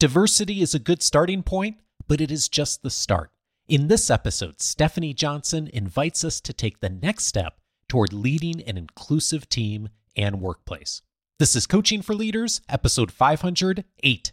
Diversity 0.00 0.62
is 0.62 0.74
a 0.74 0.78
good 0.78 1.02
starting 1.02 1.42
point, 1.42 1.76
but 2.08 2.22
it 2.22 2.30
is 2.30 2.48
just 2.48 2.82
the 2.82 2.88
start. 2.88 3.32
In 3.68 3.88
this 3.88 4.08
episode, 4.08 4.62
Stephanie 4.62 5.12
Johnson 5.12 5.68
invites 5.74 6.24
us 6.24 6.40
to 6.40 6.54
take 6.54 6.80
the 6.80 6.88
next 6.88 7.26
step 7.26 7.60
toward 7.86 8.14
leading 8.14 8.62
an 8.62 8.78
inclusive 8.78 9.46
team 9.50 9.90
and 10.16 10.40
workplace. 10.40 11.02
This 11.38 11.54
is 11.54 11.66
Coaching 11.66 12.00
for 12.00 12.14
Leaders, 12.14 12.62
episode 12.66 13.12
508. 13.12 14.32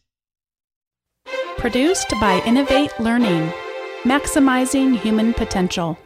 Produced 1.58 2.12
by 2.12 2.42
Innovate 2.46 2.98
Learning, 2.98 3.52
maximizing 4.04 4.98
human 4.98 5.34
potential. 5.34 5.98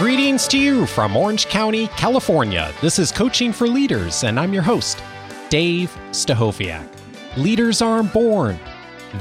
Greetings 0.00 0.48
to 0.48 0.58
you 0.58 0.86
from 0.86 1.14
Orange 1.14 1.46
County, 1.48 1.86
California. 1.88 2.72
This 2.80 2.98
is 2.98 3.12
Coaching 3.12 3.52
for 3.52 3.68
Leaders, 3.68 4.24
and 4.24 4.40
I'm 4.40 4.54
your 4.54 4.62
host, 4.62 5.02
Dave 5.50 5.94
Stachowiak. 6.10 6.88
Leaders 7.36 7.82
aren't 7.82 8.10
born, 8.10 8.58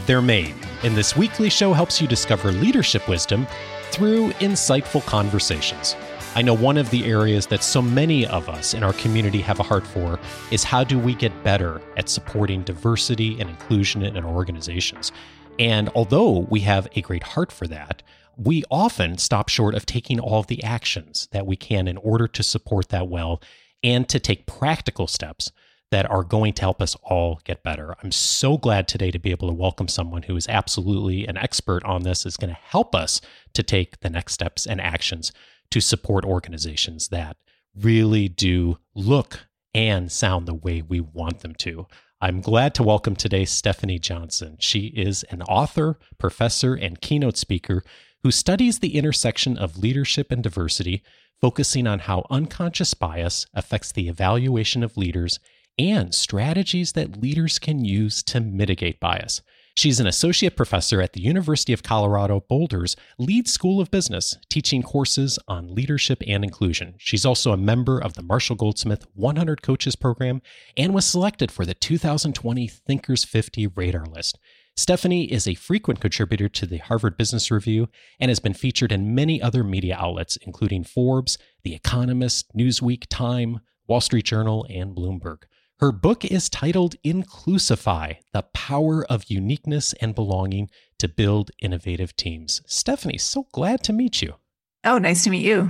they're 0.06 0.22
made. 0.22 0.56
And 0.84 0.96
this 0.96 1.18
weekly 1.18 1.50
show 1.50 1.74
helps 1.74 2.00
you 2.00 2.08
discover 2.08 2.54
leadership 2.54 3.10
wisdom 3.10 3.46
through 3.92 4.32
insightful 4.36 5.06
conversations. 5.06 5.98
I 6.34 6.44
know 6.44 6.54
one 6.54 6.78
of 6.78 6.90
the 6.92 7.04
areas 7.04 7.46
that 7.48 7.62
so 7.62 7.82
many 7.82 8.26
of 8.26 8.48
us 8.48 8.74
in 8.74 8.82
our 8.82 8.94
community 8.94 9.42
have 9.42 9.60
a 9.60 9.64
heart 9.64 9.86
for 9.86 10.18
is 10.50 10.64
how 10.64 10.86
do 10.86 10.98
we 10.98 11.14
get 11.14 11.44
better 11.44 11.82
at 11.98 12.08
supporting 12.08 12.64
diversity 12.64 13.38
and 13.42 13.50
inclusion 13.50 14.02
in 14.02 14.16
our 14.16 14.34
organizations. 14.34 15.12
And 15.60 15.90
although 15.90 16.48
we 16.50 16.62
have 16.62 16.88
a 16.96 17.02
great 17.02 17.24
heart 17.24 17.52
for 17.52 17.68
that, 17.68 18.02
we 18.40 18.64
often 18.72 19.18
stop 19.18 19.50
short 19.50 19.76
of 19.76 19.86
taking 19.86 20.20
all 20.20 20.40
of 20.40 20.48
the 20.48 20.64
actions 20.64 21.28
that 21.32 21.46
we 21.46 21.58
can 21.58 21.88
in 21.90 21.98
order 21.98 22.26
to 22.26 22.42
support 22.42 22.88
that 22.90 23.10
well 23.10 23.42
and 23.84 24.08
to 24.08 24.20
take 24.20 24.46
practical 24.46 25.08
steps 25.08 25.52
that 25.92 26.10
are 26.10 26.24
going 26.24 26.54
to 26.54 26.62
help 26.62 26.82
us 26.82 26.96
all 27.04 27.42
get 27.44 27.64
better. 27.64 27.96
I'm 28.02 28.12
so 28.12 28.58
glad 28.58 28.88
today 28.88 29.12
to 29.12 29.20
be 29.20 29.32
able 29.32 29.50
to 29.50 29.54
welcome 29.54 29.90
someone 29.90 30.24
who 30.24 30.38
is 30.38 30.48
absolutely 30.48 31.28
an 31.28 31.36
expert 31.36 31.84
on 31.84 32.04
this, 32.04 32.26
is 32.26 32.38
going 32.38 32.52
to 32.52 32.62
help 32.62 32.96
us 32.96 33.20
to 33.54 33.64
take 33.64 34.00
the 34.00 34.10
next 34.10 34.34
steps 34.34 34.66
and 34.66 34.80
actions 34.80 35.34
to 35.72 35.82
support 35.82 36.24
organizations 36.24 37.10
that 37.10 37.36
really 37.76 38.30
do 38.30 38.78
look 38.96 39.48
and 39.74 40.12
sound 40.12 40.48
the 40.48 40.54
way 40.54 40.82
we 40.82 41.02
want 41.02 41.40
them 41.40 41.56
to. 41.56 41.88
I'm 42.22 42.42
glad 42.42 42.74
to 42.76 42.84
welcome 42.84 43.16
today 43.16 43.46
Stephanie 43.46 44.00
Johnson. 44.00 44.58
She 44.60 44.88
is 44.88 45.24
an 45.30 45.42
author, 45.44 45.98
professor, 46.18 46.74
and 46.74 47.02
keynote 47.02 47.38
speaker 47.38 47.84
who 48.24 48.32
studies 48.32 48.80
the 48.80 48.96
intersection 48.98 49.58
of 49.58 49.78
leadership 49.78 50.32
and 50.32 50.44
diversity, 50.44 51.04
focusing 51.40 51.88
on 51.88 52.00
how 52.00 52.26
unconscious 52.30 52.94
bias 52.94 53.46
affects 53.54 53.92
the 53.92 54.10
evaluation 54.10 54.84
of 54.84 54.98
leaders 54.98 55.40
and 55.78 56.14
strategies 56.14 56.92
that 56.92 57.22
leaders 57.22 57.58
can 57.58 57.86
use 57.86 58.22
to 58.24 58.42
mitigate 58.42 59.00
bias. 59.00 59.42
She's 59.76 60.02
an 60.02 60.08
associate 60.08 60.58
professor 60.58 61.02
at 61.02 61.14
the 61.14 61.22
University 61.22 61.72
of 61.72 61.84
Colorado 61.84 62.42
Boulder's 62.42 62.98
Leeds 63.18 63.54
School 63.54 63.80
of 63.80 63.90
Business, 63.90 64.36
teaching 64.50 64.84
courses 64.84 65.40
on 65.48 65.74
leadership 65.74 66.22
and 66.28 66.44
inclusion. 66.44 66.96
She's 66.98 67.26
also 67.26 67.54
a 67.54 67.58
member 67.58 67.98
of 67.98 68.16
the 68.16 68.22
Marshall 68.22 68.58
Goldsmith 68.58 69.06
100 69.14 69.62
Coaches 69.62 69.96
Program 69.96 70.42
and 70.76 70.94
was 70.94 71.06
selected 71.06 71.50
for 71.50 71.66
the 71.66 71.74
2020 71.74 72.68
Thinkers 72.68 73.24
50 73.24 73.68
Radar 73.68 74.06
List. 74.06 74.38
Stephanie 74.76 75.26
is 75.26 75.48
a 75.48 75.56
frequent 75.56 76.00
contributor 76.00 76.48
to 76.48 76.66
the 76.66 76.78
Harvard 76.78 77.18
Business 77.18 77.52
Review 77.52 77.90
and 78.20 78.30
has 78.30 78.40
been 78.40 78.54
featured 78.54 78.92
in 78.92 79.14
many 79.14 79.42
other 79.42 79.64
media 79.64 79.98
outlets, 80.00 80.38
including 80.38 80.84
Forbes, 80.84 81.38
The 81.64 81.76
Economist, 81.76 82.56
Newsweek, 82.56 83.06
Time, 83.10 83.60
Wall 83.88 84.02
Street 84.02 84.26
Journal, 84.26 84.66
and 84.70 84.96
Bloomberg. 84.96 85.44
Her 85.80 85.92
book 85.92 86.26
is 86.26 86.50
titled 86.50 86.96
Inclusify 87.06 88.18
The 88.34 88.44
Power 88.54 89.06
of 89.06 89.26
Uniqueness 89.30 89.94
and 90.02 90.16
Belonging 90.16 90.70
to 90.98 91.08
Build 91.08 91.52
Innovative 91.62 92.16
Teams. 92.16 92.62
Stephanie, 92.66 93.18
so 93.18 93.48
glad 93.52 93.84
to 93.84 93.94
meet 93.94 94.22
you. 94.22 94.36
Oh, 94.84 94.98
nice 94.98 95.24
to 95.26 95.30
meet 95.30 95.46
you 95.46 95.70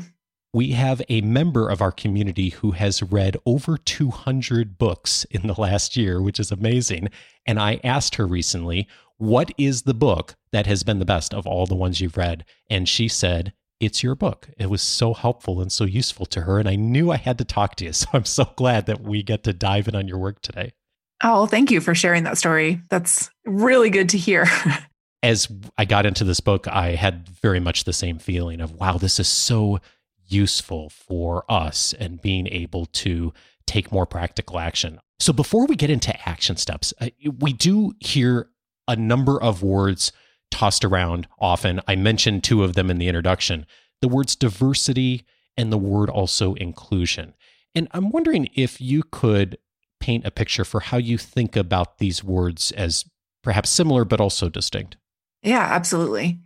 we 0.53 0.71
have 0.71 1.01
a 1.09 1.21
member 1.21 1.69
of 1.69 1.81
our 1.81 1.91
community 1.91 2.49
who 2.49 2.71
has 2.71 3.03
read 3.03 3.37
over 3.45 3.77
200 3.77 4.77
books 4.77 5.25
in 5.25 5.45
the 5.47 5.59
last 5.59 5.95
year, 5.95 6.21
which 6.21 6.39
is 6.39 6.51
amazing. 6.51 7.09
And 7.45 7.59
I 7.59 7.79
asked 7.83 8.15
her 8.15 8.25
recently, 8.25 8.87
What 9.17 9.51
is 9.57 9.83
the 9.83 9.93
book 9.93 10.35
that 10.51 10.65
has 10.65 10.83
been 10.83 10.99
the 10.99 11.05
best 11.05 11.33
of 11.33 11.45
all 11.45 11.65
the 11.65 11.75
ones 11.75 12.01
you've 12.01 12.17
read? 12.17 12.45
And 12.69 12.89
she 12.89 13.07
said, 13.07 13.53
It's 13.79 14.01
your 14.01 14.15
book. 14.15 14.49
It 14.57 14.71
was 14.71 14.81
so 14.81 15.13
helpful 15.13 15.61
and 15.61 15.71
so 15.71 15.83
useful 15.83 16.25
to 16.27 16.41
her. 16.41 16.57
And 16.57 16.67
I 16.67 16.75
knew 16.75 17.11
I 17.11 17.17
had 17.17 17.37
to 17.37 17.45
talk 17.45 17.75
to 17.75 17.85
you. 17.85 17.91
So 17.93 18.07
I'm 18.13 18.25
so 18.25 18.51
glad 18.55 18.87
that 18.87 19.01
we 19.01 19.21
get 19.21 19.43
to 19.43 19.53
dive 19.53 19.87
in 19.87 19.95
on 19.95 20.07
your 20.07 20.17
work 20.17 20.41
today. 20.41 20.73
Oh, 21.23 21.45
thank 21.45 21.69
you 21.69 21.81
for 21.81 21.93
sharing 21.93 22.23
that 22.23 22.37
story. 22.37 22.81
That's 22.89 23.29
really 23.45 23.89
good 23.89 24.09
to 24.09 24.17
hear. 24.17 24.47
As 25.21 25.49
I 25.77 25.83
got 25.83 26.05
into 26.05 26.23
this 26.23 26.39
book, 26.39 26.65
I 26.69 26.95
had 26.95 27.27
very 27.27 27.59
much 27.59 27.83
the 27.83 27.91
same 27.91 28.19
feeling 28.19 28.61
of, 28.61 28.71
wow, 28.71 28.97
this 28.97 29.19
is 29.19 29.27
so 29.27 29.79
useful 30.31 30.89
for 30.89 31.43
us 31.49 31.93
and 31.99 32.21
being 32.21 32.47
able 32.47 32.85
to 32.85 33.33
take 33.65 33.91
more 33.91 34.05
practical 34.05 34.59
action. 34.59 34.99
So 35.19 35.33
before 35.33 35.65
we 35.65 35.75
get 35.75 35.89
into 35.89 36.27
action 36.27 36.57
steps, 36.57 36.93
uh, 37.01 37.09
we 37.39 37.53
do 37.53 37.93
hear 37.99 38.49
a 38.87 38.95
number 38.95 39.41
of 39.41 39.61
words 39.61 40.11
tossed 40.49 40.83
around 40.83 41.27
often. 41.39 41.81
I 41.87 41.95
mentioned 41.95 42.43
two 42.43 42.63
of 42.63 42.73
them 42.73 42.89
in 42.89 42.97
the 42.97 43.07
introduction 43.07 43.65
the 44.01 44.07
words 44.07 44.33
diversity 44.35 45.25
and 45.57 45.73
the 45.73 45.77
word 45.77 46.09
also 46.09 46.53
inclusion. 46.53 47.33
And 47.75 47.89
I'm 47.91 48.11
wondering 48.11 48.49
if 48.55 48.79
you 48.79 49.03
could 49.03 49.57
paint 49.99 50.25
a 50.25 50.31
picture 50.31 50.63
for 50.63 50.79
how 50.79 50.95
you 50.95 51.17
think 51.17 51.57
about 51.57 51.97
these 51.97 52.23
words 52.23 52.71
as 52.71 53.03
perhaps 53.43 53.69
similar 53.69 54.05
but 54.05 54.21
also 54.21 54.47
distinct. 54.47 54.95
Yeah, 55.43 55.59
absolutely. 55.59 56.39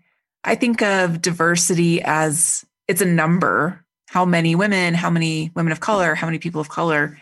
I 0.44 0.56
think 0.56 0.82
of 0.82 1.22
diversity 1.22 2.02
as 2.02 2.66
it's 2.88 3.02
a 3.02 3.06
number 3.06 3.84
how 4.10 4.26
many 4.26 4.56
women 4.56 4.94
how 4.94 5.10
many 5.10 5.52
women 5.56 5.72
of 5.72 5.80
color 5.80 6.16
how 6.16 6.28
many 6.28 6.40
people 6.40 6.62
of 6.62 6.70
color. 6.70 7.18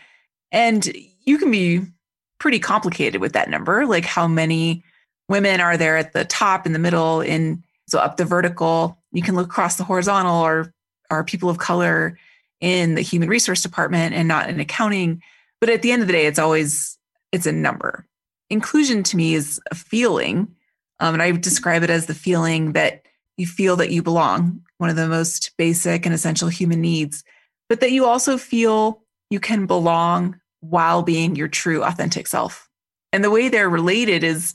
And 0.50 0.86
you 1.24 1.38
can 1.38 1.50
be 1.50 1.82
pretty 2.38 2.58
complicated 2.58 3.20
with 3.20 3.32
that 3.32 3.48
number 3.48 3.86
like 3.86 4.04
how 4.04 4.26
many 4.26 4.82
women 5.28 5.60
are 5.60 5.76
there 5.76 5.96
at 5.96 6.12
the 6.12 6.24
top 6.24 6.66
in 6.66 6.72
the 6.72 6.78
middle 6.78 7.20
in 7.20 7.62
so 7.88 7.98
up 7.98 8.16
the 8.16 8.24
vertical. 8.24 8.98
You 9.12 9.22
can 9.22 9.34
look 9.34 9.46
across 9.46 9.76
the 9.76 9.84
horizontal 9.84 10.40
or 10.40 10.72
are 11.10 11.24
people 11.24 11.48
of 11.48 11.58
color 11.58 12.18
in 12.60 12.94
the 12.94 13.02
human 13.02 13.28
resource 13.28 13.62
department 13.62 14.14
and 14.14 14.28
not 14.28 14.48
in 14.48 14.60
accounting. 14.60 15.22
But 15.60 15.70
at 15.70 15.82
the 15.82 15.92
end 15.92 16.02
of 16.02 16.08
the 16.08 16.14
day 16.14 16.26
it's 16.26 16.38
always 16.38 16.98
it's 17.32 17.46
a 17.46 17.52
number. 17.52 18.06
Inclusion 18.50 19.02
to 19.04 19.16
me 19.16 19.34
is 19.34 19.60
a 19.70 19.74
feeling 19.74 20.54
um, 21.02 21.14
and 21.14 21.22
i 21.22 21.32
describe 21.32 21.82
it 21.82 21.90
as 21.90 22.06
the 22.06 22.14
feeling 22.14 22.72
that 22.72 23.02
you 23.42 23.46
feel 23.46 23.74
that 23.76 23.90
you 23.90 24.02
belong 24.02 24.62
one 24.78 24.88
of 24.88 24.94
the 24.94 25.08
most 25.08 25.50
basic 25.58 26.06
and 26.06 26.14
essential 26.14 26.48
human 26.48 26.80
needs, 26.80 27.24
but 27.68 27.80
that 27.80 27.90
you 27.90 28.06
also 28.06 28.38
feel 28.38 29.02
you 29.30 29.40
can 29.40 29.66
belong 29.66 30.40
while 30.60 31.02
being 31.02 31.34
your 31.34 31.48
true 31.48 31.82
authentic 31.82 32.28
self. 32.28 32.68
And 33.12 33.24
the 33.24 33.30
way 33.30 33.48
they're 33.48 33.68
related 33.68 34.22
is 34.22 34.54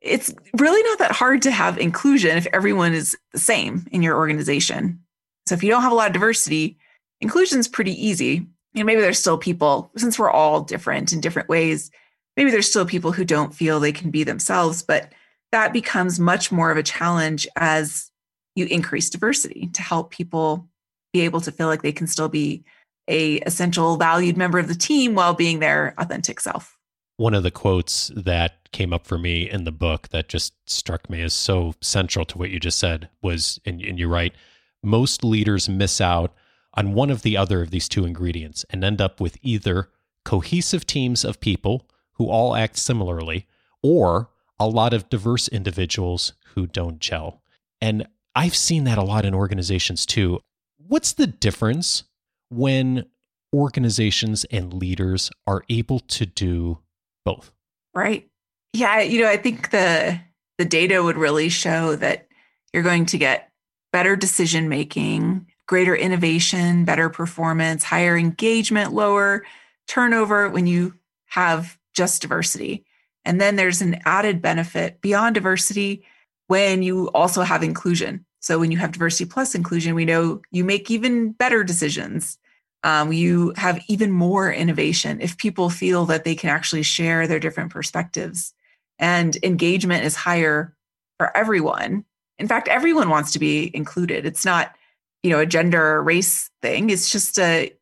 it's 0.00 0.32
really 0.56 0.82
not 0.84 1.00
that 1.00 1.10
hard 1.10 1.42
to 1.42 1.50
have 1.50 1.78
inclusion 1.78 2.38
if 2.38 2.46
everyone 2.52 2.94
is 2.94 3.16
the 3.32 3.40
same 3.40 3.86
in 3.90 4.02
your 4.02 4.16
organization. 4.16 5.00
So 5.48 5.56
if 5.56 5.64
you 5.64 5.70
don't 5.70 5.82
have 5.82 5.92
a 5.92 5.96
lot 5.96 6.06
of 6.06 6.12
diversity, 6.12 6.78
inclusion 7.20 7.58
is 7.58 7.66
pretty 7.66 7.92
easy. 7.92 8.46
And 8.76 8.86
maybe 8.86 9.00
there's 9.00 9.18
still 9.18 9.36
people, 9.36 9.90
since 9.96 10.16
we're 10.16 10.30
all 10.30 10.60
different 10.60 11.12
in 11.12 11.20
different 11.20 11.48
ways, 11.48 11.90
maybe 12.36 12.52
there's 12.52 12.70
still 12.70 12.86
people 12.86 13.10
who 13.10 13.24
don't 13.24 13.52
feel 13.52 13.80
they 13.80 13.92
can 13.92 14.12
be 14.12 14.22
themselves, 14.22 14.82
but 14.82 15.12
that 15.50 15.72
becomes 15.72 16.20
much 16.20 16.52
more 16.52 16.70
of 16.70 16.78
a 16.78 16.84
challenge 16.84 17.48
as 17.56 18.11
you 18.54 18.66
increase 18.66 19.10
diversity 19.10 19.68
to 19.72 19.82
help 19.82 20.10
people 20.10 20.68
be 21.12 21.20
able 21.22 21.40
to 21.40 21.52
feel 21.52 21.66
like 21.66 21.82
they 21.82 21.92
can 21.92 22.06
still 22.06 22.28
be 22.28 22.64
a 23.08 23.38
essential 23.40 23.96
valued 23.96 24.36
member 24.36 24.58
of 24.58 24.68
the 24.68 24.74
team 24.74 25.14
while 25.14 25.34
being 25.34 25.58
their 25.58 25.94
authentic 25.98 26.40
self. 26.40 26.78
One 27.16 27.34
of 27.34 27.42
the 27.42 27.50
quotes 27.50 28.10
that 28.16 28.70
came 28.72 28.92
up 28.92 29.06
for 29.06 29.18
me 29.18 29.50
in 29.50 29.64
the 29.64 29.72
book 29.72 30.08
that 30.08 30.28
just 30.28 30.54
struck 30.66 31.10
me 31.10 31.22
as 31.22 31.34
so 31.34 31.74
central 31.80 32.24
to 32.24 32.38
what 32.38 32.50
you 32.50 32.58
just 32.58 32.78
said 32.78 33.08
was 33.20 33.60
and, 33.66 33.82
and 33.82 33.98
you're 33.98 34.08
right 34.08 34.34
most 34.82 35.24
leaders 35.24 35.68
miss 35.68 36.00
out 36.00 36.34
on 36.74 36.94
one 36.94 37.10
of 37.10 37.22
the 37.22 37.36
other 37.36 37.62
of 37.62 37.70
these 37.70 37.88
two 37.88 38.04
ingredients 38.04 38.64
and 38.70 38.82
end 38.82 39.00
up 39.00 39.20
with 39.20 39.38
either 39.42 39.90
cohesive 40.24 40.86
teams 40.86 41.24
of 41.24 41.40
people 41.40 41.88
who 42.12 42.28
all 42.28 42.56
act 42.56 42.76
similarly 42.78 43.46
or 43.82 44.30
a 44.58 44.66
lot 44.66 44.92
of 44.92 45.08
diverse 45.08 45.48
individuals 45.48 46.32
who 46.54 46.66
don't 46.66 46.98
gel. 46.98 47.42
And 47.80 48.06
I've 48.34 48.56
seen 48.56 48.84
that 48.84 48.98
a 48.98 49.02
lot 49.02 49.24
in 49.24 49.34
organizations 49.34 50.06
too. 50.06 50.40
What's 50.78 51.12
the 51.12 51.26
difference 51.26 52.04
when 52.50 53.06
organizations 53.54 54.44
and 54.50 54.72
leaders 54.72 55.30
are 55.46 55.64
able 55.68 56.00
to 56.00 56.26
do 56.26 56.78
both? 57.24 57.52
Right. 57.94 58.28
Yeah, 58.72 59.00
you 59.00 59.22
know, 59.22 59.28
I 59.28 59.36
think 59.36 59.70
the 59.70 60.18
the 60.58 60.64
data 60.64 61.02
would 61.02 61.16
really 61.16 61.48
show 61.48 61.96
that 61.96 62.28
you're 62.72 62.82
going 62.82 63.06
to 63.06 63.18
get 63.18 63.50
better 63.92 64.16
decision 64.16 64.68
making, 64.68 65.46
greater 65.66 65.94
innovation, 65.94 66.84
better 66.84 67.08
performance, 67.08 67.84
higher 67.84 68.16
engagement, 68.16 68.92
lower 68.92 69.44
turnover 69.88 70.48
when 70.48 70.66
you 70.66 70.94
have 71.26 71.78
just 71.94 72.22
diversity. 72.22 72.84
And 73.24 73.40
then 73.40 73.56
there's 73.56 73.82
an 73.82 74.00
added 74.04 74.40
benefit 74.40 75.00
beyond 75.00 75.34
diversity 75.34 76.04
when 76.52 76.82
you 76.82 77.08
also 77.14 77.40
have 77.40 77.62
inclusion. 77.62 78.26
So 78.40 78.58
when 78.58 78.70
you 78.70 78.76
have 78.76 78.92
diversity 78.92 79.24
plus 79.24 79.54
inclusion, 79.54 79.94
we 79.94 80.04
know 80.04 80.42
you 80.50 80.64
make 80.64 80.90
even 80.90 81.32
better 81.32 81.64
decisions. 81.64 82.36
Um, 82.84 83.10
you 83.10 83.54
have 83.56 83.80
even 83.88 84.10
more 84.10 84.52
innovation 84.52 85.22
if 85.22 85.38
people 85.38 85.70
feel 85.70 86.04
that 86.06 86.24
they 86.24 86.34
can 86.34 86.50
actually 86.50 86.82
share 86.82 87.26
their 87.26 87.40
different 87.40 87.72
perspectives. 87.72 88.52
And 88.98 89.34
engagement 89.42 90.04
is 90.04 90.14
higher 90.14 90.76
for 91.18 91.34
everyone. 91.34 92.04
In 92.38 92.48
fact, 92.48 92.68
everyone 92.68 93.08
wants 93.08 93.32
to 93.32 93.38
be 93.38 93.74
included. 93.74 94.26
It's 94.26 94.44
not, 94.44 94.74
you 95.22 95.30
know, 95.30 95.38
a 95.38 95.46
gender 95.46 95.82
or 95.82 96.02
race 96.02 96.50
thing. 96.60 96.90
It's 96.90 97.08
just 97.08 97.38
a 97.38 97.72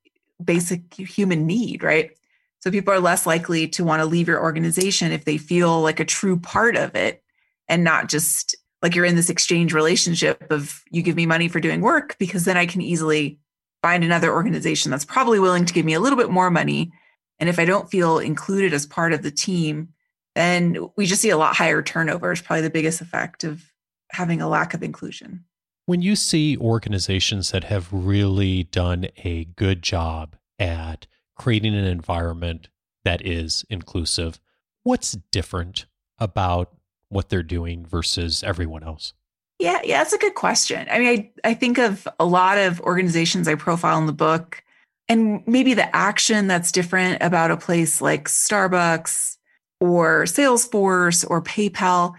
basic 0.44 0.94
human 0.94 1.44
need, 1.44 1.82
right? 1.82 2.12
So 2.60 2.70
people 2.70 2.94
are 2.94 3.00
less 3.00 3.26
likely 3.26 3.66
to 3.66 3.82
want 3.82 3.98
to 3.98 4.06
leave 4.06 4.28
your 4.28 4.40
organization 4.40 5.10
if 5.10 5.24
they 5.24 5.38
feel 5.38 5.82
like 5.82 5.98
a 5.98 6.04
true 6.04 6.38
part 6.38 6.76
of 6.76 6.94
it 6.94 7.24
and 7.70 7.84
not 7.84 8.10
just 8.10 8.56
like 8.82 8.94
you're 8.94 9.04
in 9.06 9.16
this 9.16 9.30
exchange 9.30 9.72
relationship 9.72 10.50
of 10.50 10.82
you 10.90 11.02
give 11.02 11.16
me 11.16 11.24
money 11.24 11.48
for 11.48 11.60
doing 11.60 11.80
work 11.80 12.16
because 12.18 12.44
then 12.44 12.56
I 12.56 12.66
can 12.66 12.82
easily 12.82 13.38
find 13.80 14.04
another 14.04 14.32
organization 14.32 14.90
that's 14.90 15.04
probably 15.04 15.38
willing 15.38 15.64
to 15.64 15.72
give 15.72 15.86
me 15.86 15.94
a 15.94 16.00
little 16.00 16.18
bit 16.18 16.30
more 16.30 16.50
money. 16.50 16.92
And 17.38 17.48
if 17.48 17.58
I 17.58 17.64
don't 17.64 17.90
feel 17.90 18.18
included 18.18 18.74
as 18.74 18.84
part 18.84 19.12
of 19.12 19.22
the 19.22 19.30
team, 19.30 19.90
then 20.34 20.76
we 20.96 21.06
just 21.06 21.22
see 21.22 21.30
a 21.30 21.38
lot 21.38 21.56
higher 21.56 21.80
turnover 21.80 22.32
is 22.32 22.42
probably 22.42 22.62
the 22.62 22.70
biggest 22.70 23.00
effect 23.00 23.44
of 23.44 23.64
having 24.10 24.42
a 24.42 24.48
lack 24.48 24.74
of 24.74 24.82
inclusion. 24.82 25.44
When 25.86 26.02
you 26.02 26.16
see 26.16 26.56
organizations 26.56 27.52
that 27.52 27.64
have 27.64 27.88
really 27.92 28.64
done 28.64 29.08
a 29.24 29.44
good 29.56 29.82
job 29.82 30.36
at 30.58 31.06
creating 31.36 31.74
an 31.74 31.84
environment 31.84 32.68
that 33.04 33.24
is 33.24 33.64
inclusive, 33.70 34.40
what's 34.82 35.12
different 35.30 35.86
about 36.18 36.74
what 37.10 37.28
they're 37.28 37.42
doing 37.42 37.84
versus 37.84 38.42
everyone 38.42 38.82
else? 38.82 39.12
Yeah, 39.58 39.80
yeah, 39.84 39.98
that's 39.98 40.14
a 40.14 40.18
good 40.18 40.34
question. 40.34 40.88
I 40.90 40.98
mean, 40.98 41.30
I, 41.44 41.50
I 41.50 41.54
think 41.54 41.78
of 41.78 42.08
a 42.18 42.24
lot 42.24 42.56
of 42.56 42.80
organizations 42.80 43.46
I 43.46 43.56
profile 43.56 43.98
in 43.98 44.06
the 44.06 44.12
book, 44.12 44.64
and 45.06 45.46
maybe 45.46 45.74
the 45.74 45.94
action 45.94 46.46
that's 46.46 46.72
different 46.72 47.22
about 47.22 47.50
a 47.50 47.58
place 47.58 48.00
like 48.00 48.26
Starbucks 48.26 49.36
or 49.80 50.24
Salesforce 50.24 51.28
or 51.28 51.42
PayPal 51.42 52.14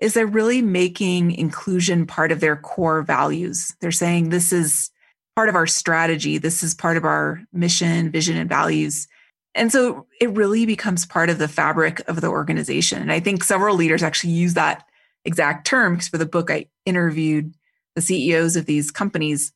is 0.00 0.14
they're 0.14 0.26
really 0.26 0.62
making 0.62 1.32
inclusion 1.32 2.06
part 2.06 2.32
of 2.32 2.40
their 2.40 2.56
core 2.56 3.02
values. 3.02 3.76
They're 3.80 3.92
saying 3.92 4.30
this 4.30 4.52
is 4.52 4.90
part 5.36 5.48
of 5.48 5.54
our 5.54 5.66
strategy. 5.66 6.38
This 6.38 6.62
is 6.62 6.74
part 6.74 6.96
of 6.96 7.04
our 7.04 7.42
mission, 7.52 8.10
vision, 8.10 8.36
and 8.36 8.48
values. 8.48 9.06
And 9.54 9.72
so 9.72 10.06
it 10.20 10.30
really 10.30 10.64
becomes 10.64 11.06
part 11.06 11.28
of 11.28 11.38
the 11.38 11.48
fabric 11.48 12.00
of 12.08 12.20
the 12.20 12.28
organization. 12.28 13.02
And 13.02 13.12
I 13.12 13.20
think 13.20 13.42
several 13.42 13.76
leaders 13.76 14.02
actually 14.02 14.32
use 14.32 14.54
that 14.54 14.84
exact 15.24 15.66
term 15.66 15.94
because 15.94 16.08
for 16.08 16.18
the 16.18 16.26
book, 16.26 16.50
I 16.50 16.66
interviewed 16.86 17.54
the 17.94 18.02
CEOs 18.02 18.56
of 18.56 18.66
these 18.66 18.90
companies. 18.90 19.52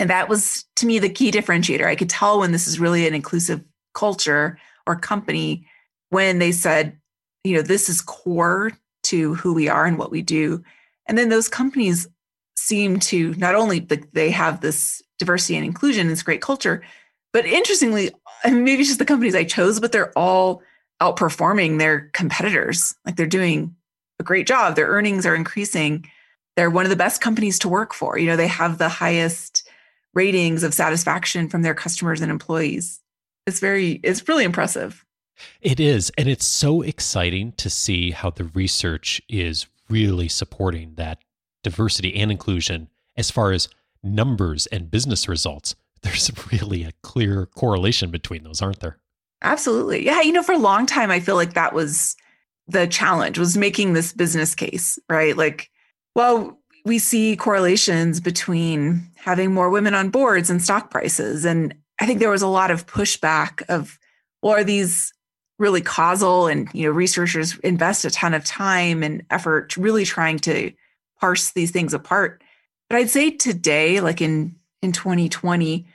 And 0.00 0.10
that 0.10 0.28
was 0.28 0.64
to 0.76 0.86
me 0.86 0.98
the 0.98 1.08
key 1.08 1.30
differentiator. 1.30 1.86
I 1.86 1.96
could 1.96 2.10
tell 2.10 2.40
when 2.40 2.52
this 2.52 2.66
is 2.66 2.80
really 2.80 3.06
an 3.06 3.14
inclusive 3.14 3.64
culture 3.94 4.58
or 4.86 4.96
company 4.96 5.66
when 6.10 6.38
they 6.38 6.52
said, 6.52 6.98
you 7.44 7.54
know, 7.54 7.62
this 7.62 7.88
is 7.88 8.00
core 8.00 8.72
to 9.04 9.34
who 9.34 9.54
we 9.54 9.68
are 9.68 9.86
and 9.86 9.98
what 9.98 10.10
we 10.10 10.22
do. 10.22 10.62
And 11.06 11.16
then 11.16 11.28
those 11.28 11.48
companies 11.48 12.08
seem 12.56 12.98
to 12.98 13.34
not 13.34 13.54
only 13.54 13.78
that 13.78 14.12
they 14.12 14.30
have 14.30 14.60
this 14.60 15.00
diversity 15.18 15.56
and 15.56 15.64
inclusion, 15.64 16.08
this 16.08 16.22
great 16.22 16.42
culture, 16.42 16.82
but 17.32 17.46
interestingly, 17.46 18.10
maybe 18.52 18.80
it's 18.80 18.88
just 18.88 18.98
the 18.98 19.04
companies 19.04 19.34
I 19.34 19.44
chose, 19.44 19.80
but 19.80 19.92
they're 19.92 20.16
all 20.16 20.62
outperforming 21.00 21.78
their 21.78 22.10
competitors. 22.12 22.94
Like 23.04 23.16
they're 23.16 23.26
doing 23.26 23.74
a 24.18 24.22
great 24.22 24.46
job. 24.46 24.76
Their 24.76 24.88
earnings 24.88 25.26
are 25.26 25.34
increasing. 25.34 26.10
They're 26.56 26.70
one 26.70 26.84
of 26.84 26.90
the 26.90 26.96
best 26.96 27.20
companies 27.20 27.58
to 27.60 27.68
work 27.68 27.92
for. 27.92 28.18
You 28.18 28.26
know, 28.26 28.36
they 28.36 28.46
have 28.46 28.78
the 28.78 28.88
highest 28.88 29.68
ratings 30.14 30.62
of 30.62 30.72
satisfaction 30.72 31.48
from 31.48 31.62
their 31.62 31.74
customers 31.74 32.20
and 32.22 32.30
employees. 32.30 33.00
It's 33.46 33.60
very, 33.60 34.00
it's 34.02 34.26
really 34.26 34.44
impressive. 34.44 35.04
It 35.60 35.78
is. 35.78 36.10
And 36.16 36.28
it's 36.28 36.46
so 36.46 36.80
exciting 36.80 37.52
to 37.58 37.68
see 37.68 38.10
how 38.12 38.30
the 38.30 38.44
research 38.44 39.20
is 39.28 39.66
really 39.88 40.28
supporting 40.28 40.94
that 40.94 41.18
diversity 41.62 42.16
and 42.16 42.30
inclusion 42.30 42.88
as 43.16 43.30
far 43.30 43.52
as 43.52 43.68
numbers 44.02 44.66
and 44.68 44.90
business 44.90 45.28
results. 45.28 45.74
There's 46.06 46.30
really 46.52 46.84
a 46.84 46.92
clear 47.02 47.46
correlation 47.46 48.10
between 48.10 48.44
those, 48.44 48.62
aren't 48.62 48.80
there? 48.80 48.98
Absolutely. 49.42 50.04
Yeah. 50.04 50.22
You 50.22 50.32
know, 50.32 50.42
for 50.42 50.52
a 50.52 50.58
long 50.58 50.86
time, 50.86 51.10
I 51.10 51.20
feel 51.20 51.34
like 51.34 51.54
that 51.54 51.74
was 51.74 52.16
the 52.68 52.86
challenge 52.86 53.38
was 53.38 53.56
making 53.56 53.92
this 53.92 54.12
business 54.12 54.54
case, 54.54 54.98
right? 55.08 55.36
Like, 55.36 55.70
well, 56.14 56.58
we 56.84 56.98
see 56.98 57.36
correlations 57.36 58.20
between 58.20 59.08
having 59.16 59.52
more 59.52 59.70
women 59.70 59.94
on 59.94 60.08
boards 60.10 60.50
and 60.50 60.62
stock 60.62 60.90
prices. 60.90 61.44
And 61.44 61.74
I 62.00 62.06
think 62.06 62.18
there 62.18 62.30
was 62.30 62.42
a 62.42 62.48
lot 62.48 62.70
of 62.70 62.86
pushback 62.86 63.62
of, 63.68 63.98
well, 64.42 64.54
are 64.54 64.64
these 64.64 65.12
really 65.58 65.80
causal? 65.80 66.46
And, 66.46 66.68
you 66.72 66.84
know, 66.84 66.92
researchers 66.92 67.58
invest 67.58 68.04
a 68.04 68.10
ton 68.10 68.34
of 68.34 68.44
time 68.44 69.02
and 69.02 69.24
effort 69.30 69.76
really 69.76 70.04
trying 70.04 70.38
to 70.40 70.72
parse 71.20 71.52
these 71.52 71.70
things 71.70 71.94
apart. 71.94 72.42
But 72.88 72.96
I'd 72.96 73.10
say 73.10 73.30
today, 73.30 74.00
like 74.00 74.20
in 74.20 74.56
in 74.82 74.92
2020, 74.92 75.86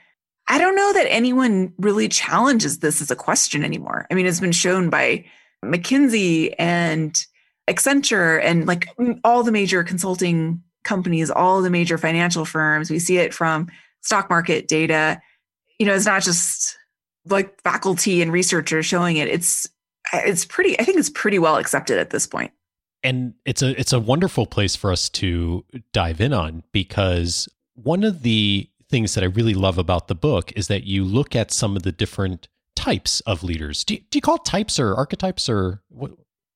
I 0.48 0.58
don't 0.58 0.76
know 0.76 0.92
that 0.94 1.06
anyone 1.10 1.72
really 1.78 2.08
challenges 2.08 2.80
this 2.80 3.00
as 3.00 3.10
a 3.10 3.16
question 3.16 3.64
anymore. 3.64 4.06
I 4.10 4.14
mean, 4.14 4.26
it's 4.26 4.40
been 4.40 4.52
shown 4.52 4.90
by 4.90 5.24
McKinsey 5.64 6.54
and 6.58 7.24
Accenture 7.68 8.42
and 8.42 8.66
like 8.66 8.88
all 9.24 9.44
the 9.44 9.52
major 9.52 9.84
consulting 9.84 10.62
companies, 10.84 11.30
all 11.30 11.62
the 11.62 11.70
major 11.70 11.96
financial 11.96 12.44
firms. 12.44 12.90
We 12.90 12.98
see 12.98 13.18
it 13.18 13.32
from 13.32 13.68
stock 14.00 14.28
market 14.28 14.66
data. 14.66 15.22
You 15.78 15.86
know, 15.86 15.94
it's 15.94 16.06
not 16.06 16.22
just 16.22 16.76
like 17.26 17.60
faculty 17.62 18.20
and 18.20 18.32
researchers 18.32 18.84
showing 18.84 19.16
it. 19.16 19.28
It's 19.28 19.68
it's 20.12 20.44
pretty 20.44 20.78
I 20.80 20.84
think 20.84 20.98
it's 20.98 21.10
pretty 21.10 21.38
well 21.38 21.56
accepted 21.56 21.98
at 21.98 22.10
this 22.10 22.26
point. 22.26 22.50
and 23.02 23.34
it's 23.44 23.62
a 23.62 23.78
it's 23.78 23.92
a 23.92 24.00
wonderful 24.00 24.46
place 24.46 24.76
for 24.76 24.92
us 24.92 25.08
to 25.08 25.64
dive 25.92 26.20
in 26.20 26.32
on 26.32 26.62
because 26.72 27.48
one 27.74 28.04
of 28.04 28.22
the 28.22 28.68
things 28.92 29.14
that 29.14 29.24
I 29.24 29.28
really 29.28 29.54
love 29.54 29.78
about 29.78 30.06
the 30.06 30.14
book 30.14 30.52
is 30.54 30.68
that 30.68 30.84
you 30.84 31.02
look 31.02 31.34
at 31.34 31.50
some 31.50 31.76
of 31.76 31.82
the 31.82 31.90
different 31.90 32.46
types 32.76 33.20
of 33.20 33.42
leaders. 33.42 33.84
Do 33.84 33.94
you, 33.94 34.00
do 34.10 34.18
you 34.18 34.22
call 34.22 34.36
types 34.36 34.78
or 34.78 34.94
archetypes 34.94 35.48
or 35.48 35.82
what? 35.88 36.12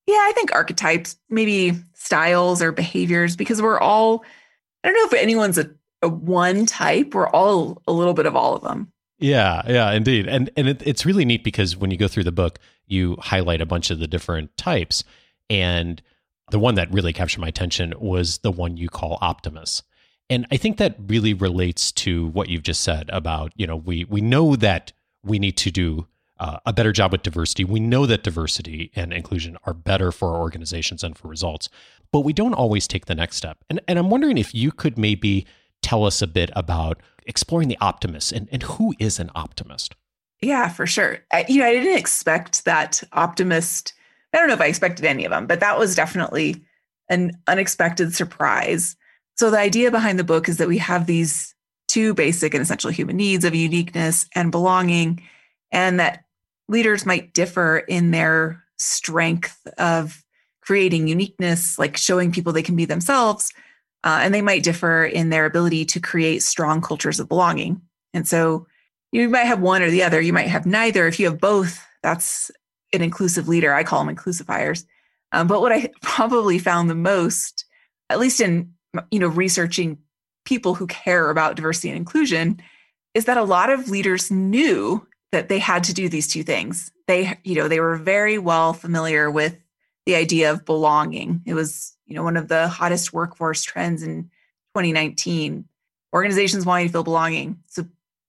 Yeah, 0.06 0.14
I 0.20 0.32
think 0.34 0.54
archetypes, 0.54 1.16
maybe 1.30 1.72
styles 1.94 2.60
or 2.60 2.72
behaviors, 2.72 3.36
because 3.36 3.62
we're 3.62 3.80
all, 3.80 4.22
I 4.84 4.88
don't 4.88 4.94
know 4.94 5.16
if 5.16 5.22
anyone's 5.22 5.56
a, 5.56 5.70
a 6.02 6.08
one 6.08 6.66
type. 6.66 7.14
We're 7.14 7.28
all 7.30 7.82
a 7.88 7.92
little 7.92 8.14
bit 8.14 8.26
of 8.26 8.36
all 8.36 8.54
of 8.54 8.62
them. 8.62 8.92
Yeah, 9.18 9.62
yeah, 9.66 9.90
indeed. 9.92 10.28
And 10.28 10.50
and 10.58 10.68
it, 10.68 10.82
it's 10.86 11.06
really 11.06 11.24
neat 11.24 11.42
because 11.42 11.74
when 11.74 11.90
you 11.90 11.96
go 11.96 12.06
through 12.06 12.24
the 12.24 12.32
book, 12.32 12.58
you 12.86 13.16
highlight 13.18 13.62
a 13.62 13.66
bunch 13.66 13.90
of 13.90 13.98
the 13.98 14.06
different 14.06 14.54
types. 14.58 15.04
And 15.48 16.02
the 16.50 16.58
one 16.58 16.74
that 16.74 16.92
really 16.92 17.14
captured 17.14 17.40
my 17.40 17.48
attention 17.48 17.94
was 17.98 18.38
the 18.38 18.52
one 18.52 18.76
you 18.76 18.90
call 18.90 19.16
Optimist. 19.22 19.84
And 20.28 20.46
I 20.50 20.56
think 20.56 20.78
that 20.78 20.96
really 21.06 21.34
relates 21.34 21.92
to 21.92 22.26
what 22.28 22.48
you've 22.48 22.62
just 22.62 22.82
said 22.82 23.08
about, 23.12 23.52
you 23.56 23.66
know, 23.66 23.76
we 23.76 24.04
we 24.04 24.20
know 24.20 24.56
that 24.56 24.92
we 25.22 25.38
need 25.38 25.56
to 25.58 25.70
do 25.70 26.06
uh, 26.38 26.58
a 26.66 26.72
better 26.72 26.92
job 26.92 27.12
with 27.12 27.22
diversity. 27.22 27.64
We 27.64 27.80
know 27.80 28.06
that 28.06 28.22
diversity 28.22 28.90
and 28.94 29.12
inclusion 29.12 29.56
are 29.64 29.74
better 29.74 30.12
for 30.12 30.34
our 30.34 30.40
organizations 30.40 31.02
and 31.02 31.16
for 31.16 31.28
results, 31.28 31.68
but 32.12 32.20
we 32.20 32.32
don't 32.32 32.54
always 32.54 32.86
take 32.86 33.06
the 33.06 33.14
next 33.14 33.36
step. 33.36 33.58
And 33.70 33.80
and 33.86 33.98
I'm 33.98 34.10
wondering 34.10 34.38
if 34.38 34.54
you 34.54 34.72
could 34.72 34.98
maybe 34.98 35.46
tell 35.82 36.04
us 36.04 36.20
a 36.20 36.26
bit 36.26 36.50
about 36.56 37.00
exploring 37.26 37.68
the 37.68 37.78
optimist 37.80 38.32
and, 38.32 38.48
and 38.50 38.62
who 38.62 38.94
is 38.98 39.18
an 39.18 39.30
optimist. 39.34 39.94
Yeah, 40.40 40.68
for 40.68 40.86
sure. 40.86 41.18
I, 41.32 41.44
you 41.48 41.60
know, 41.60 41.66
I 41.66 41.72
didn't 41.72 41.98
expect 41.98 42.64
that 42.64 43.02
optimist 43.12 43.94
I 44.36 44.38
don't 44.38 44.48
know 44.48 44.54
if 44.54 44.60
I 44.60 44.66
expected 44.66 45.06
any 45.06 45.24
of 45.24 45.30
them, 45.30 45.46
but 45.46 45.60
that 45.60 45.78
was 45.78 45.94
definitely 45.94 46.62
an 47.08 47.32
unexpected 47.46 48.14
surprise. 48.14 48.96
So 49.36 49.50
the 49.50 49.58
idea 49.58 49.90
behind 49.90 50.18
the 50.18 50.24
book 50.24 50.48
is 50.48 50.56
that 50.58 50.68
we 50.68 50.78
have 50.78 51.06
these 51.06 51.54
two 51.88 52.14
basic 52.14 52.54
and 52.54 52.62
essential 52.62 52.90
human 52.90 53.16
needs 53.16 53.44
of 53.44 53.54
uniqueness 53.54 54.26
and 54.34 54.50
belonging, 54.50 55.22
and 55.70 56.00
that 56.00 56.24
leaders 56.68 57.06
might 57.06 57.32
differ 57.32 57.78
in 57.78 58.10
their 58.10 58.62
strength 58.78 59.66
of 59.78 60.24
creating 60.62 61.06
uniqueness, 61.06 61.78
like 61.78 61.96
showing 61.96 62.32
people 62.32 62.52
they 62.52 62.62
can 62.62 62.76
be 62.76 62.84
themselves. 62.84 63.52
Uh, 64.04 64.20
and 64.22 64.34
they 64.34 64.42
might 64.42 64.62
differ 64.62 65.04
in 65.04 65.30
their 65.30 65.46
ability 65.46 65.84
to 65.84 66.00
create 66.00 66.42
strong 66.42 66.80
cultures 66.80 67.18
of 67.18 67.28
belonging. 67.28 67.80
And 68.14 68.26
so 68.26 68.66
you 69.10 69.28
might 69.28 69.44
have 69.44 69.60
one 69.60 69.82
or 69.82 69.90
the 69.90 70.02
other. 70.02 70.20
You 70.20 70.32
might 70.32 70.48
have 70.48 70.66
neither. 70.66 71.06
If 71.06 71.18
you 71.18 71.26
have 71.26 71.40
both, 71.40 71.84
that's 72.02 72.50
an 72.92 73.02
inclusive 73.02 73.48
leader. 73.48 73.74
I 73.74 73.82
call 73.82 74.04
them 74.04 74.14
inclusifiers. 74.14 74.84
Um, 75.32 75.46
but 75.46 75.60
what 75.60 75.72
I 75.72 75.90
probably 76.02 76.58
found 76.58 76.88
the 76.88 76.94
most, 76.94 77.64
at 78.10 78.20
least 78.20 78.40
in 78.40 78.74
you 79.10 79.18
know 79.18 79.28
researching 79.28 79.98
people 80.44 80.74
who 80.74 80.86
care 80.86 81.30
about 81.30 81.56
diversity 81.56 81.88
and 81.88 81.96
inclusion, 81.96 82.60
is 83.14 83.24
that 83.24 83.36
a 83.36 83.44
lot 83.44 83.70
of 83.70 83.88
leaders 83.88 84.30
knew 84.30 85.06
that 85.32 85.48
they 85.48 85.58
had 85.58 85.84
to 85.84 85.94
do 85.94 86.08
these 86.08 86.28
two 86.28 86.42
things. 86.42 86.92
They, 87.06 87.38
you 87.44 87.54
know, 87.54 87.68
they 87.68 87.80
were 87.80 87.96
very 87.96 88.38
well 88.38 88.72
familiar 88.72 89.30
with 89.30 89.58
the 90.06 90.14
idea 90.14 90.52
of 90.52 90.64
belonging. 90.64 91.42
It 91.46 91.54
was, 91.54 91.96
you 92.06 92.14
know, 92.14 92.22
one 92.22 92.36
of 92.36 92.48
the 92.48 92.68
hottest 92.68 93.12
workforce 93.12 93.62
trends 93.62 94.02
in 94.02 94.24
2019. 94.74 95.66
Organizations 96.14 96.64
wanting 96.64 96.86
to 96.86 96.92
feel 96.92 97.02
belonging. 97.02 97.58
So 97.66 97.84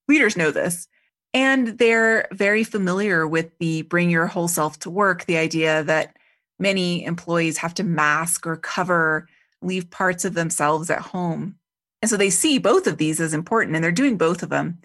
leaders 0.08 0.36
know 0.36 0.50
this. 0.50 0.88
And 1.32 1.78
they're 1.78 2.26
very 2.32 2.64
familiar 2.64 3.26
with 3.26 3.56
the 3.58 3.82
bring 3.82 4.10
your 4.10 4.26
whole 4.26 4.48
self 4.48 4.78
to 4.80 4.90
work, 4.90 5.26
the 5.26 5.36
idea 5.36 5.84
that 5.84 6.16
many 6.58 7.04
employees 7.04 7.58
have 7.58 7.74
to 7.74 7.84
mask 7.84 8.46
or 8.46 8.56
cover, 8.56 9.28
leave 9.62 9.90
parts 9.90 10.24
of 10.24 10.34
themselves 10.34 10.90
at 10.90 11.00
home. 11.00 11.56
And 12.00 12.08
so 12.08 12.16
they 12.16 12.30
see 12.30 12.58
both 12.58 12.86
of 12.86 12.98
these 12.98 13.20
as 13.20 13.34
important 13.34 13.74
and 13.74 13.82
they're 13.82 13.92
doing 13.92 14.16
both 14.16 14.42
of 14.42 14.50
them, 14.50 14.78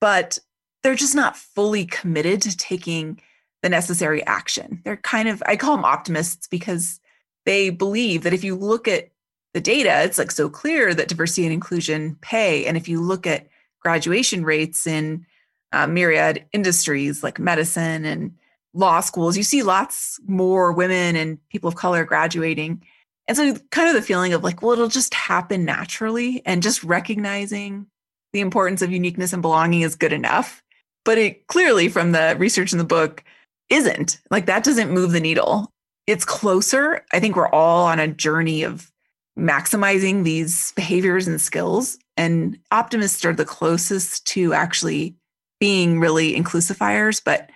but 0.00 0.38
they're 0.82 0.94
just 0.94 1.14
not 1.14 1.36
fully 1.36 1.84
committed 1.84 2.42
to 2.42 2.56
taking 2.56 3.20
the 3.62 3.68
necessary 3.68 4.24
action. 4.26 4.80
They're 4.84 4.96
kind 4.96 5.28
of, 5.28 5.42
I 5.46 5.56
call 5.56 5.76
them 5.76 5.84
optimists 5.84 6.46
because 6.48 7.00
they 7.44 7.70
believe 7.70 8.22
that 8.22 8.34
if 8.34 8.44
you 8.44 8.54
look 8.54 8.86
at 8.88 9.10
the 9.54 9.60
data, 9.60 10.02
it's 10.02 10.18
like 10.18 10.30
so 10.30 10.48
clear 10.48 10.92
that 10.94 11.08
diversity 11.08 11.44
and 11.44 11.52
inclusion 11.52 12.16
pay. 12.20 12.66
And 12.66 12.76
if 12.76 12.88
you 12.88 13.00
look 13.00 13.26
at 13.26 13.48
graduation 13.80 14.44
rates 14.44 14.86
in 14.86 15.24
uh, 15.72 15.86
myriad 15.86 16.44
industries 16.52 17.22
like 17.22 17.38
medicine 17.38 18.04
and 18.04 18.34
law 18.74 19.00
schools, 19.00 19.36
you 19.36 19.42
see 19.42 19.62
lots 19.62 20.20
more 20.26 20.72
women 20.72 21.16
and 21.16 21.38
people 21.48 21.68
of 21.68 21.76
color 21.76 22.04
graduating. 22.04 22.82
And 23.28 23.36
so, 23.36 23.56
kind 23.70 23.88
of 23.88 23.94
the 23.94 24.02
feeling 24.02 24.32
of 24.32 24.44
like, 24.44 24.62
well, 24.62 24.72
it'll 24.72 24.88
just 24.88 25.14
happen 25.14 25.64
naturally, 25.64 26.42
and 26.46 26.62
just 26.62 26.84
recognizing 26.84 27.86
the 28.32 28.40
importance 28.40 28.82
of 28.82 28.92
uniqueness 28.92 29.32
and 29.32 29.42
belonging 29.42 29.82
is 29.82 29.96
good 29.96 30.12
enough. 30.12 30.62
But 31.04 31.18
it 31.18 31.46
clearly, 31.46 31.88
from 31.88 32.12
the 32.12 32.36
research 32.38 32.72
in 32.72 32.78
the 32.78 32.84
book, 32.84 33.24
isn't 33.68 34.20
like 34.30 34.46
that 34.46 34.64
doesn't 34.64 34.92
move 34.92 35.12
the 35.12 35.20
needle. 35.20 35.72
It's 36.06 36.24
closer. 36.24 37.04
I 37.12 37.18
think 37.18 37.34
we're 37.34 37.48
all 37.48 37.86
on 37.86 37.98
a 37.98 38.06
journey 38.06 38.62
of 38.62 38.92
maximizing 39.38 40.24
these 40.24 40.72
behaviors 40.72 41.26
and 41.26 41.40
skills. 41.40 41.98
And 42.16 42.58
optimists 42.70 43.24
are 43.24 43.34
the 43.34 43.44
closest 43.44 44.26
to 44.28 44.54
actually 44.54 45.16
being 45.60 46.00
really 46.00 46.34
inclusifiers, 46.34 47.20
but 47.22 47.50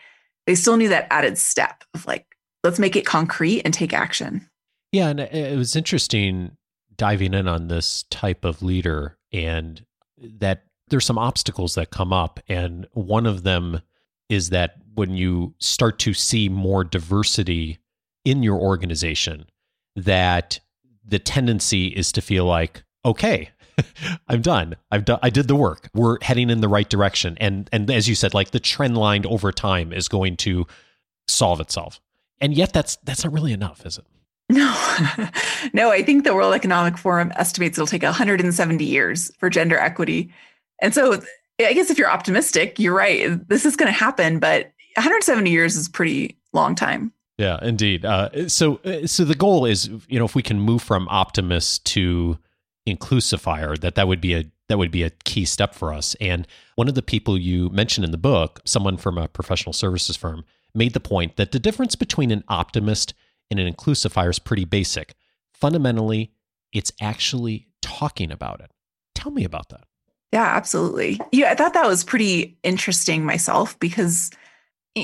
they 0.46 0.54
still 0.54 0.76
need 0.76 0.88
that 0.88 1.06
added 1.10 1.38
step 1.38 1.84
of 1.94 2.06
like, 2.06 2.26
let's 2.64 2.78
make 2.78 2.96
it 2.96 3.06
concrete 3.06 3.62
and 3.62 3.72
take 3.72 3.92
action. 3.92 4.49
Yeah. 4.92 5.08
And 5.08 5.20
it 5.20 5.56
was 5.56 5.76
interesting 5.76 6.56
diving 6.96 7.34
in 7.34 7.48
on 7.48 7.68
this 7.68 8.04
type 8.10 8.44
of 8.44 8.62
leader 8.62 9.16
and 9.32 9.84
that 10.18 10.64
there's 10.88 11.06
some 11.06 11.18
obstacles 11.18 11.74
that 11.76 11.90
come 11.90 12.12
up. 12.12 12.40
And 12.48 12.86
one 12.92 13.26
of 13.26 13.42
them 13.42 13.80
is 14.28 14.50
that 14.50 14.76
when 14.94 15.14
you 15.14 15.54
start 15.58 15.98
to 16.00 16.12
see 16.12 16.48
more 16.48 16.84
diversity 16.84 17.78
in 18.24 18.42
your 18.42 18.58
organization, 18.58 19.46
that 19.96 20.60
the 21.04 21.18
tendency 21.18 21.88
is 21.88 22.12
to 22.12 22.20
feel 22.20 22.44
like, 22.44 22.82
okay, 23.04 23.50
I'm 24.28 24.42
done. 24.42 24.76
I've 24.90 25.04
done. 25.04 25.18
I 25.22 25.30
did 25.30 25.48
the 25.48 25.56
work. 25.56 25.88
We're 25.94 26.18
heading 26.22 26.50
in 26.50 26.60
the 26.60 26.68
right 26.68 26.88
direction. 26.88 27.36
And 27.40 27.68
and 27.72 27.90
as 27.90 28.08
you 28.08 28.14
said, 28.14 28.34
like 28.34 28.50
the 28.50 28.60
trend 28.60 28.96
line 28.96 29.24
over 29.26 29.52
time 29.52 29.92
is 29.92 30.08
going 30.08 30.36
to 30.38 30.66
solve 31.28 31.60
itself. 31.60 32.00
And 32.40 32.54
yet, 32.54 32.72
that's 32.72 32.96
that's 32.96 33.24
not 33.24 33.32
really 33.32 33.52
enough, 33.52 33.84
is 33.86 33.98
it? 33.98 34.04
No, 34.50 35.28
no. 35.72 35.90
I 35.90 36.02
think 36.02 36.24
the 36.24 36.34
World 36.34 36.54
Economic 36.54 36.98
Forum 36.98 37.32
estimates 37.36 37.78
it'll 37.78 37.86
take 37.86 38.02
170 38.02 38.84
years 38.84 39.30
for 39.38 39.48
gender 39.48 39.78
equity. 39.78 40.32
And 40.82 40.92
so, 40.92 41.22
I 41.60 41.72
guess 41.72 41.90
if 41.90 41.98
you're 41.98 42.10
optimistic, 42.10 42.78
you're 42.78 42.94
right. 42.94 43.46
This 43.48 43.64
is 43.64 43.76
going 43.76 43.92
to 43.92 43.98
happen, 43.98 44.38
but 44.38 44.72
170 44.96 45.50
years 45.50 45.76
is 45.76 45.88
pretty 45.88 46.36
long 46.52 46.74
time. 46.74 47.12
Yeah, 47.38 47.58
indeed. 47.62 48.04
Uh, 48.04 48.48
so, 48.48 48.80
uh, 48.84 49.06
so 49.06 49.24
the 49.24 49.34
goal 49.34 49.64
is, 49.64 49.88
you 50.08 50.18
know, 50.18 50.24
if 50.24 50.34
we 50.34 50.42
can 50.42 50.60
move 50.60 50.82
from 50.82 51.08
optimist 51.08 51.86
to 51.86 52.38
inclusifier 52.88 53.78
that 53.78 53.94
that 53.94 54.08
would 54.08 54.20
be 54.20 54.34
a 54.34 54.44
that 54.68 54.78
would 54.78 54.90
be 54.90 55.02
a 55.02 55.10
key 55.24 55.44
step 55.44 55.74
for 55.74 55.92
us 55.92 56.16
and 56.20 56.46
one 56.76 56.88
of 56.88 56.94
the 56.94 57.02
people 57.02 57.36
you 57.36 57.68
mentioned 57.70 58.04
in 58.04 58.10
the 58.10 58.18
book 58.18 58.60
someone 58.64 58.96
from 58.96 59.18
a 59.18 59.28
professional 59.28 59.72
services 59.72 60.16
firm 60.16 60.44
made 60.74 60.94
the 60.94 61.00
point 61.00 61.36
that 61.36 61.52
the 61.52 61.58
difference 61.58 61.94
between 61.94 62.30
an 62.30 62.42
optimist 62.48 63.12
and 63.50 63.58
an 63.58 63.72
inclusifier 63.72 64.30
is 64.30 64.38
pretty 64.38 64.64
basic. 64.64 65.14
Fundamentally 65.52 66.32
it's 66.72 66.92
actually 67.00 67.66
talking 67.82 68.30
about 68.30 68.60
it. 68.60 68.70
Tell 69.14 69.32
me 69.32 69.44
about 69.44 69.70
that. 69.70 69.84
Yeah 70.32 70.44
absolutely. 70.56 71.20
Yeah 71.32 71.50
i 71.50 71.54
thought 71.54 71.74
that 71.74 71.86
was 71.88 72.04
pretty 72.04 72.58
interesting 72.62 73.24
myself 73.24 73.78
because 73.80 74.30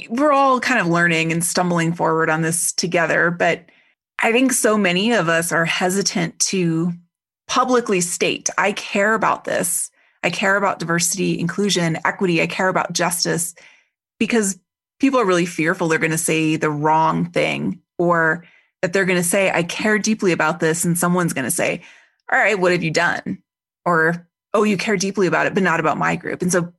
we're 0.09 0.33
all 0.33 0.61
kind 0.61 0.81
of 0.81 0.87
learning 0.88 1.33
and 1.33 1.45
stumbling 1.45 1.93
forward 1.93 2.29
on 2.29 2.43
this 2.43 2.73
together 2.73 3.31
but 3.31 3.67
i 4.21 4.33
think 4.33 4.53
so 4.53 4.76
many 4.76 5.12
of 5.12 5.29
us 5.29 5.53
are 5.53 5.65
hesitant 5.65 6.37
to 6.41 6.93
publicly 7.47 8.00
state, 8.00 8.50
I 8.59 8.73
care 8.73 9.15
about 9.15 9.45
this. 9.45 9.91
I 10.23 10.31
care 10.31 10.57
about 10.57 10.79
diversity, 10.79 11.38
inclusion, 11.38 11.99
equity. 12.05 12.43
I 12.43 12.47
care 12.47 12.69
about 12.69 12.93
justice 12.93 13.55
because 14.19 14.59
people 14.99 15.21
are 15.21 15.26
really 15.26 15.47
fearful 15.47 15.88
they're 15.88 15.99
going 15.99 16.11
to 16.11 16.19
say 16.19 16.57
the 16.57 16.71
wrong 16.71 17.31
thing 17.31 17.81
or 17.99 18.45
that 18.83 18.93
they're 18.93 19.05
going 19.05 19.19
to 19.19 19.25
say, 19.25 19.50
I 19.50 19.62
care 19.62 19.99
deeply 19.99 20.33
about 20.33 20.61
this. 20.61 20.85
And 20.85 20.99
someone's 20.99 21.33
going 21.33 21.45
to 21.45 21.50
say, 21.50 21.83
All 22.31 22.38
right, 22.38 22.59
what 22.59 22.73
have 22.73 22.83
you 22.83 22.91
done? 22.91 23.43
Or, 23.85 24.26
Oh, 24.55 24.62
you 24.62 24.76
care 24.76 24.97
deeply 24.97 25.26
about 25.26 25.47
it, 25.47 25.55
but 25.55 25.62
not 25.62 25.81
about 25.81 25.99
my 25.99 26.17
group. 26.17 26.41
And 26.41 26.50
so 26.50 26.73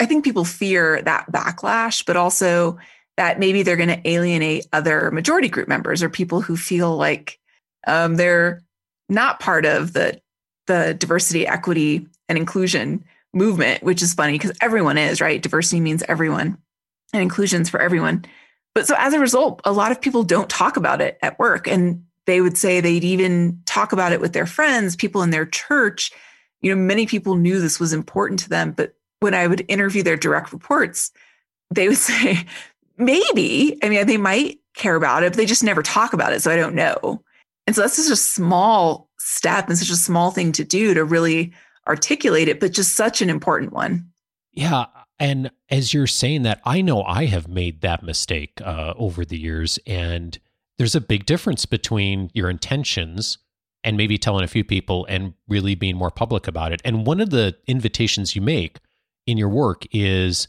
I 0.00 0.06
think 0.06 0.24
people 0.24 0.44
fear 0.44 1.02
that 1.02 1.30
backlash, 1.32 2.04
but 2.06 2.16
also 2.16 2.78
that 3.16 3.38
maybe 3.38 3.62
they're 3.62 3.76
going 3.76 3.88
to 3.88 4.08
alienate 4.08 4.66
other 4.72 5.10
majority 5.10 5.48
group 5.48 5.68
members 5.68 6.02
or 6.02 6.08
people 6.08 6.40
who 6.40 6.56
feel 6.56 6.96
like 6.96 7.38
um, 7.86 8.16
they're 8.16 8.62
not 9.08 9.40
part 9.40 9.66
of 9.66 9.92
the 9.92 10.20
the 10.66 10.94
diversity, 10.94 11.46
equity, 11.46 12.06
and 12.28 12.38
inclusion 12.38 13.04
movement, 13.34 13.82
which 13.82 14.00
is 14.00 14.14
funny 14.14 14.32
because 14.32 14.56
everyone 14.62 14.96
is, 14.96 15.20
right? 15.20 15.42
Diversity 15.42 15.80
means 15.80 16.02
everyone 16.08 16.56
and 17.12 17.22
inclusion's 17.22 17.68
for 17.68 17.80
everyone. 17.80 18.24
But 18.74 18.86
so 18.86 18.94
as 18.98 19.14
a 19.14 19.20
result, 19.20 19.60
a 19.64 19.72
lot 19.72 19.92
of 19.92 20.00
people 20.00 20.24
don't 20.24 20.50
talk 20.50 20.76
about 20.76 21.00
it 21.00 21.18
at 21.22 21.38
work. 21.38 21.68
And 21.68 22.04
they 22.26 22.40
would 22.40 22.58
say 22.58 22.80
they'd 22.80 23.04
even 23.04 23.60
talk 23.66 23.92
about 23.92 24.12
it 24.12 24.20
with 24.20 24.32
their 24.32 24.46
friends, 24.46 24.96
people 24.96 25.22
in 25.22 25.30
their 25.30 25.46
church. 25.46 26.10
You 26.60 26.74
know, 26.74 26.80
many 26.80 27.06
people 27.06 27.36
knew 27.36 27.60
this 27.60 27.78
was 27.78 27.92
important 27.92 28.40
to 28.40 28.48
them. 28.48 28.72
But 28.72 28.94
when 29.20 29.34
I 29.34 29.46
would 29.46 29.64
interview 29.68 30.02
their 30.02 30.16
direct 30.16 30.52
reports, 30.52 31.12
they 31.70 31.88
would 31.88 31.96
say, 31.98 32.44
maybe, 32.96 33.78
I 33.82 33.88
mean, 33.88 34.06
they 34.06 34.16
might 34.16 34.58
care 34.74 34.96
about 34.96 35.22
it, 35.22 35.32
but 35.32 35.36
they 35.36 35.46
just 35.46 35.64
never 35.64 35.82
talk 35.82 36.12
about 36.12 36.32
it. 36.32 36.42
So 36.42 36.50
I 36.50 36.56
don't 36.56 36.74
know. 36.74 37.22
And 37.66 37.74
so 37.74 37.82
that's 37.82 37.96
just 37.96 38.10
a 38.10 38.16
small 38.16 39.08
step 39.18 39.68
and 39.68 39.78
such 39.78 39.90
a 39.90 39.96
small 39.96 40.30
thing 40.30 40.52
to 40.52 40.64
do 40.64 40.94
to 40.94 41.04
really 41.04 41.52
articulate 41.86 42.48
it, 42.48 42.60
but 42.60 42.72
just 42.72 42.94
such 42.94 43.22
an 43.22 43.30
important 43.30 43.72
one. 43.72 44.10
Yeah. 44.52 44.86
And 45.18 45.50
as 45.70 45.94
you're 45.94 46.06
saying 46.06 46.42
that, 46.42 46.60
I 46.64 46.80
know 46.80 47.02
I 47.02 47.26
have 47.26 47.48
made 47.48 47.80
that 47.82 48.02
mistake 48.02 48.60
uh, 48.62 48.94
over 48.96 49.24
the 49.24 49.38
years. 49.38 49.78
And 49.86 50.38
there's 50.78 50.94
a 50.94 51.00
big 51.00 51.24
difference 51.24 51.66
between 51.66 52.30
your 52.34 52.50
intentions 52.50 53.38
and 53.84 53.96
maybe 53.96 54.18
telling 54.18 54.44
a 54.44 54.48
few 54.48 54.64
people 54.64 55.06
and 55.08 55.34
really 55.46 55.74
being 55.74 55.96
more 55.96 56.10
public 56.10 56.48
about 56.48 56.72
it. 56.72 56.80
And 56.84 57.06
one 57.06 57.20
of 57.20 57.30
the 57.30 57.56
invitations 57.66 58.34
you 58.34 58.42
make 58.42 58.78
in 59.26 59.38
your 59.38 59.48
work 59.48 59.84
is 59.92 60.48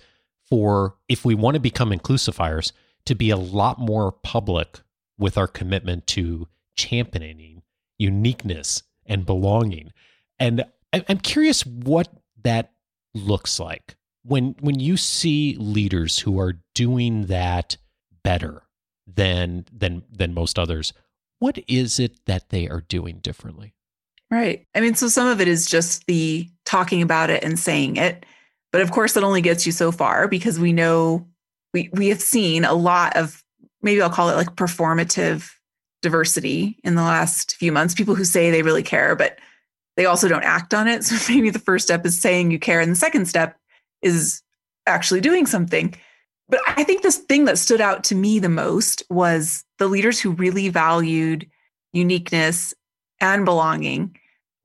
for 0.49 0.95
if 1.07 1.25
we 1.25 1.35
want 1.35 1.55
to 1.55 1.59
become 1.59 1.91
inclusifiers, 1.91 2.71
to 3.05 3.15
be 3.15 3.29
a 3.29 3.37
lot 3.37 3.79
more 3.79 4.11
public 4.11 4.79
with 5.17 5.37
our 5.37 5.47
commitment 5.47 6.07
to 6.07 6.47
championing 6.75 7.61
uniqueness 7.97 8.83
and 9.05 9.25
belonging. 9.25 9.91
And 10.39 10.65
I'm 10.91 11.19
curious 11.19 11.65
what 11.65 12.07
that 12.43 12.71
looks 13.13 13.59
like 13.59 13.95
when 14.25 14.55
when 14.59 14.79
you 14.79 14.97
see 14.97 15.55
leaders 15.59 16.19
who 16.19 16.39
are 16.39 16.55
doing 16.73 17.27
that 17.27 17.77
better 18.23 18.63
than 19.07 19.65
than 19.71 20.03
than 20.11 20.33
most 20.33 20.57
others. 20.57 20.93
What 21.39 21.59
is 21.67 21.99
it 21.99 22.25
that 22.25 22.49
they 22.49 22.67
are 22.67 22.81
doing 22.81 23.19
differently? 23.19 23.75
Right. 24.31 24.65
I 24.73 24.81
mean, 24.81 24.95
so 24.95 25.07
some 25.07 25.27
of 25.27 25.41
it 25.41 25.47
is 25.47 25.67
just 25.67 26.05
the 26.07 26.49
talking 26.65 27.01
about 27.01 27.29
it 27.29 27.43
and 27.43 27.59
saying 27.59 27.97
it. 27.97 28.25
But 28.71 28.81
of 28.81 28.91
course, 28.91 29.15
it 29.15 29.23
only 29.23 29.41
gets 29.41 29.65
you 29.65 29.71
so 29.71 29.91
far 29.91 30.27
because 30.27 30.59
we 30.59 30.73
know 30.73 31.27
we 31.73 31.89
we 31.93 32.07
have 32.09 32.21
seen 32.21 32.65
a 32.65 32.73
lot 32.73 33.15
of 33.15 33.43
maybe 33.81 34.01
I'll 34.01 34.09
call 34.09 34.29
it 34.29 34.35
like 34.35 34.55
performative 34.55 35.49
diversity 36.01 36.79
in 36.83 36.95
the 36.95 37.01
last 37.01 37.55
few 37.55 37.71
months, 37.71 37.93
people 37.93 38.15
who 38.15 38.25
say 38.25 38.51
they 38.51 38.61
really 38.61 38.83
care, 38.83 39.15
but 39.15 39.37
they 39.97 40.05
also 40.05 40.27
don't 40.27 40.43
act 40.43 40.73
on 40.73 40.87
it. 40.87 41.03
So 41.03 41.33
maybe 41.33 41.49
the 41.49 41.59
first 41.59 41.85
step 41.85 42.05
is 42.05 42.19
saying 42.19 42.51
you 42.51 42.59
care. 42.59 42.79
And 42.79 42.91
the 42.91 42.95
second 42.95 43.27
step 43.27 43.57
is 44.05 44.41
actually 44.85 45.19
doing 45.19 45.45
something. 45.45 45.93
But 46.47 46.61
I 46.67 46.83
think 46.83 47.01
this 47.01 47.17
thing 47.17 47.45
that 47.45 47.57
stood 47.57 47.81
out 47.81 48.03
to 48.05 48.15
me 48.15 48.39
the 48.39 48.49
most 48.49 49.03
was 49.09 49.63
the 49.79 49.87
leaders 49.87 50.19
who 50.19 50.31
really 50.31 50.69
valued 50.69 51.49
uniqueness 51.91 52.73
and 53.19 53.45
belonging 53.45 54.15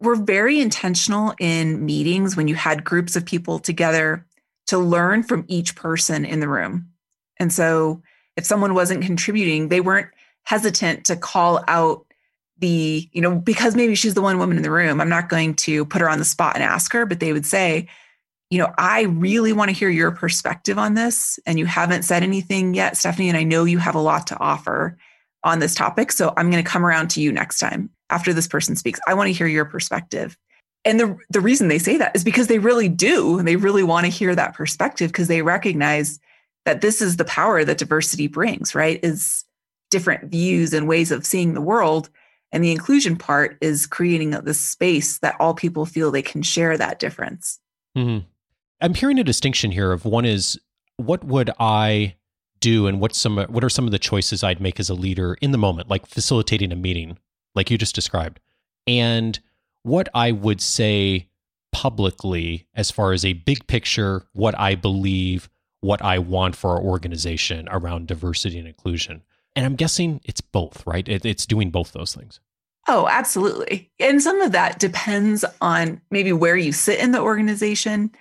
were 0.00 0.16
very 0.16 0.60
intentional 0.60 1.34
in 1.40 1.84
meetings 1.84 2.36
when 2.36 2.48
you 2.48 2.54
had 2.54 2.84
groups 2.84 3.16
of 3.16 3.24
people 3.24 3.58
together 3.58 4.26
to 4.66 4.78
learn 4.78 5.22
from 5.22 5.44
each 5.48 5.74
person 5.74 6.24
in 6.24 6.40
the 6.40 6.48
room. 6.48 6.88
And 7.38 7.52
so 7.52 8.02
if 8.36 8.44
someone 8.44 8.74
wasn't 8.74 9.04
contributing, 9.04 9.68
they 9.68 9.80
weren't 9.80 10.08
hesitant 10.44 11.04
to 11.06 11.16
call 11.16 11.64
out 11.66 12.06
the, 12.58 13.08
you 13.12 13.22
know, 13.22 13.36
because 13.36 13.74
maybe 13.74 13.94
she's 13.94 14.14
the 14.14 14.22
one 14.22 14.38
woman 14.38 14.58
in 14.58 14.62
the 14.62 14.70
room. 14.70 15.00
I'm 15.00 15.08
not 15.08 15.30
going 15.30 15.54
to 15.54 15.86
put 15.86 16.02
her 16.02 16.10
on 16.10 16.18
the 16.18 16.24
spot 16.24 16.56
and 16.56 16.64
ask 16.64 16.92
her, 16.92 17.06
but 17.06 17.20
they 17.20 17.32
would 17.32 17.46
say, 17.46 17.88
you 18.50 18.58
know, 18.58 18.72
I 18.76 19.02
really 19.02 19.52
want 19.52 19.70
to 19.70 19.76
hear 19.76 19.88
your 19.88 20.10
perspective 20.10 20.76
on 20.76 20.94
this. 20.94 21.38
And 21.46 21.58
you 21.58 21.66
haven't 21.66 22.02
said 22.02 22.22
anything 22.24 22.74
yet, 22.74 22.96
Stephanie. 22.96 23.28
And 23.28 23.38
I 23.38 23.44
know 23.44 23.64
you 23.64 23.78
have 23.78 23.94
a 23.94 24.00
lot 24.00 24.26
to 24.28 24.38
offer 24.38 24.98
on 25.44 25.60
this 25.60 25.74
topic. 25.74 26.12
So 26.12 26.34
I'm 26.36 26.50
going 26.50 26.62
to 26.62 26.68
come 26.68 26.84
around 26.84 27.08
to 27.10 27.20
you 27.20 27.32
next 27.32 27.58
time 27.58 27.90
after 28.10 28.32
this 28.32 28.48
person 28.48 28.74
speaks. 28.76 29.00
I 29.06 29.14
want 29.14 29.28
to 29.28 29.32
hear 29.32 29.46
your 29.46 29.64
perspective. 29.64 30.36
And 30.84 30.98
the, 30.98 31.16
the 31.30 31.40
reason 31.40 31.68
they 31.68 31.78
say 31.78 31.96
that 31.98 32.14
is 32.16 32.24
because 32.24 32.48
they 32.48 32.58
really 32.58 32.88
do. 32.88 33.42
They 33.42 33.56
really 33.56 33.84
want 33.84 34.06
to 34.06 34.12
hear 34.12 34.34
that 34.34 34.54
perspective 34.54 35.12
because 35.12 35.28
they 35.28 35.42
recognize 35.42 36.18
that 36.64 36.80
this 36.80 37.00
is 37.00 37.16
the 37.16 37.24
power 37.24 37.64
that 37.64 37.78
diversity 37.78 38.26
brings, 38.26 38.74
right? 38.74 38.98
Is 39.02 39.44
different 39.90 40.30
views 40.30 40.72
and 40.72 40.88
ways 40.88 41.10
of 41.10 41.26
seeing 41.26 41.54
the 41.54 41.60
world. 41.60 42.08
And 42.52 42.64
the 42.64 42.72
inclusion 42.72 43.16
part 43.16 43.58
is 43.60 43.86
creating 43.86 44.30
this 44.30 44.60
space 44.60 45.18
that 45.18 45.36
all 45.38 45.54
people 45.54 45.86
feel 45.86 46.10
they 46.10 46.22
can 46.22 46.42
share 46.42 46.76
that 46.76 46.98
difference. 46.98 47.60
Mm-hmm. 47.96 48.26
I'm 48.80 48.94
hearing 48.94 49.18
a 49.18 49.24
distinction 49.24 49.72
here 49.72 49.92
of 49.92 50.04
one 50.04 50.24
is 50.24 50.58
what 50.96 51.24
would 51.24 51.50
I 51.58 52.16
do 52.60 52.86
and 52.86 53.00
what's 53.00 53.18
some 53.18 53.38
what 53.38 53.64
are 53.64 53.70
some 53.70 53.86
of 53.86 53.90
the 53.90 53.98
choices 53.98 54.44
I'd 54.44 54.60
make 54.60 54.78
as 54.78 54.90
a 54.90 54.94
leader 54.94 55.36
in 55.40 55.50
the 55.50 55.58
moment, 55.58 55.88
like 55.88 56.06
facilitating 56.06 56.72
a 56.72 56.76
meeting, 56.76 57.18
like 57.54 57.70
you 57.70 57.78
just 57.78 57.94
described, 57.94 58.40
and 58.86 59.38
what 59.82 60.08
I 60.14 60.32
would 60.32 60.60
say 60.60 61.28
publicly 61.72 62.66
as 62.74 62.90
far 62.90 63.12
as 63.12 63.24
a 63.24 63.32
big 63.32 63.66
picture, 63.66 64.26
what 64.32 64.58
I 64.58 64.74
believe, 64.74 65.48
what 65.80 66.02
I 66.02 66.18
want 66.18 66.56
for 66.56 66.70
our 66.70 66.82
organization 66.82 67.68
around 67.70 68.08
diversity 68.08 68.58
and 68.58 68.68
inclusion. 68.68 69.22
And 69.56 69.64
I'm 69.64 69.76
guessing 69.76 70.20
it's 70.24 70.40
both, 70.40 70.86
right? 70.86 71.08
It, 71.08 71.24
it's 71.24 71.46
doing 71.46 71.70
both 71.70 71.92
those 71.92 72.14
things. 72.14 72.40
Oh, 72.88 73.08
absolutely. 73.08 73.90
And 73.98 74.22
some 74.22 74.40
of 74.40 74.52
that 74.52 74.78
depends 74.78 75.44
on 75.60 76.00
maybe 76.10 76.32
where 76.32 76.56
you 76.56 76.72
sit 76.72 76.98
in 76.98 77.12
the 77.12 77.20
organization 77.20 78.12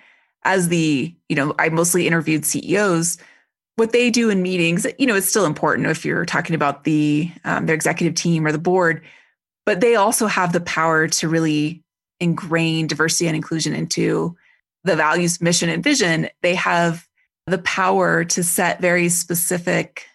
as 0.44 0.68
the, 0.68 1.14
you 1.28 1.36
know, 1.36 1.54
I 1.58 1.68
mostly 1.68 2.06
interviewed 2.06 2.44
CEOs. 2.44 3.18
What 3.76 3.92
they 3.92 4.10
do 4.10 4.30
in 4.30 4.42
meetings, 4.42 4.86
you 4.98 5.06
know, 5.06 5.14
it's 5.14 5.28
still 5.28 5.46
important 5.46 5.88
if 5.88 6.04
you're 6.04 6.26
talking 6.26 6.54
about 6.54 6.84
the 6.84 7.30
um, 7.44 7.66
their 7.66 7.74
executive 7.74 8.14
team 8.14 8.46
or 8.46 8.52
the 8.52 8.58
board, 8.58 9.02
but 9.64 9.80
they 9.80 9.94
also 9.94 10.26
have 10.26 10.52
the 10.52 10.60
power 10.60 11.08
to 11.08 11.28
really 11.28 11.82
ingrain 12.20 12.86
diversity 12.86 13.26
and 13.26 13.36
inclusion 13.36 13.74
into 13.74 14.36
the 14.84 14.96
values, 14.96 15.40
mission, 15.40 15.68
and 15.68 15.82
vision. 15.82 16.28
They 16.42 16.54
have 16.54 17.06
the 17.46 17.58
power 17.58 18.24
to 18.24 18.42
set 18.42 18.80
very 18.80 19.08
specific, 19.08 20.06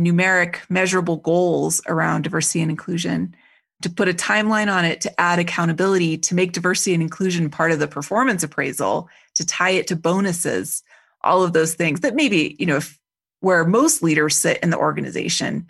numeric, 0.00 0.58
measurable 0.68 1.16
goals 1.16 1.80
around 1.86 2.22
diversity 2.22 2.60
and 2.60 2.70
inclusion 2.70 3.34
to 3.82 3.90
put 3.90 4.08
a 4.08 4.14
timeline 4.14 4.72
on 4.72 4.84
it, 4.84 5.00
to 5.02 5.20
add 5.20 5.38
accountability, 5.38 6.16
to 6.16 6.34
make 6.34 6.52
diversity 6.52 6.94
and 6.94 7.02
inclusion 7.02 7.50
part 7.50 7.70
of 7.70 7.78
the 7.78 7.88
performance 7.88 8.42
appraisal, 8.42 9.08
to 9.34 9.46
tie 9.46 9.70
it 9.70 9.86
to 9.88 9.96
bonuses, 9.96 10.82
all 11.22 11.42
of 11.42 11.52
those 11.52 11.74
things 11.74 12.00
that 12.00 12.14
maybe, 12.14 12.56
you 12.58 12.66
know, 12.66 12.76
if, 12.76 12.98
where 13.40 13.64
most 13.64 14.02
leaders 14.02 14.36
sit 14.36 14.58
in 14.62 14.70
the 14.70 14.78
organization, 14.78 15.66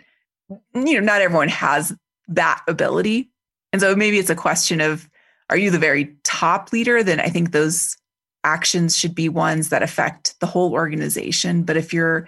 you 0.73 0.93
know, 0.93 0.99
not 0.99 1.21
everyone 1.21 1.49
has 1.49 1.95
that 2.27 2.61
ability. 2.67 3.29
And 3.73 3.81
so 3.81 3.95
maybe 3.95 4.19
it's 4.19 4.29
a 4.29 4.35
question 4.35 4.81
of 4.81 5.09
are 5.49 5.57
you 5.57 5.69
the 5.69 5.79
very 5.79 6.15
top 6.23 6.71
leader? 6.73 7.03
Then 7.03 7.19
I 7.19 7.29
think 7.29 7.51
those 7.51 7.97
actions 8.43 8.97
should 8.97 9.13
be 9.13 9.29
ones 9.29 9.69
that 9.69 9.83
affect 9.83 10.39
the 10.39 10.45
whole 10.45 10.73
organization. 10.73 11.63
But 11.63 11.77
if 11.77 11.93
you're 11.93 12.27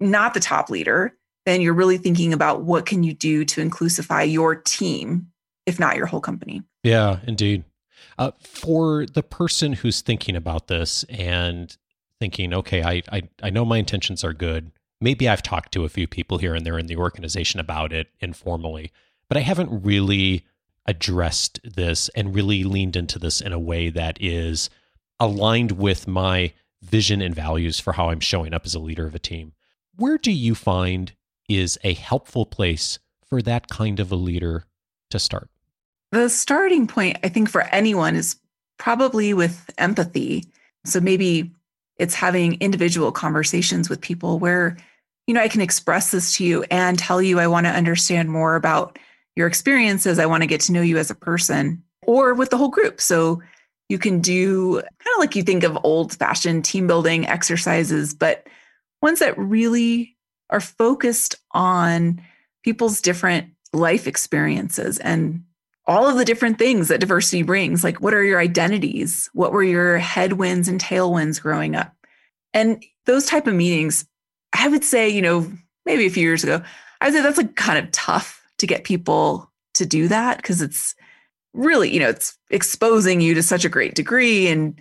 not 0.00 0.34
the 0.34 0.40
top 0.40 0.70
leader, 0.70 1.14
then 1.46 1.60
you're 1.60 1.74
really 1.74 1.98
thinking 1.98 2.32
about 2.32 2.62
what 2.62 2.86
can 2.86 3.02
you 3.02 3.14
do 3.14 3.44
to 3.44 3.66
inclusify 3.66 4.30
your 4.30 4.54
team, 4.54 5.28
if 5.66 5.78
not 5.78 5.96
your 5.96 6.06
whole 6.06 6.20
company. 6.20 6.62
Yeah, 6.82 7.20
indeed. 7.26 7.64
Uh, 8.18 8.32
for 8.40 9.06
the 9.06 9.22
person 9.22 9.72
who's 9.74 10.00
thinking 10.00 10.36
about 10.36 10.68
this 10.68 11.04
and 11.04 11.76
thinking, 12.18 12.52
okay, 12.52 12.82
I, 12.82 13.02
I 13.10 13.22
I 13.42 13.50
know 13.50 13.64
my 13.64 13.78
intentions 13.78 14.22
are 14.24 14.32
good. 14.32 14.72
Maybe 15.00 15.28
I've 15.28 15.42
talked 15.42 15.72
to 15.72 15.84
a 15.84 15.88
few 15.88 16.06
people 16.06 16.38
here 16.38 16.54
and 16.54 16.66
there 16.66 16.78
in 16.78 16.86
the 16.86 16.96
organization 16.96 17.60
about 17.60 17.92
it 17.92 18.08
informally, 18.20 18.92
but 19.28 19.38
I 19.38 19.40
haven't 19.40 19.84
really 19.84 20.44
addressed 20.86 21.60
this 21.64 22.08
and 22.10 22.34
really 22.34 22.64
leaned 22.64 22.96
into 22.96 23.18
this 23.18 23.40
in 23.40 23.52
a 23.52 23.58
way 23.58 23.90
that 23.90 24.18
is 24.20 24.68
aligned 25.18 25.72
with 25.72 26.08
my 26.08 26.52
vision 26.82 27.20
and 27.20 27.34
values 27.34 27.78
for 27.78 27.92
how 27.92 28.10
I'm 28.10 28.20
showing 28.20 28.54
up 28.54 28.66
as 28.66 28.74
a 28.74 28.78
leader 28.78 29.06
of 29.06 29.14
a 29.14 29.18
team. 29.18 29.52
Where 29.96 30.18
do 30.18 30.32
you 30.32 30.54
find 30.54 31.12
is 31.48 31.78
a 31.84 31.94
helpful 31.94 32.46
place 32.46 32.98
for 33.26 33.42
that 33.42 33.68
kind 33.68 34.00
of 34.00 34.10
a 34.10 34.16
leader 34.16 34.64
to 35.10 35.18
start? 35.18 35.50
The 36.12 36.28
starting 36.28 36.86
point, 36.86 37.18
I 37.22 37.28
think, 37.28 37.48
for 37.48 37.62
anyone 37.62 38.16
is 38.16 38.36
probably 38.78 39.32
with 39.32 39.70
empathy. 39.78 40.44
So 40.84 41.00
maybe 41.00 41.52
it's 41.98 42.14
having 42.14 42.54
individual 42.60 43.12
conversations 43.12 43.88
with 43.88 44.00
people 44.00 44.38
where, 44.38 44.76
you 45.26 45.34
know, 45.34 45.40
I 45.42 45.48
can 45.48 45.60
express 45.60 46.10
this 46.10 46.36
to 46.36 46.44
you 46.44 46.64
and 46.70 46.98
tell 46.98 47.22
you 47.22 47.38
I 47.38 47.46
want 47.46 47.66
to 47.66 47.72
understand 47.72 48.30
more 48.30 48.56
about 48.56 48.98
your 49.36 49.46
experiences. 49.46 50.18
I 50.18 50.26
want 50.26 50.42
to 50.42 50.48
get 50.48 50.60
to 50.62 50.72
know 50.72 50.80
you 50.80 50.98
as 50.98 51.10
a 51.10 51.14
person 51.14 51.82
or 52.06 52.34
with 52.34 52.50
the 52.50 52.56
whole 52.56 52.70
group. 52.70 53.00
So 53.00 53.42
you 53.88 53.98
can 53.98 54.20
do 54.20 54.76
kind 54.76 55.14
of 55.14 55.18
like 55.18 55.36
you 55.36 55.42
think 55.42 55.62
of 55.62 55.78
old 55.84 56.14
fashioned 56.14 56.64
team 56.64 56.86
building 56.86 57.26
exercises, 57.26 58.14
but 58.14 58.46
ones 59.02 59.18
that 59.18 59.36
really 59.38 60.16
are 60.48 60.60
focused 60.60 61.36
on 61.52 62.20
people's 62.64 63.00
different 63.00 63.48
life 63.72 64.06
experiences 64.06 64.98
and 64.98 65.44
all 65.90 66.06
of 66.06 66.16
the 66.16 66.24
different 66.24 66.56
things 66.56 66.86
that 66.86 67.00
diversity 67.00 67.42
brings. 67.42 67.82
Like, 67.82 68.00
what 68.00 68.14
are 68.14 68.22
your 68.22 68.38
identities? 68.38 69.28
What 69.32 69.50
were 69.50 69.64
your 69.64 69.98
headwinds 69.98 70.68
and 70.68 70.80
tailwinds 70.80 71.42
growing 71.42 71.74
up? 71.74 71.92
And 72.54 72.84
those 73.06 73.26
type 73.26 73.48
of 73.48 73.54
meetings, 73.54 74.06
I 74.52 74.68
would 74.68 74.84
say, 74.84 75.08
you 75.08 75.20
know, 75.20 75.50
maybe 75.84 76.06
a 76.06 76.10
few 76.10 76.22
years 76.22 76.44
ago, 76.44 76.62
I 77.00 77.06
would 77.06 77.14
say 77.14 77.22
that's 77.22 77.38
like 77.38 77.56
kind 77.56 77.84
of 77.84 77.90
tough 77.90 78.40
to 78.58 78.68
get 78.68 78.84
people 78.84 79.50
to 79.74 79.84
do 79.84 80.06
that 80.06 80.36
because 80.36 80.62
it's 80.62 80.94
really, 81.54 81.92
you 81.92 81.98
know, 81.98 82.10
it's 82.10 82.38
exposing 82.50 83.20
you 83.20 83.34
to 83.34 83.42
such 83.42 83.64
a 83.64 83.68
great 83.68 83.96
degree 83.96 84.46
and 84.46 84.80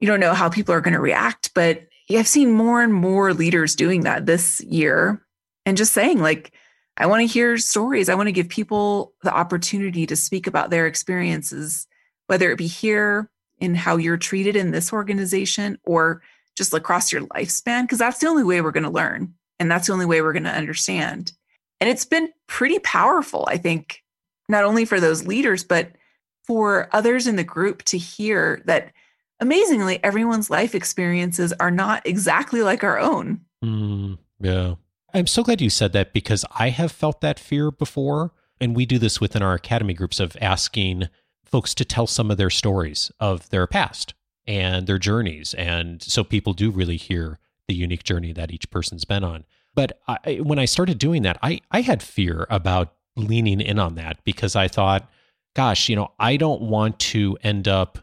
you 0.00 0.08
don't 0.08 0.18
know 0.18 0.34
how 0.34 0.48
people 0.48 0.74
are 0.74 0.80
going 0.80 0.94
to 0.94 1.00
react. 1.00 1.54
But 1.54 1.86
I've 2.10 2.26
seen 2.26 2.50
more 2.50 2.82
and 2.82 2.92
more 2.92 3.32
leaders 3.32 3.76
doing 3.76 4.00
that 4.00 4.26
this 4.26 4.60
year 4.62 5.24
and 5.64 5.76
just 5.76 5.92
saying, 5.92 6.18
like, 6.18 6.52
I 6.98 7.06
want 7.06 7.20
to 7.20 7.32
hear 7.32 7.56
stories. 7.58 8.08
I 8.08 8.14
want 8.14 8.26
to 8.26 8.32
give 8.32 8.48
people 8.48 9.14
the 9.22 9.32
opportunity 9.32 10.04
to 10.06 10.16
speak 10.16 10.46
about 10.46 10.70
their 10.70 10.86
experiences, 10.86 11.86
whether 12.26 12.50
it 12.50 12.58
be 12.58 12.66
here 12.66 13.30
in 13.58 13.74
how 13.74 13.96
you're 13.96 14.16
treated 14.16 14.56
in 14.56 14.72
this 14.72 14.92
organization 14.92 15.78
or 15.84 16.22
just 16.56 16.74
across 16.74 17.12
your 17.12 17.22
lifespan, 17.22 17.82
because 17.82 17.98
that's 17.98 18.18
the 18.18 18.26
only 18.26 18.42
way 18.42 18.60
we're 18.60 18.72
going 18.72 18.84
to 18.84 18.90
learn. 18.90 19.34
And 19.60 19.70
that's 19.70 19.86
the 19.86 19.92
only 19.92 20.06
way 20.06 20.22
we're 20.22 20.32
going 20.32 20.44
to 20.44 20.50
understand. 20.50 21.32
And 21.80 21.88
it's 21.88 22.04
been 22.04 22.30
pretty 22.48 22.80
powerful, 22.80 23.46
I 23.48 23.56
think, 23.56 24.02
not 24.48 24.64
only 24.64 24.84
for 24.84 24.98
those 24.98 25.26
leaders, 25.26 25.62
but 25.62 25.92
for 26.44 26.88
others 26.92 27.26
in 27.26 27.36
the 27.36 27.44
group 27.44 27.84
to 27.84 27.98
hear 27.98 28.62
that 28.64 28.92
amazingly, 29.40 30.02
everyone's 30.02 30.50
life 30.50 30.74
experiences 30.74 31.52
are 31.60 31.70
not 31.70 32.06
exactly 32.06 32.62
like 32.62 32.82
our 32.82 32.98
own. 32.98 33.40
Mm, 33.64 34.18
yeah. 34.40 34.74
I'm 35.18 35.26
so 35.26 35.42
glad 35.42 35.60
you 35.60 35.70
said 35.70 35.92
that 35.92 36.12
because 36.12 36.44
I 36.56 36.70
have 36.70 36.92
felt 36.92 37.20
that 37.20 37.40
fear 37.40 37.70
before. 37.70 38.32
And 38.60 38.74
we 38.74 38.86
do 38.86 38.98
this 38.98 39.20
within 39.20 39.42
our 39.42 39.54
academy 39.54 39.94
groups 39.94 40.20
of 40.20 40.36
asking 40.40 41.08
folks 41.44 41.74
to 41.74 41.84
tell 41.84 42.06
some 42.06 42.30
of 42.30 42.36
their 42.36 42.50
stories 42.50 43.10
of 43.20 43.48
their 43.50 43.66
past 43.66 44.14
and 44.46 44.86
their 44.86 44.98
journeys. 44.98 45.54
And 45.54 46.02
so 46.02 46.24
people 46.24 46.52
do 46.52 46.70
really 46.70 46.96
hear 46.96 47.38
the 47.66 47.74
unique 47.74 48.04
journey 48.04 48.32
that 48.32 48.52
each 48.52 48.70
person's 48.70 49.04
been 49.04 49.24
on. 49.24 49.44
But 49.74 50.00
I, 50.08 50.36
when 50.42 50.58
I 50.58 50.64
started 50.64 50.98
doing 50.98 51.22
that, 51.22 51.38
I, 51.42 51.60
I 51.70 51.82
had 51.82 52.02
fear 52.02 52.46
about 52.50 52.94
leaning 53.16 53.60
in 53.60 53.78
on 53.78 53.94
that 53.96 54.22
because 54.24 54.56
I 54.56 54.68
thought, 54.68 55.08
gosh, 55.54 55.88
you 55.88 55.96
know, 55.96 56.12
I 56.18 56.36
don't 56.36 56.62
want 56.62 56.98
to 57.00 57.36
end 57.42 57.68
up 57.68 57.98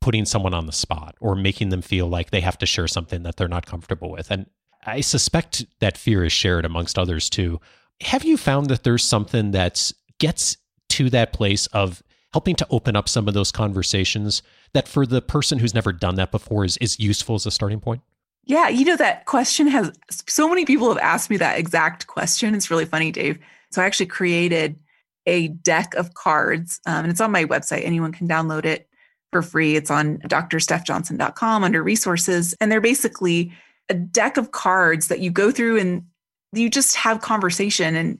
putting 0.00 0.24
someone 0.24 0.54
on 0.54 0.66
the 0.66 0.72
spot 0.72 1.14
or 1.20 1.36
making 1.36 1.68
them 1.68 1.82
feel 1.82 2.08
like 2.08 2.30
they 2.30 2.40
have 2.40 2.58
to 2.58 2.66
share 2.66 2.88
something 2.88 3.22
that 3.22 3.36
they're 3.36 3.48
not 3.48 3.66
comfortable 3.66 4.10
with. 4.10 4.30
And 4.30 4.46
I 4.84 5.00
suspect 5.00 5.64
that 5.80 5.98
fear 5.98 6.24
is 6.24 6.32
shared 6.32 6.64
amongst 6.64 6.98
others 6.98 7.28
too. 7.28 7.60
Have 8.00 8.24
you 8.24 8.36
found 8.36 8.68
that 8.68 8.82
there's 8.82 9.04
something 9.04 9.50
that 9.50 9.92
gets 10.18 10.56
to 10.90 11.10
that 11.10 11.32
place 11.32 11.66
of 11.68 12.02
helping 12.32 12.56
to 12.56 12.66
open 12.70 12.96
up 12.96 13.08
some 13.08 13.28
of 13.28 13.34
those 13.34 13.52
conversations 13.52 14.42
that 14.72 14.88
for 14.88 15.04
the 15.04 15.20
person 15.20 15.58
who's 15.58 15.74
never 15.74 15.92
done 15.92 16.14
that 16.14 16.30
before 16.30 16.64
is, 16.64 16.76
is 16.78 16.98
useful 16.98 17.34
as 17.34 17.46
a 17.46 17.50
starting 17.50 17.80
point? 17.80 18.00
Yeah, 18.44 18.68
you 18.68 18.84
know, 18.84 18.96
that 18.96 19.26
question 19.26 19.66
has 19.66 19.92
so 20.10 20.48
many 20.48 20.64
people 20.64 20.88
have 20.88 20.98
asked 20.98 21.28
me 21.28 21.36
that 21.38 21.58
exact 21.58 22.06
question. 22.06 22.54
It's 22.54 22.70
really 22.70 22.84
funny, 22.86 23.12
Dave. 23.12 23.38
So 23.70 23.82
I 23.82 23.86
actually 23.86 24.06
created 24.06 24.78
a 25.26 25.48
deck 25.48 25.94
of 25.94 26.14
cards, 26.14 26.80
um, 26.86 27.04
and 27.04 27.10
it's 27.10 27.20
on 27.20 27.30
my 27.30 27.44
website. 27.44 27.84
Anyone 27.84 28.12
can 28.12 28.26
download 28.26 28.64
it 28.64 28.88
for 29.30 29.42
free. 29.42 29.76
It's 29.76 29.90
on 29.90 30.18
drstephjohnson.com 30.18 31.64
under 31.64 31.82
resources. 31.82 32.54
And 32.60 32.70
they're 32.70 32.80
basically 32.80 33.52
a 33.90 33.94
deck 33.94 34.36
of 34.36 34.52
cards 34.52 35.08
that 35.08 35.20
you 35.20 35.30
go 35.30 35.50
through 35.50 35.78
and 35.78 36.04
you 36.52 36.70
just 36.70 36.96
have 36.96 37.20
conversation. 37.20 37.94
And 37.94 38.18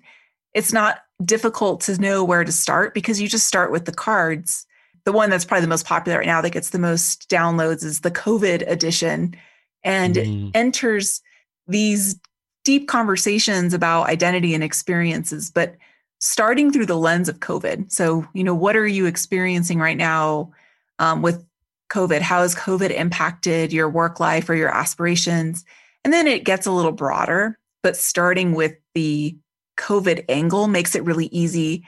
it's 0.53 0.73
not 0.73 0.99
difficult 1.25 1.81
to 1.83 1.99
know 1.99 2.25
where 2.25 2.45
to 2.45 2.53
start 2.53 2.93
because 2.93 3.21
you 3.21 3.29
just 3.29 3.47
start 3.47 3.73
with 3.73 3.85
the 3.85 3.93
cards. 3.93 4.67
The 5.05 5.13
one 5.13 5.31
that's 5.31 5.45
probably 5.45 5.63
the 5.63 5.69
most 5.69 5.87
popular 5.87 6.19
right 6.19 6.27
now 6.27 6.41
that 6.43 6.51
gets 6.51 6.71
the 6.71 6.79
most 6.79 7.31
downloads 7.31 7.85
is 7.85 8.01
the 8.01 8.11
COVID 8.11 8.69
edition 8.69 9.37
and 9.83 10.17
mm. 10.17 10.51
enters 10.55 11.23
these 11.67 12.21
deep 12.65 12.89
conversations 12.89 13.73
about 13.73 14.09
identity 14.09 14.55
and 14.55 14.63
experiences, 14.63 15.51
but 15.51 15.77
starting 16.19 16.71
through 16.71 16.87
the 16.87 16.99
lens 16.99 17.29
of 17.29 17.41
COVID. 17.41 17.91
So, 17.91 18.27
you 18.35 18.45
know, 18.45 18.55
what 18.55 18.77
are 18.77 18.87
you 18.87 19.07
experiencing 19.07 19.79
right 19.79 19.97
now 19.97 20.53
um, 20.99 21.23
with 21.23 21.45
COVID? 21.91 22.21
How 22.21 22.43
has 22.43 22.55
COVID 22.55 22.91
impacted 22.91 23.73
your 23.73 23.89
work 23.89 24.21
life 24.21 24.49
or 24.49 24.55
your 24.55 24.75
aspirations? 24.75 25.65
And 26.05 26.13
then 26.13 26.27
it 26.27 26.45
gets 26.45 26.67
a 26.67 26.73
little 26.73 26.93
broader, 26.93 27.59
but 27.83 27.97
starting 27.97 28.55
with 28.55 28.75
the 28.95 29.37
COVID 29.79 30.25
angle 30.29 30.69
makes 30.69 30.95
it 30.95 31.05
really 31.05 31.27
easy 31.27 31.85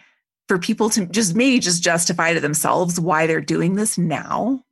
for 0.49 0.59
people 0.59 0.91
to 0.91 1.07
just 1.07 1.35
maybe 1.35 1.59
just 1.59 1.83
justify 1.83 2.35
to 2.35 2.41
themselves 2.41 3.01
why 3.01 3.27
they're 3.27 3.41
doing 3.41 3.75
this 3.75 3.97
now. 3.97 4.63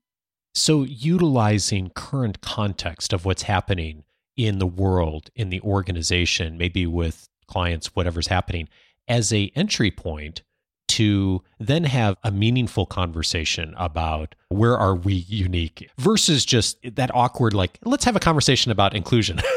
So, 0.55 0.83
utilizing 0.83 1.91
current 1.95 2.41
context 2.41 3.13
of 3.13 3.25
what's 3.25 3.43
happening 3.43 4.05
in 4.37 4.59
the 4.59 4.67
world, 4.67 5.31
in 5.37 5.51
the 5.51 5.61
organization, 5.61 6.59
maybe 6.59 6.87
with 6.87 7.29
clients, 7.47 7.95
whatever's 7.95 8.27
happening, 8.27 8.69
as 9.07 9.33
a 9.33 9.53
entry 9.55 9.91
point 9.91 10.43
to 10.91 11.41
then 11.61 11.85
have 11.85 12.17
a 12.25 12.33
meaningful 12.33 12.85
conversation 12.85 13.75
about 13.77 14.35
where 14.49 14.77
are 14.77 14.97
we 14.97 15.15
unique 15.15 15.89
versus 15.99 16.45
just 16.45 16.79
that 16.97 17.15
awkward 17.15 17.55
like 17.55 17.79
let's 17.85 18.05
have 18.05 18.17
a 18.17 18.21
conversation 18.21 18.71
about 18.73 18.95
inclusion. 18.95 19.41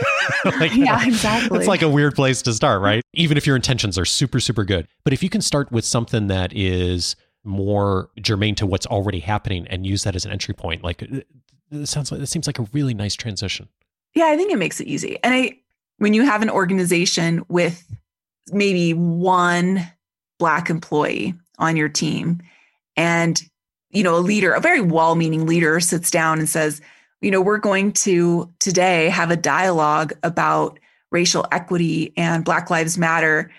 Like, 0.45 0.73
yeah 0.73 1.05
exactly. 1.05 1.59
it's 1.59 1.67
like 1.67 1.81
a 1.81 1.89
weird 1.89 2.15
place 2.15 2.41
to 2.43 2.53
start 2.53 2.81
right? 2.81 3.01
Even 3.13 3.35
if 3.35 3.45
your 3.45 3.57
intentions 3.57 3.97
are 3.97 4.05
super 4.05 4.39
super 4.39 4.63
good. 4.63 4.87
But 5.03 5.11
if 5.11 5.21
you 5.21 5.29
can 5.29 5.41
start 5.41 5.69
with 5.71 5.83
something 5.83 6.27
that 6.27 6.53
is 6.55 7.17
more 7.43 8.09
germane 8.21 8.55
to 8.55 8.65
what's 8.65 8.85
already 8.85 9.19
happening 9.19 9.67
and 9.67 9.85
use 9.85 10.03
that 10.03 10.15
as 10.15 10.23
an 10.23 10.31
entry 10.31 10.53
point 10.53 10.81
like 10.81 11.03
uh, 11.03 11.19
it 11.71 11.87
sounds 11.87 12.09
like 12.09 12.21
it 12.21 12.27
seems 12.27 12.47
like 12.47 12.59
a 12.59 12.67
really 12.71 12.93
nice 12.93 13.15
transition. 13.15 13.67
Yeah 14.13 14.27
i 14.27 14.37
think 14.37 14.51
it 14.51 14.57
makes 14.57 14.79
it 14.79 14.87
easy. 14.87 15.17
And 15.23 15.33
i 15.33 15.57
when 15.97 16.13
you 16.13 16.23
have 16.23 16.41
an 16.41 16.49
organization 16.49 17.43
with 17.49 17.85
maybe 18.51 18.93
one 18.93 19.89
black 20.43 20.69
employee 20.69 21.33
on 21.57 21.77
your 21.77 21.87
team. 21.87 22.41
And 22.97 23.41
you 23.91 24.03
know 24.03 24.17
a 24.17 24.19
leader 24.19 24.51
a 24.51 24.59
very 24.59 24.81
well-meaning 24.81 25.45
leader 25.45 25.79
sits 25.79 26.11
down 26.11 26.37
and 26.37 26.49
says 26.49 26.81
you 27.21 27.31
know 27.31 27.39
we're 27.39 27.57
going 27.57 27.93
to 27.93 28.51
today 28.59 29.07
have 29.07 29.31
a 29.31 29.37
dialogue 29.37 30.11
about 30.21 30.79
racial 31.11 31.45
equity 31.53 32.11
and 32.17 32.43
black 32.43 32.69
lives 32.69 32.97
matter. 32.97 33.49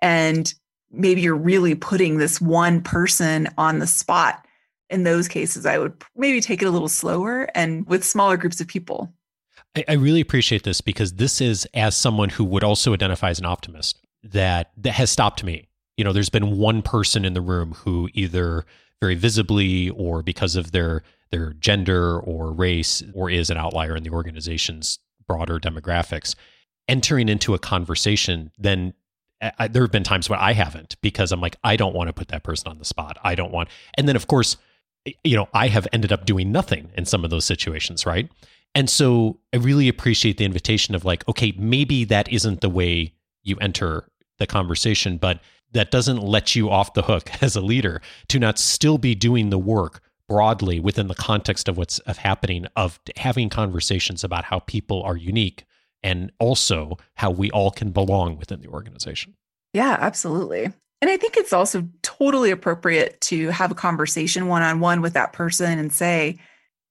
And 0.00 0.52
maybe 0.90 1.20
you're 1.20 1.36
really 1.36 1.76
putting 1.76 2.18
this 2.18 2.40
one 2.40 2.80
person 2.82 3.48
on 3.56 3.78
the 3.78 3.86
spot. 3.86 4.44
In 4.90 5.04
those 5.04 5.28
cases 5.28 5.64
i 5.64 5.78
would 5.78 5.94
maybe 6.16 6.40
take 6.40 6.60
it 6.60 6.66
a 6.66 6.72
little 6.72 6.88
slower 6.88 7.48
and 7.54 7.86
with 7.86 8.02
smaller 8.02 8.36
groups 8.36 8.60
of 8.60 8.66
people. 8.66 9.14
I, 9.88 9.94
really 9.94 10.20
appreciate 10.20 10.64
this 10.64 10.80
because 10.80 11.14
this 11.14 11.40
is 11.40 11.68
as 11.72 11.96
someone 11.96 12.28
who 12.28 12.44
would 12.44 12.64
also 12.64 12.92
identify 12.92 13.30
as 13.30 13.38
an 13.38 13.46
optimist 13.46 13.96
that 14.24 14.72
that 14.76 14.94
has 14.94 15.10
stopped 15.10 15.44
me 15.44 15.68
you 15.96 16.04
know, 16.04 16.12
there's 16.12 16.30
been 16.30 16.58
one 16.58 16.82
person 16.82 17.24
in 17.24 17.34
the 17.34 17.40
room 17.40 17.72
who 17.72 18.08
either 18.14 18.64
very 19.00 19.14
visibly 19.14 19.90
or 19.90 20.22
because 20.22 20.56
of 20.56 20.72
their 20.72 21.02
their 21.30 21.54
gender 21.54 22.20
or 22.20 22.52
race 22.52 23.02
or 23.14 23.30
is 23.30 23.50
an 23.50 23.56
outlier 23.56 23.96
in 23.96 24.02
the 24.02 24.10
organization's 24.10 24.98
broader 25.26 25.58
demographics 25.58 26.34
entering 26.88 27.28
into 27.28 27.54
a 27.54 27.58
conversation 27.58 28.50
then 28.58 28.92
I, 29.58 29.68
there 29.68 29.82
have 29.82 29.90
been 29.90 30.04
times 30.04 30.30
when 30.30 30.38
I 30.38 30.52
haven't 30.52 30.96
because 31.00 31.32
I'm 31.32 31.40
like 31.40 31.56
I 31.64 31.76
don't 31.76 31.94
want 31.94 32.08
to 32.08 32.12
put 32.12 32.28
that 32.28 32.44
person 32.44 32.68
on 32.68 32.78
the 32.78 32.84
spot. 32.84 33.18
I 33.24 33.34
don't 33.34 33.52
want. 33.52 33.68
And 33.94 34.08
then 34.08 34.16
of 34.16 34.28
course, 34.28 34.56
you 35.24 35.36
know, 35.36 35.48
I 35.52 35.68
have 35.68 35.88
ended 35.92 36.12
up 36.12 36.26
doing 36.26 36.52
nothing 36.52 36.90
in 36.96 37.04
some 37.04 37.24
of 37.24 37.30
those 37.30 37.44
situations, 37.44 38.06
right? 38.06 38.30
And 38.74 38.88
so 38.88 39.38
I 39.52 39.56
really 39.56 39.88
appreciate 39.88 40.38
the 40.38 40.44
invitation 40.44 40.94
of 40.94 41.04
like, 41.04 41.26
okay, 41.28 41.52
maybe 41.58 42.04
that 42.04 42.32
isn't 42.32 42.60
the 42.60 42.70
way 42.70 43.14
you 43.42 43.56
enter 43.60 44.08
the 44.38 44.46
conversation, 44.46 45.16
but 45.16 45.40
that 45.72 45.90
doesn't 45.90 46.18
let 46.18 46.54
you 46.54 46.70
off 46.70 46.94
the 46.94 47.02
hook 47.02 47.30
as 47.42 47.56
a 47.56 47.60
leader 47.60 48.00
to 48.28 48.38
not 48.38 48.58
still 48.58 48.98
be 48.98 49.14
doing 49.14 49.50
the 49.50 49.58
work 49.58 50.00
broadly 50.28 50.80
within 50.80 51.08
the 51.08 51.14
context 51.14 51.68
of 51.68 51.76
what's 51.76 51.98
of 52.00 52.16
happening 52.18 52.66
of 52.76 53.00
having 53.16 53.48
conversations 53.48 54.24
about 54.24 54.44
how 54.44 54.60
people 54.60 55.02
are 55.02 55.16
unique 55.16 55.64
and 56.02 56.32
also 56.38 56.96
how 57.14 57.30
we 57.30 57.50
all 57.50 57.70
can 57.70 57.90
belong 57.90 58.36
within 58.36 58.60
the 58.60 58.68
organization. 58.68 59.34
Yeah, 59.72 59.96
absolutely. 60.00 60.72
And 61.00 61.10
I 61.10 61.16
think 61.16 61.36
it's 61.36 61.52
also 61.52 61.88
totally 62.02 62.50
appropriate 62.50 63.20
to 63.22 63.48
have 63.48 63.70
a 63.70 63.76
conversation 63.76 64.46
one 64.46 64.62
on 64.62 64.80
one 64.80 65.00
with 65.00 65.14
that 65.14 65.32
person 65.32 65.78
and 65.78 65.92
say, 65.92 66.38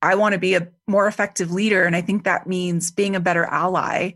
I 0.01 0.15
want 0.15 0.33
to 0.33 0.39
be 0.39 0.55
a 0.55 0.67
more 0.87 1.07
effective 1.07 1.51
leader. 1.51 1.85
And 1.85 1.95
I 1.95 2.01
think 2.01 2.23
that 2.23 2.47
means 2.47 2.91
being 2.91 3.15
a 3.15 3.21
better 3.21 3.45
ally 3.45 4.13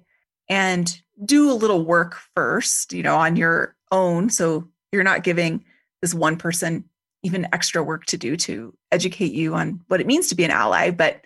and 0.49 1.01
do 1.23 1.51
a 1.51 1.53
little 1.53 1.85
work 1.85 2.17
first, 2.35 2.91
you 2.91 3.03
know, 3.03 3.15
on 3.15 3.35
your 3.35 3.74
own. 3.91 4.29
So 4.29 4.67
you're 4.91 5.03
not 5.03 5.23
giving 5.23 5.63
this 6.01 6.13
one 6.13 6.37
person 6.37 6.85
even 7.23 7.47
extra 7.51 7.83
work 7.83 8.05
to 8.05 8.17
do 8.17 8.37
to 8.37 8.73
educate 8.91 9.33
you 9.33 9.55
on 9.55 9.81
what 9.87 9.99
it 9.99 10.07
means 10.07 10.27
to 10.27 10.35
be 10.35 10.43
an 10.43 10.51
ally, 10.51 10.91
but 10.91 11.21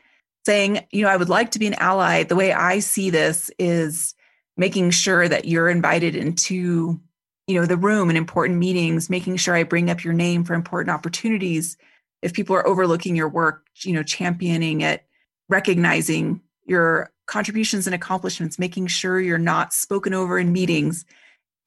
saying, 0.45 0.85
you 0.91 1.03
know, 1.03 1.09
I 1.09 1.17
would 1.17 1.29
like 1.29 1.51
to 1.51 1.59
be 1.59 1.67
an 1.67 1.73
ally. 1.75 2.23
The 2.23 2.35
way 2.35 2.53
I 2.53 2.79
see 2.79 3.09
this 3.09 3.51
is 3.59 4.15
making 4.55 4.91
sure 4.91 5.27
that 5.27 5.45
you're 5.45 5.69
invited 5.69 6.15
into, 6.15 6.99
you 7.47 7.59
know, 7.59 7.65
the 7.65 7.77
room 7.77 8.09
in 8.09 8.15
important 8.15 8.59
meetings, 8.59 9.09
making 9.09 9.37
sure 9.37 9.55
I 9.55 9.63
bring 9.63 9.89
up 9.89 10.03
your 10.03 10.13
name 10.13 10.43
for 10.43 10.53
important 10.53 10.95
opportunities. 10.95 11.77
If 12.21 12.33
people 12.33 12.55
are 12.55 12.67
overlooking 12.67 13.15
your 13.15 13.29
work, 13.29 13.67
you 13.81 13.93
know, 13.93 14.03
championing 14.03 14.81
it, 14.81 15.05
recognizing 15.49 16.41
your 16.65 17.11
contributions 17.25 17.87
and 17.87 17.93
accomplishments, 17.93 18.59
making 18.59 18.87
sure 18.87 19.19
you're 19.19 19.37
not 19.37 19.73
spoken 19.73 20.13
over 20.13 20.39
in 20.39 20.53
meetings, 20.53 21.05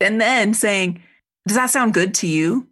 and 0.02 0.20
then 0.20 0.54
saying, 0.54 1.02
Does 1.46 1.56
that 1.56 1.70
sound 1.70 1.94
good 1.94 2.14
to 2.14 2.26
you? 2.26 2.68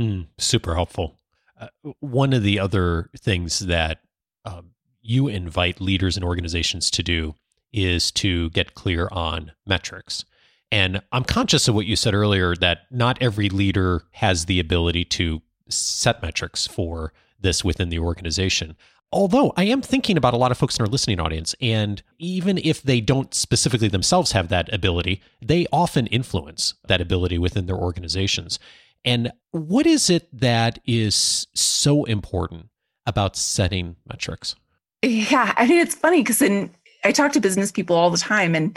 Mm, 0.00 0.26
super 0.38 0.74
helpful. 0.74 1.18
Uh, 1.58 1.68
one 2.00 2.32
of 2.32 2.42
the 2.42 2.58
other 2.58 3.10
things 3.16 3.60
that 3.60 4.00
um, 4.44 4.70
you 5.02 5.28
invite 5.28 5.80
leaders 5.80 6.16
and 6.16 6.24
organizations 6.24 6.90
to 6.90 7.02
do 7.02 7.34
is 7.72 8.10
to 8.12 8.50
get 8.50 8.74
clear 8.74 9.08
on 9.12 9.52
metrics. 9.66 10.24
And 10.72 11.02
I'm 11.12 11.24
conscious 11.24 11.68
of 11.68 11.74
what 11.74 11.86
you 11.86 11.94
said 11.94 12.14
earlier 12.14 12.56
that 12.56 12.82
not 12.90 13.20
every 13.20 13.48
leader 13.48 14.02
has 14.12 14.46
the 14.46 14.58
ability 14.58 15.04
to 15.04 15.42
set 15.68 16.22
metrics 16.22 16.66
for 16.66 17.12
this 17.40 17.64
within 17.64 17.90
the 17.90 17.98
organization. 17.98 18.76
Although 19.14 19.52
I 19.56 19.62
am 19.64 19.80
thinking 19.80 20.16
about 20.16 20.34
a 20.34 20.36
lot 20.36 20.50
of 20.50 20.58
folks 20.58 20.76
in 20.76 20.84
our 20.84 20.90
listening 20.90 21.20
audience, 21.20 21.54
and 21.60 22.02
even 22.18 22.58
if 22.58 22.82
they 22.82 23.00
don't 23.00 23.32
specifically 23.32 23.86
themselves 23.86 24.32
have 24.32 24.48
that 24.48 24.72
ability, 24.74 25.22
they 25.40 25.66
often 25.72 26.08
influence 26.08 26.74
that 26.88 27.00
ability 27.00 27.38
within 27.38 27.66
their 27.66 27.76
organizations. 27.76 28.58
And 29.04 29.30
what 29.52 29.86
is 29.86 30.10
it 30.10 30.28
that 30.36 30.80
is 30.84 31.46
so 31.54 32.02
important 32.04 32.70
about 33.06 33.36
setting 33.36 33.94
metrics? 34.08 34.56
Yeah, 35.02 35.54
I 35.56 35.68
mean, 35.68 35.78
it's 35.78 35.94
funny 35.94 36.22
because 36.22 36.42
I 36.42 37.12
talk 37.12 37.30
to 37.32 37.40
business 37.40 37.70
people 37.70 37.94
all 37.94 38.10
the 38.10 38.18
time, 38.18 38.56
and 38.56 38.76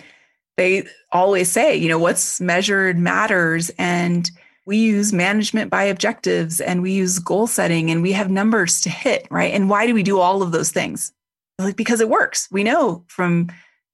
they 0.56 0.84
always 1.12 1.50
say, 1.50 1.76
you 1.76 1.90
know, 1.90 1.98
what's 1.98 2.40
measured 2.40 3.00
matters. 3.00 3.72
And 3.80 4.30
we 4.68 4.78
use 4.78 5.14
management 5.14 5.72
by 5.72 5.84
objectives 5.84 6.60
and 6.60 6.82
we 6.82 6.92
use 6.92 7.20
goal 7.20 7.48
setting 7.48 7.90
and 7.90 8.04
we 8.04 8.12
have 8.12 8.30
numbers 8.30 8.82
to 8.82 8.90
hit, 8.90 9.26
right? 9.32 9.54
And 9.54 9.70
why 9.70 9.88
do 9.88 9.94
we 9.94 10.04
do 10.04 10.20
all 10.20 10.44
of 10.44 10.52
those 10.52 10.72
things? 10.72 11.14
Like 11.58 11.78
because 11.78 12.02
it 12.02 12.10
works. 12.10 12.50
We 12.52 12.66
know 12.66 13.06
from 13.08 13.50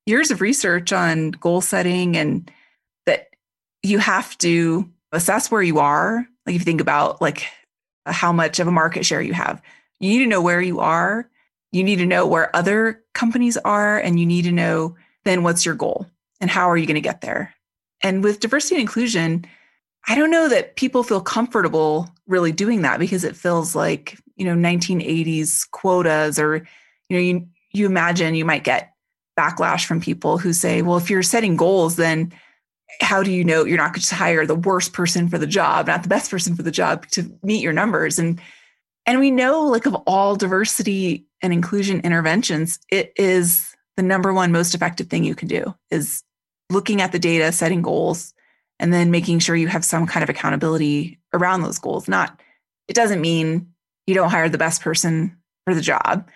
years 0.08 0.32
of 0.32 0.42
research 0.42 0.92
on 0.92 1.32
goal 1.32 1.62
setting 1.62 2.18
and 2.18 2.50
that 3.06 3.28
you 3.84 4.00
have 4.00 4.36
to 4.40 4.90
assess 5.12 5.52
where 5.52 5.62
you 5.62 5.78
are. 5.78 6.28
Like 6.48 6.56
if 6.56 6.62
you 6.62 6.66
think 6.66 6.82
about 6.82 7.22
like 7.22 7.46
how 8.08 8.34
much 8.34 8.60
of 8.60 8.68
a 8.68 8.72
market 8.72 9.06
share 9.06 9.22
you 9.22 9.34
have, 9.34 9.62
you 10.00 10.10
need 10.10 10.24
to 10.24 10.30
know 10.30 10.42
where 10.42 10.62
you 10.62 10.80
are. 10.80 11.30
You 11.72 11.84
need 11.84 11.98
to 11.98 12.06
know 12.08 12.26
where 12.26 12.54
other 12.56 13.04
companies 13.14 13.58
are 13.58 14.00
and 14.00 14.20
you 14.20 14.26
need 14.26 14.46
to 14.46 14.52
know 14.52 14.96
then 15.24 15.44
what's 15.44 15.68
your 15.68 15.76
goal 15.76 16.08
and 16.42 16.50
how 16.50 16.68
are 16.68 16.78
you 16.78 16.88
going 16.88 16.96
to 16.96 17.02
get 17.02 17.22
there? 17.22 17.54
And 18.02 18.24
with 18.24 18.40
diversity 18.40 18.76
and 18.76 18.82
inclusion, 18.82 19.46
I 20.08 20.16
don't 20.16 20.32
know 20.32 20.50
that 20.50 20.76
people 20.76 21.04
feel 21.04 21.22
comfortable 21.22 22.10
really 22.28 22.52
doing 22.52 22.82
that 22.82 23.00
because 23.00 23.24
it 23.24 23.36
feels 23.36 23.76
like, 23.76 24.18
you 24.36 24.46
know, 24.46 24.56
1980s 24.56 25.70
quotas 25.72 26.38
or, 26.38 26.68
you 27.10 27.18
know, 27.18 27.20
you, 27.20 27.48
you 27.72 27.86
imagine 27.86 28.36
you 28.36 28.46
might 28.46 28.64
get 28.64 28.94
backlash 29.40 29.86
from 29.86 30.02
people 30.02 30.38
who 30.38 30.54
say, 30.54 30.82
well, 30.82 30.98
if 30.98 31.10
you're 31.10 31.24
setting 31.24 31.56
goals, 31.56 31.96
then 31.96 32.34
how 33.02 33.24
do 33.24 33.32
you 33.32 33.44
know 33.44 33.64
you're 33.64 33.78
not 33.78 33.94
going 33.94 34.02
to 34.02 34.16
hire 34.16 34.46
the 34.46 34.56
worst 34.56 34.94
person 34.94 35.28
for 35.30 35.38
the 35.38 35.48
job, 35.48 35.88
not 35.88 36.04
the 36.04 36.10
best 36.10 36.30
person 36.30 36.56
for 36.56 36.64
the 36.64 36.72
job 36.72 37.08
to 37.08 37.32
meet 37.42 37.64
your 37.64 37.74
numbers? 37.74 38.20
And 38.20 38.40
And 39.06 39.20
we 39.20 39.32
know, 39.32 39.66
like, 39.66 39.86
of 39.86 39.96
all 40.06 40.36
diversity 40.36 41.26
and 41.42 41.52
inclusion 41.52 42.02
interventions, 42.02 42.80
it 42.90 43.14
is 43.16 43.76
the 43.98 44.04
number 44.04 44.34
one 44.34 44.52
most 44.52 44.76
effective 44.76 45.08
thing 45.08 45.24
you 45.24 45.36
can 45.36 45.48
do 45.48 45.74
is 45.92 46.24
looking 46.70 47.02
at 47.02 47.12
the 47.12 47.20
data, 47.20 47.52
setting 47.52 47.82
goals, 47.82 48.33
and 48.84 48.92
then 48.92 49.12
making 49.12 49.40
sure 49.40 49.56
you 49.56 49.70
have 49.70 49.86
some 49.86 50.06
kind 50.06 50.24
of 50.24 50.30
accountability 50.30 51.18
around 51.32 51.62
those 51.62 51.80
goals. 51.80 52.10
Not, 52.10 52.38
it 52.90 52.94
doesn't 52.94 53.22
mean 53.22 53.70
you 54.06 54.14
don't 54.14 54.30
hire 54.30 54.50
the 54.50 54.58
best 54.58 54.82
person 54.82 55.38
for 55.64 55.74
the 55.74 55.80
job. 55.80 56.28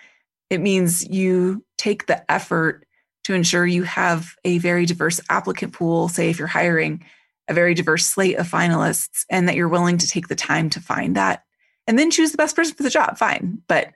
It 0.48 0.62
means 0.62 1.06
you 1.06 1.62
take 1.76 2.06
the 2.06 2.28
effort 2.32 2.86
to 3.24 3.34
ensure 3.34 3.66
you 3.66 3.82
have 3.82 4.34
a 4.46 4.56
very 4.56 4.86
diverse 4.86 5.20
applicant 5.28 5.74
pool, 5.74 6.08
say 6.08 6.30
if 6.30 6.38
you're 6.38 6.48
hiring 6.48 7.04
a 7.48 7.54
very 7.54 7.74
diverse 7.74 8.06
slate 8.06 8.38
of 8.38 8.50
finalists, 8.50 9.26
and 9.28 9.46
that 9.46 9.54
you're 9.54 9.68
willing 9.68 9.98
to 9.98 10.08
take 10.08 10.28
the 10.28 10.34
time 10.34 10.70
to 10.70 10.80
find 10.80 11.16
that 11.16 11.44
and 11.86 11.98
then 11.98 12.10
choose 12.10 12.30
the 12.30 12.38
best 12.38 12.56
person 12.56 12.74
for 12.74 12.82
the 12.82 12.88
job. 12.88 13.18
Fine. 13.18 13.60
But 13.68 13.92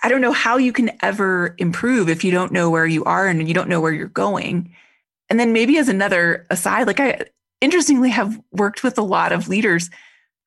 I 0.00 0.08
don't 0.08 0.20
know 0.20 0.30
how 0.30 0.58
you 0.58 0.72
can 0.72 0.92
ever 1.02 1.56
improve 1.58 2.08
if 2.08 2.22
you 2.22 2.30
don't 2.30 2.52
know 2.52 2.70
where 2.70 2.86
you 2.86 3.02
are 3.02 3.26
and 3.26 3.48
you 3.48 3.54
don't 3.54 3.68
know 3.68 3.80
where 3.80 3.92
you're 3.92 4.06
going. 4.06 4.72
And 5.28 5.40
then 5.40 5.52
maybe 5.52 5.76
as 5.78 5.88
another 5.88 6.46
aside, 6.50 6.86
like 6.86 7.00
I 7.00 7.24
interestingly 7.60 8.10
have 8.10 8.40
worked 8.52 8.82
with 8.82 8.98
a 8.98 9.02
lot 9.02 9.32
of 9.32 9.48
leaders 9.48 9.90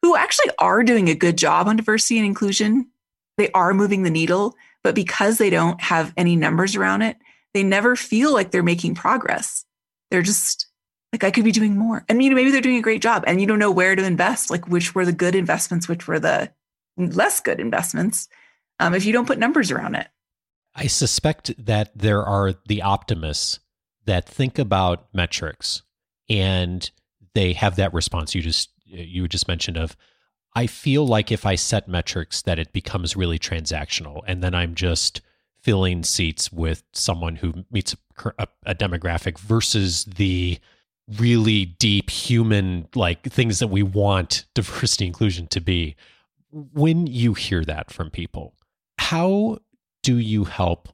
who 0.01 0.15
actually 0.15 0.51
are 0.59 0.83
doing 0.83 1.09
a 1.09 1.15
good 1.15 1.37
job 1.37 1.67
on 1.67 1.75
diversity 1.75 2.17
and 2.17 2.25
inclusion. 2.25 2.89
They 3.37 3.51
are 3.51 3.73
moving 3.73 4.03
the 4.03 4.09
needle, 4.09 4.55
but 4.83 4.95
because 4.95 5.37
they 5.37 5.49
don't 5.49 5.79
have 5.81 6.13
any 6.17 6.35
numbers 6.35 6.75
around 6.75 7.01
it, 7.01 7.17
they 7.53 7.63
never 7.63 7.95
feel 7.95 8.33
like 8.33 8.51
they're 8.51 8.63
making 8.63 8.95
progress. 8.95 9.65
They're 10.11 10.21
just 10.21 10.67
like, 11.11 11.23
I 11.23 11.31
could 11.31 11.43
be 11.43 11.51
doing 11.51 11.77
more. 11.77 12.05
And 12.07 12.21
you 12.21 12.29
know, 12.29 12.35
maybe 12.35 12.51
they're 12.51 12.61
doing 12.61 12.77
a 12.77 12.81
great 12.81 13.01
job 13.01 13.23
and 13.25 13.41
you 13.41 13.47
don't 13.47 13.59
know 13.59 13.71
where 13.71 13.95
to 13.95 14.05
invest, 14.05 14.49
like 14.49 14.67
which 14.67 14.93
were 14.93 15.05
the 15.05 15.11
good 15.11 15.35
investments, 15.35 15.87
which 15.87 16.07
were 16.07 16.19
the 16.19 16.51
less 16.97 17.39
good 17.39 17.59
investments, 17.59 18.27
um, 18.79 18.93
if 18.93 19.05
you 19.05 19.13
don't 19.13 19.27
put 19.27 19.39
numbers 19.39 19.71
around 19.71 19.95
it. 19.95 20.07
I 20.75 20.87
suspect 20.87 21.51
that 21.65 21.97
there 21.97 22.23
are 22.23 22.53
the 22.67 22.83
optimists 22.83 23.59
that 24.05 24.29
think 24.29 24.59
about 24.59 25.07
metrics 25.13 25.81
and 26.29 26.89
they 27.33 27.53
have 27.53 27.75
that 27.75 27.93
response 27.93 28.35
you 28.35 28.41
just 28.41 28.69
you 28.85 29.27
just 29.27 29.47
mentioned 29.47 29.77
of 29.77 29.95
I 30.55 30.65
feel 30.65 31.05
like 31.05 31.31
if 31.31 31.45
I 31.45 31.55
set 31.55 31.87
metrics 31.87 32.41
that 32.41 32.57
it 32.57 32.73
becomes 32.73 33.15
really 33.15 33.37
transactional 33.37 34.21
and 34.25 34.43
then 34.43 34.55
I'm 34.55 34.73
just 34.73 35.21
filling 35.61 36.03
seats 36.03 36.51
with 36.51 36.83
someone 36.93 37.35
who 37.35 37.65
meets 37.69 37.95
a, 38.39 38.47
a, 38.65 38.73
demographic 38.73 39.37
versus 39.37 40.05
the 40.05 40.57
really 41.19 41.65
deep 41.65 42.09
human 42.09 42.87
like 42.95 43.23
things 43.23 43.59
that 43.59 43.67
we 43.67 43.83
want 43.83 44.45
diversity 44.55 45.05
inclusion 45.05 45.47
to 45.47 45.61
be. 45.61 45.95
When 46.51 47.05
you 47.05 47.35
hear 47.35 47.63
that 47.65 47.91
from 47.91 48.09
people 48.09 48.55
how 48.99 49.57
do 50.03 50.17
you 50.17 50.43
help 50.43 50.89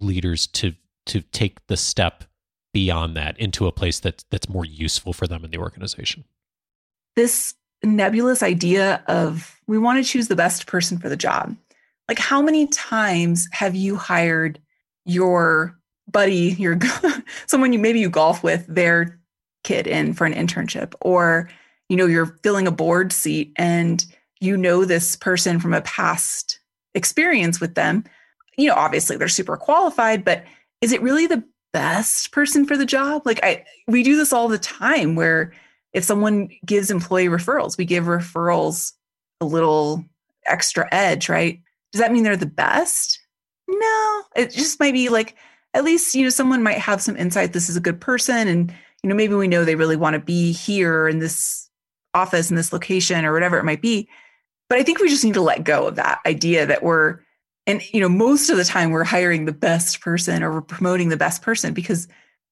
leaders 0.00 0.46
to 0.46 0.74
to 1.06 1.20
take 1.20 1.66
the 1.66 1.76
step 1.76 2.24
beyond 2.72 3.16
that 3.16 3.38
into 3.38 3.66
a 3.66 3.72
place 3.72 4.00
that's 4.00 4.24
that's 4.30 4.48
more 4.48 4.64
useful 4.64 5.12
for 5.12 5.26
them 5.26 5.44
in 5.44 5.50
the 5.50 5.58
organization. 5.58 6.24
This 7.16 7.54
nebulous 7.82 8.42
idea 8.42 9.02
of 9.06 9.58
we 9.66 9.78
want 9.78 10.04
to 10.04 10.10
choose 10.10 10.28
the 10.28 10.36
best 10.36 10.66
person 10.66 10.98
for 10.98 11.08
the 11.08 11.16
job. 11.16 11.56
Like 12.08 12.18
how 12.18 12.42
many 12.42 12.66
times 12.68 13.48
have 13.52 13.74
you 13.74 13.96
hired 13.96 14.60
your 15.04 15.76
buddy 16.10 16.56
your 16.58 16.78
someone 17.46 17.72
you 17.72 17.78
maybe 17.78 18.00
you 18.00 18.10
golf 18.10 18.42
with 18.42 18.66
their 18.68 19.18
kid 19.64 19.86
in 19.86 20.14
for 20.14 20.26
an 20.26 20.34
internship? 20.34 20.94
Or 21.00 21.48
you 21.88 21.96
know 21.96 22.06
you're 22.06 22.38
filling 22.42 22.66
a 22.66 22.72
board 22.72 23.12
seat 23.12 23.52
and 23.56 24.04
you 24.40 24.56
know 24.56 24.84
this 24.84 25.16
person 25.16 25.60
from 25.60 25.74
a 25.74 25.82
past 25.82 26.60
experience 26.94 27.60
with 27.60 27.74
them. 27.74 28.04
You 28.56 28.68
know 28.68 28.74
obviously 28.74 29.16
they're 29.16 29.28
super 29.28 29.56
qualified 29.56 30.24
but 30.24 30.44
is 30.80 30.92
it 30.92 31.02
really 31.02 31.26
the 31.26 31.42
best 31.72 32.32
person 32.32 32.66
for 32.66 32.76
the 32.76 32.86
job? 32.86 33.22
Like 33.24 33.40
i 33.42 33.64
we 33.86 34.02
do 34.02 34.16
this 34.16 34.32
all 34.32 34.48
the 34.48 34.58
time 34.58 35.14
where 35.14 35.52
if 35.92 36.04
someone 36.04 36.48
gives 36.64 36.90
employee 36.90 37.26
referrals 37.26 37.76
we 37.76 37.84
give 37.84 38.04
referrals 38.04 38.92
a 39.40 39.44
little 39.44 40.04
extra 40.46 40.88
edge 40.92 41.28
right? 41.28 41.60
Does 41.92 42.00
that 42.00 42.12
mean 42.12 42.22
they're 42.22 42.36
the 42.36 42.46
best? 42.46 43.18
No. 43.68 44.22
It 44.36 44.50
just 44.50 44.80
might 44.80 44.94
be 44.94 45.08
like 45.08 45.36
at 45.74 45.84
least 45.84 46.14
you 46.14 46.24
know 46.24 46.30
someone 46.30 46.62
might 46.62 46.78
have 46.78 47.02
some 47.02 47.16
insight 47.16 47.52
this 47.52 47.68
is 47.68 47.76
a 47.76 47.80
good 47.80 48.00
person 48.00 48.48
and 48.48 48.74
you 49.02 49.08
know 49.08 49.14
maybe 49.14 49.34
we 49.34 49.48
know 49.48 49.64
they 49.64 49.76
really 49.76 49.96
want 49.96 50.14
to 50.14 50.20
be 50.20 50.52
here 50.52 51.08
in 51.08 51.18
this 51.18 51.70
office 52.14 52.50
in 52.50 52.56
this 52.56 52.72
location 52.72 53.24
or 53.24 53.32
whatever 53.32 53.58
it 53.58 53.64
might 53.64 53.82
be. 53.82 54.08
But 54.68 54.78
I 54.78 54.82
think 54.82 55.00
we 55.00 55.08
just 55.08 55.24
need 55.24 55.34
to 55.34 55.40
let 55.40 55.64
go 55.64 55.86
of 55.86 55.96
that 55.96 56.20
idea 56.26 56.66
that 56.66 56.82
we're, 56.82 57.20
and 57.70 57.94
you 57.94 58.00
know, 58.00 58.08
most 58.08 58.50
of 58.50 58.56
the 58.56 58.64
time 58.64 58.90
we're 58.90 59.04
hiring 59.04 59.44
the 59.44 59.52
best 59.52 60.00
person 60.00 60.42
or 60.42 60.52
we're 60.52 60.60
promoting 60.60 61.08
the 61.08 61.16
best 61.16 61.42
person 61.42 61.72
because 61.72 62.08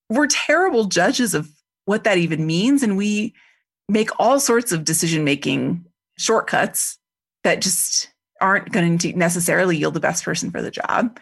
we're 0.08 0.28
terrible 0.28 0.84
judges 0.84 1.34
of 1.34 1.50
what 1.86 2.04
that 2.04 2.18
even 2.18 2.46
means. 2.46 2.82
And 2.82 2.96
we 2.96 3.34
make 3.88 4.10
all 4.18 4.38
sorts 4.38 4.70
of 4.70 4.84
decision 4.84 5.24
making 5.24 5.84
shortcuts 6.18 6.98
that 7.44 7.60
just 7.60 8.10
aren't 8.40 8.70
going 8.70 8.98
to 8.98 9.12
necessarily 9.14 9.76
yield 9.76 9.94
the 9.94 10.00
best 10.00 10.24
person 10.24 10.50
for 10.50 10.62
the 10.62 10.70
job. 10.70 11.18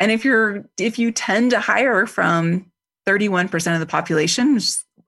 And 0.00 0.10
if 0.10 0.24
you're, 0.24 0.64
if 0.78 0.98
you 0.98 1.12
tend 1.12 1.52
to 1.52 1.60
hire 1.60 2.06
from 2.06 2.70
31% 3.06 3.74
of 3.74 3.80
the 3.80 3.86
population 3.86 4.58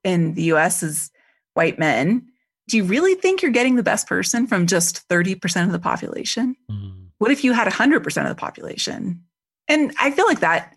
in 0.05 0.35
the 0.35 0.45
US 0.55 0.83
is 0.83 1.11
white 1.55 1.79
men, 1.79 2.27
do 2.69 2.77
you 2.77 2.85
really 2.85 3.15
think 3.15 3.43
you're 3.43 3.51
getting 3.51 3.77
the 3.77 3.83
best 3.83 4.07
person 4.07 4.47
from 4.47 4.67
just 4.67 5.09
30% 5.09 5.65
of 5.65 5.73
the 5.73 5.79
population? 5.79 6.55
Mm. 6.71 7.08
What 7.19 7.31
if 7.31 7.45
you 7.45 7.53
had 7.53 7.69
100% 7.69 8.23
of 8.23 8.29
the 8.29 8.35
population? 8.35 9.23
And 9.67 9.93
I 9.99 10.11
feel 10.11 10.27
like 10.27 10.41
that 10.41 10.75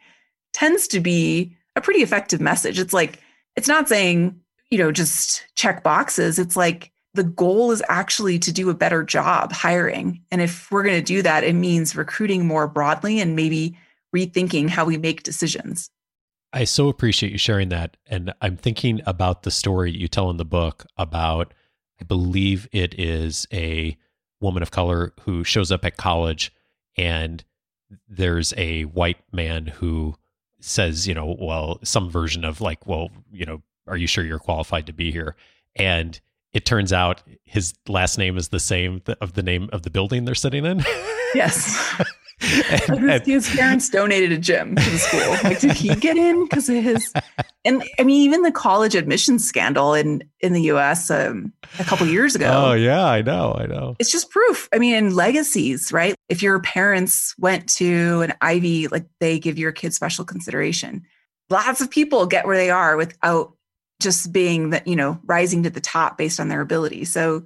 tends 0.53 0.87
to 0.89 0.99
be 0.99 1.55
a 1.75 1.81
pretty 1.81 2.01
effective 2.01 2.41
message. 2.41 2.79
It's 2.79 2.93
like, 2.93 3.19
it's 3.55 3.67
not 3.67 3.87
saying, 3.87 4.39
you 4.69 4.77
know, 4.77 4.91
just 4.91 5.45
check 5.55 5.83
boxes. 5.83 6.39
It's 6.39 6.55
like 6.55 6.91
the 7.13 7.23
goal 7.23 7.71
is 7.71 7.83
actually 7.89 8.39
to 8.39 8.51
do 8.51 8.69
a 8.69 8.73
better 8.73 9.03
job 9.03 9.51
hiring. 9.51 10.21
And 10.31 10.41
if 10.41 10.71
we're 10.71 10.83
going 10.83 10.99
to 10.99 11.01
do 11.01 11.21
that, 11.21 11.43
it 11.43 11.53
means 11.53 11.95
recruiting 11.95 12.45
more 12.45 12.67
broadly 12.67 13.19
and 13.19 13.35
maybe 13.35 13.77
rethinking 14.15 14.69
how 14.69 14.85
we 14.85 14.97
make 14.97 15.23
decisions. 15.23 15.89
I 16.53 16.65
so 16.65 16.89
appreciate 16.89 17.31
you 17.31 17.37
sharing 17.37 17.69
that. 17.69 17.97
And 18.07 18.33
I'm 18.41 18.57
thinking 18.57 19.01
about 19.05 19.43
the 19.43 19.51
story 19.51 19.91
you 19.91 20.07
tell 20.07 20.29
in 20.29 20.37
the 20.37 20.45
book 20.45 20.85
about 20.97 21.53
I 21.99 22.03
believe 22.03 22.67
it 22.71 22.99
is 22.99 23.47
a 23.53 23.95
woman 24.41 24.61
of 24.61 24.71
color 24.71 25.13
who 25.21 25.43
shows 25.43 25.71
up 25.71 25.85
at 25.85 25.97
college 25.97 26.51
and 26.97 27.43
there's 28.07 28.53
a 28.57 28.83
white 28.83 29.19
man 29.31 29.67
who 29.67 30.15
says, 30.59 31.07
you 31.07 31.13
know, 31.13 31.35
well, 31.39 31.79
some 31.83 32.09
version 32.09 32.45
of 32.45 32.61
like, 32.61 32.85
well, 32.85 33.09
you 33.31 33.45
know, 33.45 33.61
are 33.87 33.97
you 33.97 34.07
sure 34.07 34.23
you're 34.23 34.39
qualified 34.39 34.85
to 34.87 34.93
be 34.93 35.11
here? 35.11 35.35
And 35.75 36.19
it 36.53 36.65
turns 36.65 36.91
out 36.91 37.23
his 37.45 37.73
last 37.87 38.17
name 38.17 38.37
is 38.37 38.49
the 38.49 38.59
same 38.59 39.01
of 39.21 39.33
the 39.33 39.43
name 39.43 39.69
of 39.71 39.83
the 39.83 39.89
building 39.89 40.25
they're 40.25 40.35
sitting 40.35 40.65
in. 40.65 40.83
Yes. 41.33 42.01
and, 42.41 43.09
his, 43.09 43.21
his, 43.25 43.55
parents 43.55 43.89
donated 43.89 44.31
a 44.31 44.37
gym 44.37 44.75
to 44.75 44.89
the 44.89 44.97
school. 44.97 45.31
Like, 45.43 45.59
did 45.59 45.73
he 45.73 45.93
get 45.95 46.17
in 46.17 46.43
because 46.45 46.69
of 46.69 46.75
his? 46.75 47.13
And 47.63 47.83
I 47.99 48.03
mean, 48.03 48.21
even 48.21 48.41
the 48.41 48.51
college 48.51 48.95
admissions 48.95 49.47
scandal 49.47 49.93
in 49.93 50.23
in 50.39 50.53
the 50.53 50.63
U.S. 50.63 51.11
Um, 51.11 51.53
a 51.79 51.83
couple 51.83 52.07
years 52.07 52.35
ago. 52.35 52.51
Oh 52.51 52.73
yeah, 52.73 53.05
I 53.05 53.21
know, 53.21 53.53
I 53.57 53.67
know. 53.67 53.95
It's 53.99 54.11
just 54.11 54.31
proof. 54.31 54.67
I 54.73 54.79
mean, 54.79 54.95
in 54.95 55.15
legacies, 55.15 55.91
right? 55.91 56.15
If 56.29 56.41
your 56.41 56.59
parents 56.59 57.35
went 57.37 57.69
to 57.75 58.21
an 58.21 58.33
Ivy, 58.41 58.87
like 58.87 59.05
they 59.19 59.37
give 59.39 59.59
your 59.59 59.71
kid 59.71 59.93
special 59.93 60.25
consideration. 60.25 61.03
Lots 61.49 61.81
of 61.81 61.91
people 61.91 62.25
get 62.25 62.45
where 62.47 62.57
they 62.57 62.69
are 62.69 62.95
without 62.97 63.53
just 64.01 64.31
being 64.31 64.71
that 64.71 64.87
you 64.87 64.95
know 64.95 65.19
rising 65.25 65.63
to 65.63 65.69
the 65.69 65.81
top 65.81 66.17
based 66.17 66.39
on 66.39 66.49
their 66.49 66.61
ability. 66.61 67.05
So 67.05 67.45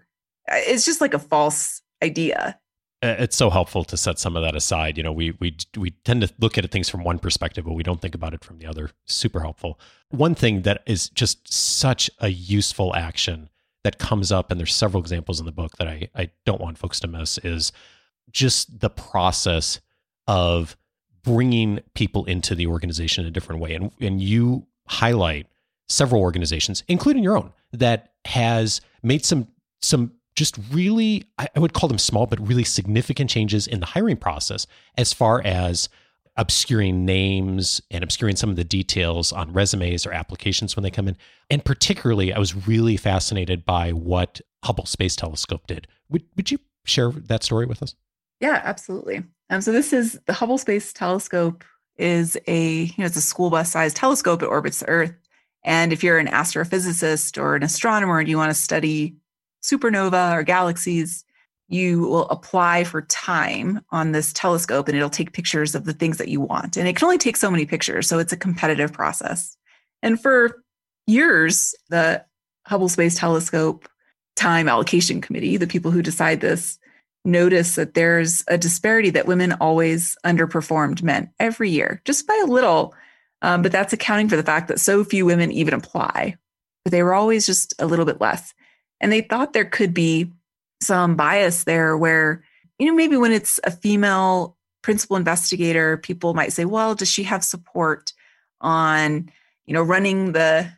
uh, 0.50 0.56
it's 0.56 0.86
just 0.86 1.02
like 1.02 1.14
a 1.14 1.20
false 1.20 1.82
idea 2.02 2.60
Uh, 3.04 3.16
it's 3.20 3.36
so 3.36 3.50
helpful 3.50 3.84
to 3.84 3.98
set 3.98 4.18
some 4.18 4.36
of 4.36 4.44
that 4.44 4.56
aside. 4.56 4.98
You 4.98 5.04
know, 5.04 5.12
we 5.12 5.32
we 5.40 5.56
we 5.78 5.92
tend 5.92 6.22
to 6.22 6.34
look 6.40 6.58
at 6.58 6.70
things 6.72 6.90
from 6.90 7.04
one 7.04 7.20
perspective, 7.20 7.66
but 7.66 7.74
we 7.74 7.84
don't 7.84 8.02
think 8.02 8.16
about 8.16 8.34
it 8.34 8.44
from 8.44 8.58
the 8.58 8.66
other. 8.66 8.90
Super 9.06 9.42
helpful. 9.42 9.80
One 10.10 10.34
thing 10.34 10.62
that 10.64 10.82
is 10.86 11.10
just 11.10 11.52
such 11.52 12.10
a 12.20 12.30
useful 12.30 12.96
action 12.96 13.50
that 13.84 14.00
comes 14.00 14.32
up, 14.32 14.50
and 14.50 14.60
there's 14.60 14.74
several 14.74 15.02
examples 15.02 15.40
in 15.40 15.46
the 15.46 15.52
book 15.52 15.78
that 15.78 15.88
I 15.88 16.10
I 16.16 16.32
don't 16.46 16.62
want 16.62 16.78
folks 16.78 17.00
to 17.02 17.08
miss 17.08 17.38
is 17.40 17.72
just 18.32 18.80
the 18.80 18.90
process 18.90 19.80
of 20.28 20.76
bringing 21.24 21.82
people 21.94 22.26
into 22.26 22.56
the 22.56 22.68
organization 22.68 23.24
in 23.24 23.28
a 23.28 23.32
different 23.32 23.62
way, 23.62 23.76
and 23.76 23.92
and 24.00 24.22
you 24.22 24.68
highlight 24.88 25.48
several 25.90 26.22
organizations, 26.22 26.84
including 26.88 27.24
your 27.24 27.38
own, 27.38 27.52
that 27.74 28.14
has 28.26 28.82
made 29.04 29.26
some 29.26 29.48
some 29.82 30.14
just 30.36 30.60
really, 30.72 31.24
I 31.38 31.48
would 31.56 31.74
call 31.74 31.88
them 31.88 31.98
small, 31.98 32.26
but 32.26 32.46
really 32.46 32.64
significant 32.64 33.30
changes 33.30 33.68
in 33.68 33.80
the 33.80 33.86
hiring 33.86 34.18
process 34.18 34.68
as 34.98 35.14
far 35.14 35.42
as 35.44 35.90
obscuring 36.38 37.06
names 37.06 37.82
and 37.90 38.04
obscuring 38.04 38.36
some 38.36 38.50
of 38.50 38.58
the 38.58 38.66
details 38.66 39.32
on 39.32 39.54
resumes 39.54 40.06
or 40.06 40.12
applications 40.12 40.76
when 40.76 40.84
they 40.84 40.92
come 40.92 41.08
in. 41.08 41.16
And 41.50 41.64
particularly, 41.64 42.34
I 42.34 42.40
was 42.40 42.68
really 42.68 42.98
fascinated 42.98 43.66
by 43.66 43.92
what 43.92 44.42
Hubble 44.64 44.86
Space 44.86 45.16
Telescope 45.16 45.68
did. 45.68 45.88
Would, 46.10 46.24
would 46.36 46.52
you 46.52 46.60
share 46.84 47.12
that 47.12 47.44
story 47.44 47.66
with 47.66 47.82
us? 47.82 47.96
Yeah, 48.42 48.62
absolutely. 48.64 49.24
Um, 49.50 49.62
so 49.62 49.72
this 49.72 49.94
is 49.94 50.20
the 50.26 50.34
Hubble 50.34 50.58
Space 50.58 50.92
Telescope 50.92 51.64
is 51.98 52.38
a 52.46 52.84
you 52.84 52.94
know 52.98 53.06
it's 53.06 53.16
a 53.16 53.22
school 53.22 53.50
bus 53.50 53.72
sized 53.72 53.96
telescope. 53.96 54.44
It 54.44 54.48
orbits 54.48 54.80
the 54.80 54.90
Earth, 54.90 55.16
and 55.64 55.94
if 55.94 56.04
you're 56.04 56.18
an 56.18 56.28
astrophysicist 56.28 57.42
or 57.42 57.56
an 57.56 57.64
astronomer 57.64 58.20
and 58.20 58.28
you 58.28 58.38
want 58.38 58.50
to 58.50 58.60
study 58.60 59.16
supernova 59.70 60.34
or 60.34 60.44
galaxies, 60.44 61.26
you 61.68 62.02
will 62.02 62.30
apply 62.30 62.84
for 62.84 63.02
time 63.04 63.82
on 63.90 64.12
this 64.12 64.32
telescope 64.34 64.88
and 64.88 64.96
it'll 64.96 65.10
take 65.10 65.34
pictures 65.34 65.74
of 65.74 65.86
the 65.86 65.94
things 65.94 66.18
that 66.18 66.28
you 66.28 66.40
want. 66.40 66.78
And 66.78 66.88
it 66.88 66.96
can 66.96 67.06
only 67.06 67.18
take 67.18 67.38
so 67.38 67.50
many 67.50 67.66
pictures. 67.66 68.08
So 68.08 68.20
it's 68.20 68.34
a 68.34 68.38
competitive 68.38 68.94
process. 68.94 69.58
And 70.04 70.22
for 70.22 70.64
years, 71.08 71.74
the 71.90 72.24
Hubble 72.68 72.90
Space 72.90 73.18
Telescope 73.18 73.88
Time 74.36 74.68
Allocation 74.68 75.22
Committee, 75.22 75.58
the 75.58 75.68
people 75.68 75.92
who 75.92 76.02
decide 76.02 76.42
this, 76.42 76.78
notice 77.24 77.76
that 77.76 77.96
there's 77.96 78.44
a 78.48 78.58
disparity 78.58 79.10
that 79.10 79.26
women 79.26 79.54
always 79.54 80.16
underperformed 80.26 81.02
men 81.02 81.32
every 81.40 81.72
year, 81.72 82.02
just 82.06 82.28
by 82.28 82.40
a 82.44 82.48
little. 82.48 82.94
Um, 83.42 83.62
but 83.62 83.72
that's 83.72 83.94
accounting 83.94 84.30
for 84.30 84.36
the 84.36 84.44
fact 84.44 84.68
that 84.68 84.80
so 84.80 85.04
few 85.04 85.26
women 85.26 85.52
even 85.52 85.74
apply. 85.74 86.36
But 86.84 86.92
they 86.92 87.02
were 87.02 87.16
always 87.16 87.48
just 87.48 87.74
a 87.80 87.88
little 87.88 88.06
bit 88.06 88.22
less. 88.22 88.54
And 89.02 89.12
they 89.12 89.22
thought 89.22 89.54
there 89.54 89.66
could 89.66 89.94
be 89.94 90.32
some 90.82 91.16
bias 91.16 91.64
there 91.64 91.98
where, 91.98 92.44
you 92.80 92.88
know, 92.88 92.94
maybe 92.94 93.18
when 93.18 93.32
it's 93.32 93.60
a 93.64 93.72
female 93.72 94.58
principal 94.82 95.16
investigator, 95.16 95.98
people 95.98 96.34
might 96.34 96.54
say, 96.54 96.66
well, 96.66 96.96
does 96.96 97.10
she 97.10 97.24
have 97.24 97.44
support 97.44 98.14
on, 98.62 99.30
you 99.66 99.74
know, 99.74 99.84
running 99.84 100.32
the 100.32 100.70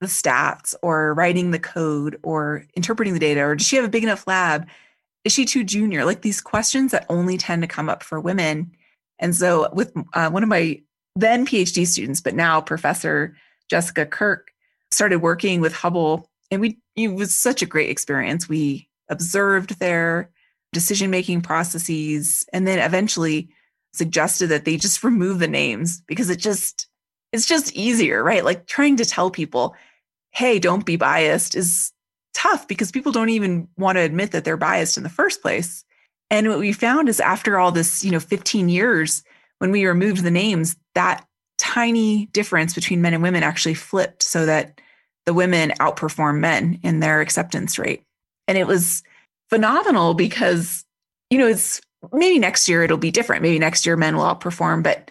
the 0.00 0.06
stats 0.06 0.74
or 0.82 1.14
writing 1.14 1.50
the 1.50 1.58
code 1.58 2.18
or 2.22 2.66
interpreting 2.74 3.14
the 3.14 3.20
data? 3.20 3.40
Or 3.40 3.54
does 3.54 3.66
she 3.66 3.76
have 3.76 3.84
a 3.84 3.90
big 3.90 4.02
enough 4.02 4.26
lab? 4.26 4.66
Is 5.24 5.32
she 5.32 5.44
too 5.46 5.64
junior? 5.64 6.04
Like 6.04 6.22
these 6.22 6.40
questions 6.40 6.92
that 6.92 7.06
only 7.08 7.38
tend 7.38 7.62
to 7.62 7.68
come 7.68 7.88
up 7.88 8.02
for 8.02 8.20
women. 8.20 8.72
And 9.18 9.34
so 9.34 9.70
with 9.72 9.92
uh, 10.12 10.28
one 10.30 10.42
of 10.42 10.48
my 10.48 10.82
then 11.16 11.46
phd 11.46 11.86
students 11.86 12.20
but 12.20 12.34
now 12.34 12.60
professor 12.60 13.36
jessica 13.70 14.06
kirk 14.06 14.52
started 14.90 15.18
working 15.18 15.60
with 15.60 15.72
hubble 15.72 16.28
and 16.50 16.60
we 16.60 16.78
it 16.96 17.08
was 17.08 17.34
such 17.34 17.62
a 17.62 17.66
great 17.66 17.90
experience. 17.90 18.48
We 18.48 18.88
observed 19.08 19.78
their 19.78 20.30
decision 20.72 21.10
making 21.10 21.42
processes 21.42 22.44
and 22.52 22.66
then 22.66 22.78
eventually 22.78 23.48
suggested 23.92 24.48
that 24.48 24.64
they 24.64 24.76
just 24.76 25.04
remove 25.04 25.38
the 25.38 25.48
names 25.48 26.00
because 26.02 26.30
it 26.30 26.38
just 26.38 26.88
it's 27.32 27.46
just 27.46 27.72
easier 27.74 28.22
right? 28.22 28.44
Like 28.44 28.66
trying 28.66 28.96
to 28.96 29.04
tell 29.04 29.30
people 29.30 29.74
hey 30.30 30.58
don't 30.58 30.84
be 30.84 30.96
biased 30.96 31.54
is 31.54 31.92
tough 32.32 32.66
because 32.66 32.90
people 32.90 33.12
don't 33.12 33.28
even 33.28 33.68
want 33.76 33.96
to 33.96 34.02
admit 34.02 34.32
that 34.32 34.44
they're 34.44 34.56
biased 34.56 34.96
in 34.96 35.04
the 35.04 35.08
first 35.08 35.40
place. 35.40 35.84
And 36.30 36.48
what 36.48 36.58
we 36.58 36.72
found 36.72 37.08
is 37.08 37.20
after 37.20 37.58
all 37.58 37.70
this 37.70 38.04
you 38.04 38.10
know 38.10 38.20
15 38.20 38.68
years 38.68 39.22
when 39.58 39.70
we 39.70 39.86
removed 39.86 40.22
the 40.22 40.30
names 40.30 40.76
that 40.94 41.26
tiny 41.58 42.26
difference 42.26 42.74
between 42.74 43.00
men 43.00 43.14
and 43.14 43.22
women 43.22 43.42
actually 43.42 43.74
flipped 43.74 44.22
so 44.22 44.44
that 44.44 44.80
the 45.26 45.34
women 45.34 45.70
outperform 45.80 46.38
men 46.38 46.78
in 46.82 47.00
their 47.00 47.20
acceptance 47.20 47.78
rate 47.78 48.02
and 48.46 48.58
it 48.58 48.66
was 48.66 49.02
phenomenal 49.50 50.14
because, 50.14 50.84
you 51.30 51.38
know, 51.38 51.46
it's 51.46 51.80
maybe 52.12 52.38
next 52.38 52.68
year 52.68 52.82
it'll 52.82 52.98
be 52.98 53.10
different. 53.10 53.42
Maybe 53.42 53.58
next 53.58 53.86
year 53.86 53.96
men 53.96 54.16
will 54.16 54.24
outperform, 54.24 54.82
but 54.82 55.10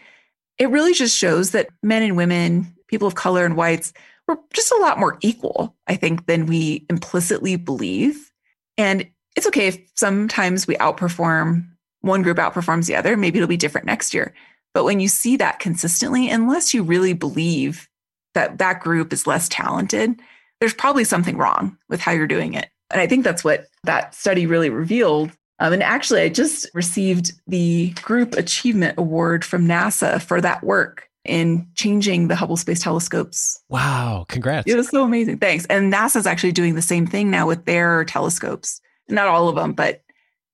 it 0.57 0.69
really 0.69 0.93
just 0.93 1.17
shows 1.17 1.51
that 1.51 1.69
men 1.81 2.03
and 2.03 2.15
women, 2.15 2.75
people 2.87 3.07
of 3.07 3.15
color 3.15 3.45
and 3.45 3.55
whites, 3.55 3.93
were 4.27 4.37
just 4.53 4.71
a 4.71 4.77
lot 4.77 4.99
more 4.99 5.17
equal, 5.21 5.75
I 5.87 5.95
think, 5.95 6.27
than 6.27 6.45
we 6.45 6.85
implicitly 6.89 7.55
believe. 7.55 8.31
And 8.77 9.09
it's 9.35 9.47
okay 9.47 9.67
if 9.67 9.79
sometimes 9.95 10.67
we 10.67 10.75
outperform, 10.75 11.67
one 12.01 12.21
group 12.21 12.37
outperforms 12.37 12.85
the 12.85 12.95
other. 12.95 13.17
Maybe 13.17 13.39
it'll 13.39 13.47
be 13.47 13.57
different 13.57 13.87
next 13.87 14.13
year. 14.13 14.33
But 14.73 14.85
when 14.85 14.99
you 14.99 15.07
see 15.07 15.37
that 15.37 15.59
consistently, 15.59 16.29
unless 16.29 16.73
you 16.73 16.83
really 16.83 17.13
believe 17.13 17.89
that 18.33 18.57
that 18.57 18.79
group 18.81 19.13
is 19.13 19.27
less 19.27 19.47
talented, 19.49 20.19
there's 20.59 20.73
probably 20.73 21.03
something 21.03 21.37
wrong 21.37 21.77
with 21.89 21.99
how 21.99 22.11
you're 22.11 22.27
doing 22.27 22.53
it. 22.53 22.69
And 22.91 23.01
I 23.01 23.07
think 23.07 23.23
that's 23.23 23.43
what 23.43 23.67
that 23.83 24.13
study 24.13 24.45
really 24.45 24.69
revealed. 24.69 25.31
Um, 25.59 25.73
and 25.73 25.83
actually, 25.83 26.21
I 26.21 26.29
just 26.29 26.69
received 26.73 27.33
the 27.47 27.91
Group 28.01 28.33
Achievement 28.33 28.95
Award 28.97 29.45
from 29.45 29.67
NASA 29.67 30.21
for 30.21 30.41
that 30.41 30.63
work 30.63 31.09
in 31.25 31.67
changing 31.75 32.27
the 32.27 32.35
Hubble 32.35 32.57
Space 32.57 32.81
Telescopes. 32.81 33.61
Wow, 33.69 34.25
congrats. 34.27 34.69
It 34.69 34.75
was 34.75 34.89
so 34.89 35.03
amazing. 35.03 35.37
Thanks. 35.37 35.65
And 35.65 35.91
NASA's 35.91 36.27
actually 36.27 36.51
doing 36.51 36.75
the 36.75 36.81
same 36.81 37.07
thing 37.07 37.31
now 37.31 37.47
with 37.47 37.65
their 37.65 38.03
telescopes. 38.05 38.81
Not 39.09 39.27
all 39.27 39.47
of 39.47 39.55
them, 39.55 39.73
but 39.73 40.01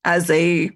as 0.06 0.30
a 0.30 0.72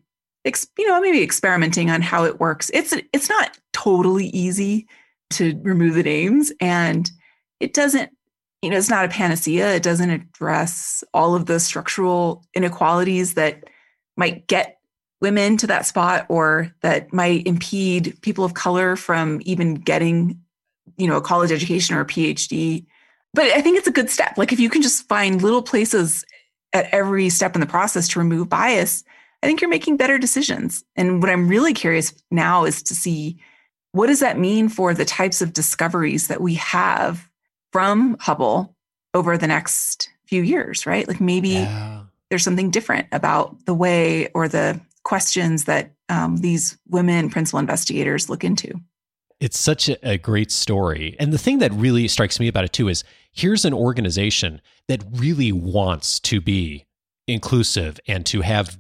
you 0.77 0.87
know, 0.87 0.99
maybe 0.99 1.23
experimenting 1.23 1.89
on 1.89 2.01
how 2.01 2.25
it 2.25 2.39
works. 2.39 2.69
It's 2.73 2.93
it's 3.13 3.29
not 3.29 3.57
totally 3.71 4.27
easy 4.27 4.87
to 5.33 5.59
remove 5.63 5.95
the 5.95 6.03
names 6.03 6.51
and 6.59 7.09
it 7.59 7.73
doesn't 7.73 8.11
you 8.63 8.69
know, 8.69 8.77
it's 8.77 8.89
not 8.89 9.03
a 9.03 9.09
panacea. 9.09 9.75
It 9.75 9.83
doesn't 9.83 10.09
address 10.09 11.03
all 11.13 11.35
of 11.35 11.47
the 11.47 11.59
structural 11.59 12.45
inequalities 12.53 13.33
that 13.33 13.65
might 14.15 14.47
get 14.47 14.79
women 15.19 15.57
to 15.57 15.67
that 15.67 15.85
spot 15.85 16.25
or 16.29 16.73
that 16.81 17.11
might 17.11 17.45
impede 17.45 18.17
people 18.21 18.45
of 18.45 18.53
color 18.53 18.95
from 18.95 19.41
even 19.43 19.75
getting, 19.75 20.39
you 20.95 21.07
know, 21.07 21.17
a 21.17 21.21
college 21.21 21.51
education 21.51 21.93
or 21.93 22.01
a 22.01 22.05
PhD. 22.05 22.85
But 23.33 23.47
I 23.47 23.61
think 23.61 23.77
it's 23.77 23.87
a 23.87 23.91
good 23.91 24.09
step. 24.09 24.37
Like 24.37 24.53
if 24.53 24.61
you 24.61 24.69
can 24.69 24.81
just 24.81 25.09
find 25.09 25.41
little 25.41 25.61
places 25.61 26.23
at 26.71 26.87
every 26.93 27.27
step 27.27 27.55
in 27.55 27.61
the 27.61 27.67
process 27.67 28.07
to 28.09 28.19
remove 28.19 28.47
bias, 28.47 29.03
I 29.41 29.45
think 29.45 29.59
you're 29.59 29.69
making 29.69 29.97
better 29.97 30.17
decisions. 30.17 30.85
And 30.95 31.21
what 31.21 31.29
I'm 31.29 31.49
really 31.49 31.73
curious 31.73 32.13
now 32.31 32.63
is 32.63 32.81
to 32.83 32.95
see 32.95 33.37
what 33.93 34.07
does 34.07 34.19
that 34.19 34.37
mean 34.37 34.69
for 34.69 34.93
the 34.93 35.05
types 35.05 35.41
of 35.41 35.53
discoveries 35.53 36.27
that 36.27 36.41
we 36.41 36.55
have 36.55 37.29
from 37.71 38.17
Hubble 38.19 38.75
over 39.13 39.37
the 39.37 39.47
next 39.47 40.09
few 40.25 40.41
years, 40.41 40.85
right? 40.85 41.07
Like 41.07 41.21
maybe 41.21 41.49
yeah. 41.49 42.01
there's 42.29 42.43
something 42.43 42.71
different 42.71 43.07
about 43.11 43.65
the 43.65 43.73
way 43.73 44.29
or 44.29 44.47
the 44.47 44.81
questions 45.03 45.65
that 45.65 45.91
um, 46.09 46.37
these 46.37 46.77
women 46.89 47.29
principal 47.29 47.59
investigators 47.59 48.29
look 48.29 48.43
into. 48.43 48.73
It's 49.39 49.59
such 49.59 49.89
a, 49.89 50.09
a 50.09 50.17
great 50.17 50.51
story. 50.51 51.15
And 51.19 51.31
the 51.31 51.37
thing 51.37 51.59
that 51.59 51.71
really 51.73 52.07
strikes 52.07 52.39
me 52.39 52.47
about 52.47 52.63
it 52.63 52.73
too 52.73 52.87
is 52.87 53.03
here's 53.31 53.63
an 53.63 53.73
organization 53.73 54.59
that 54.87 55.03
really 55.11 55.51
wants 55.51 56.19
to 56.21 56.41
be 56.41 56.87
inclusive 57.27 57.99
and 58.07 58.25
to 58.25 58.41
have 58.41 58.79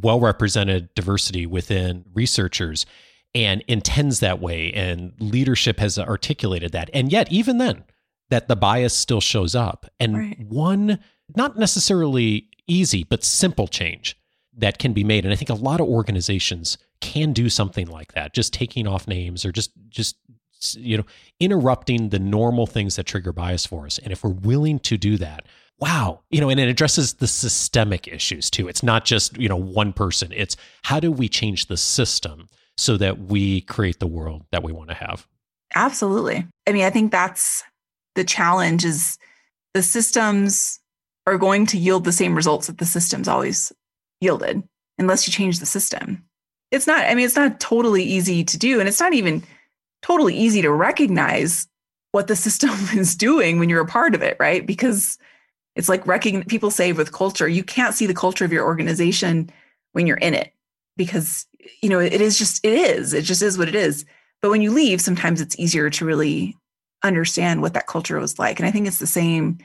well 0.00 0.20
represented 0.20 0.94
diversity 0.94 1.44
within 1.44 2.04
researchers 2.14 2.86
and 3.34 3.62
intends 3.68 4.20
that 4.20 4.40
way 4.40 4.72
and 4.72 5.12
leadership 5.20 5.78
has 5.78 5.98
articulated 5.98 6.72
that 6.72 6.90
and 6.92 7.12
yet 7.12 7.30
even 7.30 7.58
then 7.58 7.84
that 8.30 8.48
the 8.48 8.56
bias 8.56 8.94
still 8.94 9.20
shows 9.20 9.54
up. 9.54 9.86
And 9.98 10.16
right. 10.16 10.40
one, 10.40 11.00
not 11.36 11.58
necessarily 11.58 12.48
easy, 12.66 13.04
but 13.04 13.22
simple 13.22 13.68
change 13.68 14.16
that 14.56 14.78
can 14.78 14.92
be 14.92 15.04
made. 15.04 15.24
And 15.24 15.32
I 15.32 15.36
think 15.36 15.50
a 15.50 15.54
lot 15.54 15.80
of 15.80 15.88
organizations 15.88 16.78
can 17.00 17.32
do 17.32 17.48
something 17.48 17.86
like 17.86 18.14
that, 18.14 18.32
just 18.34 18.52
taking 18.52 18.86
off 18.86 19.06
names 19.06 19.44
or 19.44 19.52
just, 19.52 19.72
just, 19.88 20.16
you 20.76 20.96
know, 20.96 21.04
interrupting 21.38 22.10
the 22.10 22.18
normal 22.18 22.66
things 22.66 22.96
that 22.96 23.06
trigger 23.06 23.32
bias 23.32 23.66
for 23.66 23.86
us. 23.86 23.98
And 23.98 24.12
if 24.12 24.22
we're 24.22 24.30
willing 24.30 24.78
to 24.80 24.96
do 24.96 25.16
that, 25.18 25.46
wow, 25.78 26.20
you 26.30 26.40
know, 26.40 26.50
and 26.50 26.60
it 26.60 26.68
addresses 26.68 27.14
the 27.14 27.26
systemic 27.26 28.06
issues 28.06 28.50
too. 28.50 28.68
It's 28.68 28.82
not 28.82 29.04
just, 29.04 29.36
you 29.38 29.48
know, 29.48 29.56
one 29.56 29.92
person. 29.92 30.30
It's 30.32 30.56
how 30.82 31.00
do 31.00 31.10
we 31.10 31.28
change 31.28 31.66
the 31.66 31.78
system 31.78 32.48
so 32.80 32.96
that 32.96 33.18
we 33.18 33.60
create 33.60 34.00
the 34.00 34.06
world 34.06 34.42
that 34.52 34.62
we 34.62 34.72
want 34.72 34.88
to 34.88 34.94
have? 34.94 35.26
Absolutely. 35.74 36.46
I 36.66 36.72
mean, 36.72 36.84
I 36.84 36.90
think 36.90 37.12
that's 37.12 37.62
the 38.14 38.24
challenge 38.24 38.84
is 38.84 39.18
the 39.74 39.82
systems 39.82 40.80
are 41.26 41.36
going 41.36 41.66
to 41.66 41.78
yield 41.78 42.04
the 42.04 42.12
same 42.12 42.34
results 42.34 42.66
that 42.68 42.78
the 42.78 42.86
systems 42.86 43.28
always 43.28 43.70
yielded 44.20 44.62
unless 44.98 45.26
you 45.26 45.32
change 45.32 45.58
the 45.58 45.66
system. 45.66 46.24
It's 46.70 46.86
not, 46.86 47.04
I 47.04 47.14
mean, 47.14 47.26
it's 47.26 47.36
not 47.36 47.60
totally 47.60 48.02
easy 48.02 48.44
to 48.44 48.58
do. 48.58 48.80
And 48.80 48.88
it's 48.88 49.00
not 49.00 49.12
even 49.12 49.42
totally 50.02 50.34
easy 50.34 50.62
to 50.62 50.72
recognize 50.72 51.68
what 52.12 52.28
the 52.28 52.36
system 52.46 52.70
is 52.94 53.14
doing 53.14 53.58
when 53.58 53.68
you're 53.68 53.82
a 53.82 53.86
part 53.86 54.14
of 54.14 54.22
it, 54.22 54.38
right? 54.40 54.66
Because 54.66 55.18
it's 55.76 55.88
like 55.88 56.06
recognize 56.06 56.46
people 56.46 56.70
say 56.70 56.92
with 56.92 57.12
culture, 57.12 57.46
you 57.46 57.62
can't 57.62 57.94
see 57.94 58.06
the 58.06 58.14
culture 58.14 58.44
of 58.46 58.52
your 58.52 58.64
organization 58.64 59.50
when 59.92 60.06
you're 60.06 60.16
in 60.16 60.32
it 60.32 60.52
because 60.96 61.46
you 61.82 61.88
know 61.88 61.98
it 61.98 62.20
is 62.20 62.38
just 62.38 62.64
it 62.64 62.72
is 62.72 63.12
it 63.12 63.22
just 63.22 63.42
is 63.42 63.58
what 63.58 63.68
it 63.68 63.74
is 63.74 64.04
but 64.42 64.50
when 64.50 64.62
you 64.62 64.70
leave 64.70 65.00
sometimes 65.00 65.40
it's 65.40 65.58
easier 65.58 65.90
to 65.90 66.04
really 66.04 66.56
understand 67.02 67.62
what 67.62 67.74
that 67.74 67.86
culture 67.86 68.18
was 68.18 68.38
like. 68.38 68.58
And 68.58 68.66
I 68.66 68.70
think 68.70 68.86
it's 68.86 68.98
the 68.98 69.06
same. 69.06 69.58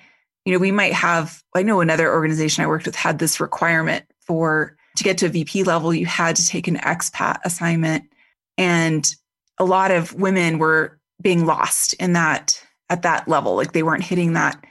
You 0.45 0.53
know, 0.53 0.59
we 0.59 0.71
might 0.71 0.93
have, 0.93 1.41
I 1.55 1.63
know 1.63 1.81
another 1.81 2.11
organization 2.11 2.63
I 2.63 2.67
worked 2.67 2.85
with 2.85 2.95
had 2.95 3.19
this 3.19 3.39
requirement 3.39 4.05
for 4.21 4.77
to 4.97 5.03
get 5.03 5.17
to 5.19 5.25
a 5.25 5.29
VP 5.29 5.63
level, 5.63 5.93
you 5.93 6.05
had 6.05 6.35
to 6.37 6.45
take 6.45 6.67
an 6.67 6.77
expat 6.77 7.39
assignment. 7.43 8.05
And 8.57 9.13
a 9.57 9.65
lot 9.65 9.91
of 9.91 10.13
women 10.13 10.57
were 10.57 10.97
being 11.21 11.45
lost 11.45 11.93
in 11.95 12.13
that 12.13 12.61
at 12.89 13.01
that 13.01 13.27
level. 13.27 13.55
Like 13.55 13.73
they 13.73 13.83
weren't 13.83 14.03
hitting 14.03 14.33
that 14.33 14.63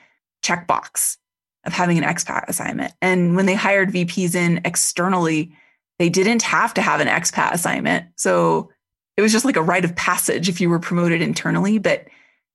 checkbox 0.42 1.18
of 1.66 1.72
having 1.72 1.98
an 1.98 2.04
expat 2.04 2.44
assignment. 2.48 2.94
And 3.02 3.36
when 3.36 3.46
they 3.46 3.54
hired 3.54 3.90
VPs 3.90 4.34
in 4.34 4.60
externally, 4.64 5.54
they 5.98 6.08
didn't 6.08 6.42
have 6.42 6.74
to 6.74 6.82
have 6.82 7.00
an 7.00 7.08
expat 7.08 7.52
assignment. 7.52 8.06
So 8.16 8.70
it 9.16 9.22
was 9.22 9.32
just 9.32 9.44
like 9.44 9.56
a 9.56 9.62
rite 9.62 9.84
of 9.84 9.94
passage 9.94 10.48
if 10.48 10.60
you 10.60 10.68
were 10.68 10.78
promoted 10.80 11.22
internally. 11.22 11.78
But, 11.78 12.06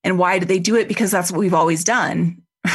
and 0.04 0.18
why 0.18 0.40
did 0.40 0.48
they 0.48 0.60
do 0.60 0.76
it? 0.76 0.88
Because 0.88 1.12
that's 1.12 1.32
what 1.32 1.40
we've 1.40 1.54
always 1.54 1.84
done. 1.84 2.42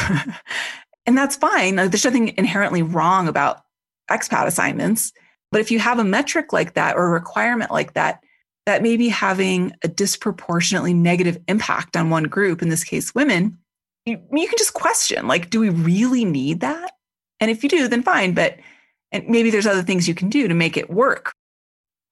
and 1.05 1.17
that's 1.17 1.35
fine. 1.35 1.75
There's 1.75 2.05
nothing 2.05 2.33
inherently 2.37 2.81
wrong 2.81 3.27
about 3.27 3.61
expat 4.09 4.47
assignments. 4.47 5.13
But 5.51 5.61
if 5.61 5.71
you 5.71 5.79
have 5.79 5.99
a 5.99 6.03
metric 6.03 6.51
like 6.51 6.73
that 6.73 6.95
or 6.95 7.05
a 7.05 7.11
requirement 7.11 7.71
like 7.71 7.93
that, 7.93 8.21
that 8.65 8.81
may 8.81 8.97
be 8.97 9.09
having 9.09 9.73
a 9.83 9.87
disproportionately 9.87 10.93
negative 10.93 11.37
impact 11.47 11.95
on 11.95 12.09
one 12.09 12.23
group, 12.23 12.61
in 12.61 12.69
this 12.69 12.83
case, 12.83 13.13
women, 13.13 13.59
you, 14.05 14.19
you 14.31 14.47
can 14.47 14.57
just 14.57 14.73
question 14.73 15.27
like, 15.27 15.49
do 15.49 15.59
we 15.59 15.69
really 15.69 16.25
need 16.25 16.61
that? 16.61 16.91
And 17.39 17.51
if 17.51 17.63
you 17.63 17.69
do, 17.69 17.87
then 17.87 18.01
fine. 18.01 18.33
But 18.33 18.57
and 19.11 19.27
maybe 19.27 19.49
there's 19.49 19.67
other 19.67 19.83
things 19.83 20.07
you 20.07 20.15
can 20.15 20.29
do 20.29 20.47
to 20.47 20.53
make 20.53 20.77
it 20.77 20.89
work. 20.89 21.31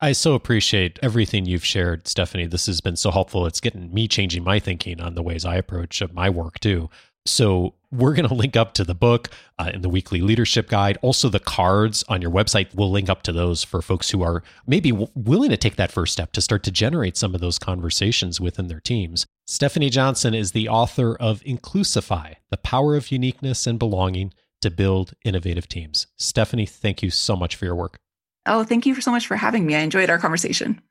I 0.02 0.12
so 0.12 0.34
appreciate 0.34 1.00
everything 1.02 1.46
you've 1.46 1.64
shared, 1.64 2.04
Stefanie. 2.06 2.50
This 2.50 2.66
has 2.66 2.82
been 2.82 2.98
so 2.98 3.10
helpful. 3.10 3.46
It's 3.46 3.62
getting 3.62 3.94
me 3.94 4.08
changing 4.08 4.44
my 4.44 4.60
thinking 4.60 5.00
on 5.00 5.16
the 5.16 5.24
ways 5.24 5.46
I 5.46 5.56
approach 5.56 6.04
my 6.14 6.30
work 6.30 6.60
too. 6.60 6.90
So 7.26 7.76
we're 7.90 8.14
going 8.14 8.28
to 8.28 8.34
link 8.34 8.58
up 8.58 8.74
to 8.74 8.84
the 8.84 8.96
book 8.96 9.30
uh, 9.58 9.72
in 9.74 9.82
the 9.82 9.90
weekly 9.90 10.20
leadership 10.20 10.68
guide. 10.68 10.98
Also, 11.02 11.30
the 11.30 11.40
cards 11.40 12.04
on 12.10 12.22
your 12.22 12.32
website, 12.32 12.76
we'll 12.76 12.92
link 12.92 13.10
up 13.10 13.24
to 13.24 13.32
those 13.32 13.64
for 13.64 13.82
folks 13.82 14.10
who 14.10 14.22
are 14.24 14.44
maybe 14.68 14.90
w- 14.92 15.10
willing 15.16 15.52
to 15.52 15.58
take 15.58 15.78
that 15.78 15.92
first 15.92 16.12
step 16.12 16.34
to 16.34 16.42
start 16.42 16.64
to 16.64 16.72
generate 16.72 17.16
some 17.16 17.34
of 17.34 17.40
those 17.40 17.60
conversations 17.60 18.42
within 18.42 18.68
their 18.68 18.82
teams. 18.82 19.26
Stefanie 19.48 19.92
Johnson 19.92 20.34
is 20.34 20.52
the 20.52 20.68
author 20.68 21.16
of 21.16 21.42
Inclusify 21.44 22.36
The 22.50 22.58
Power 22.58 22.96
of 22.96 23.12
Uniqueness 23.12 23.68
and 23.68 23.80
Belonging 23.80 24.34
to 24.64 24.72
Build 24.72 25.14
Innovative 25.26 25.68
Teams. 25.68 26.08
Stefanie, 26.18 26.68
thank 26.68 27.04
you 27.04 27.10
so 27.10 27.36
much 27.36 27.58
for 27.58 27.66
your 27.66 27.76
work. 27.76 28.00
Oh, 28.46 28.64
thank 28.64 28.86
you 28.86 29.00
so 29.02 29.12
much 29.12 29.28
for 29.28 29.36
having 29.36 29.66
me. 29.66 29.76
I 29.76 29.80
enjoyed 29.80 30.10
our 30.10 30.18
conversation. 30.18 30.82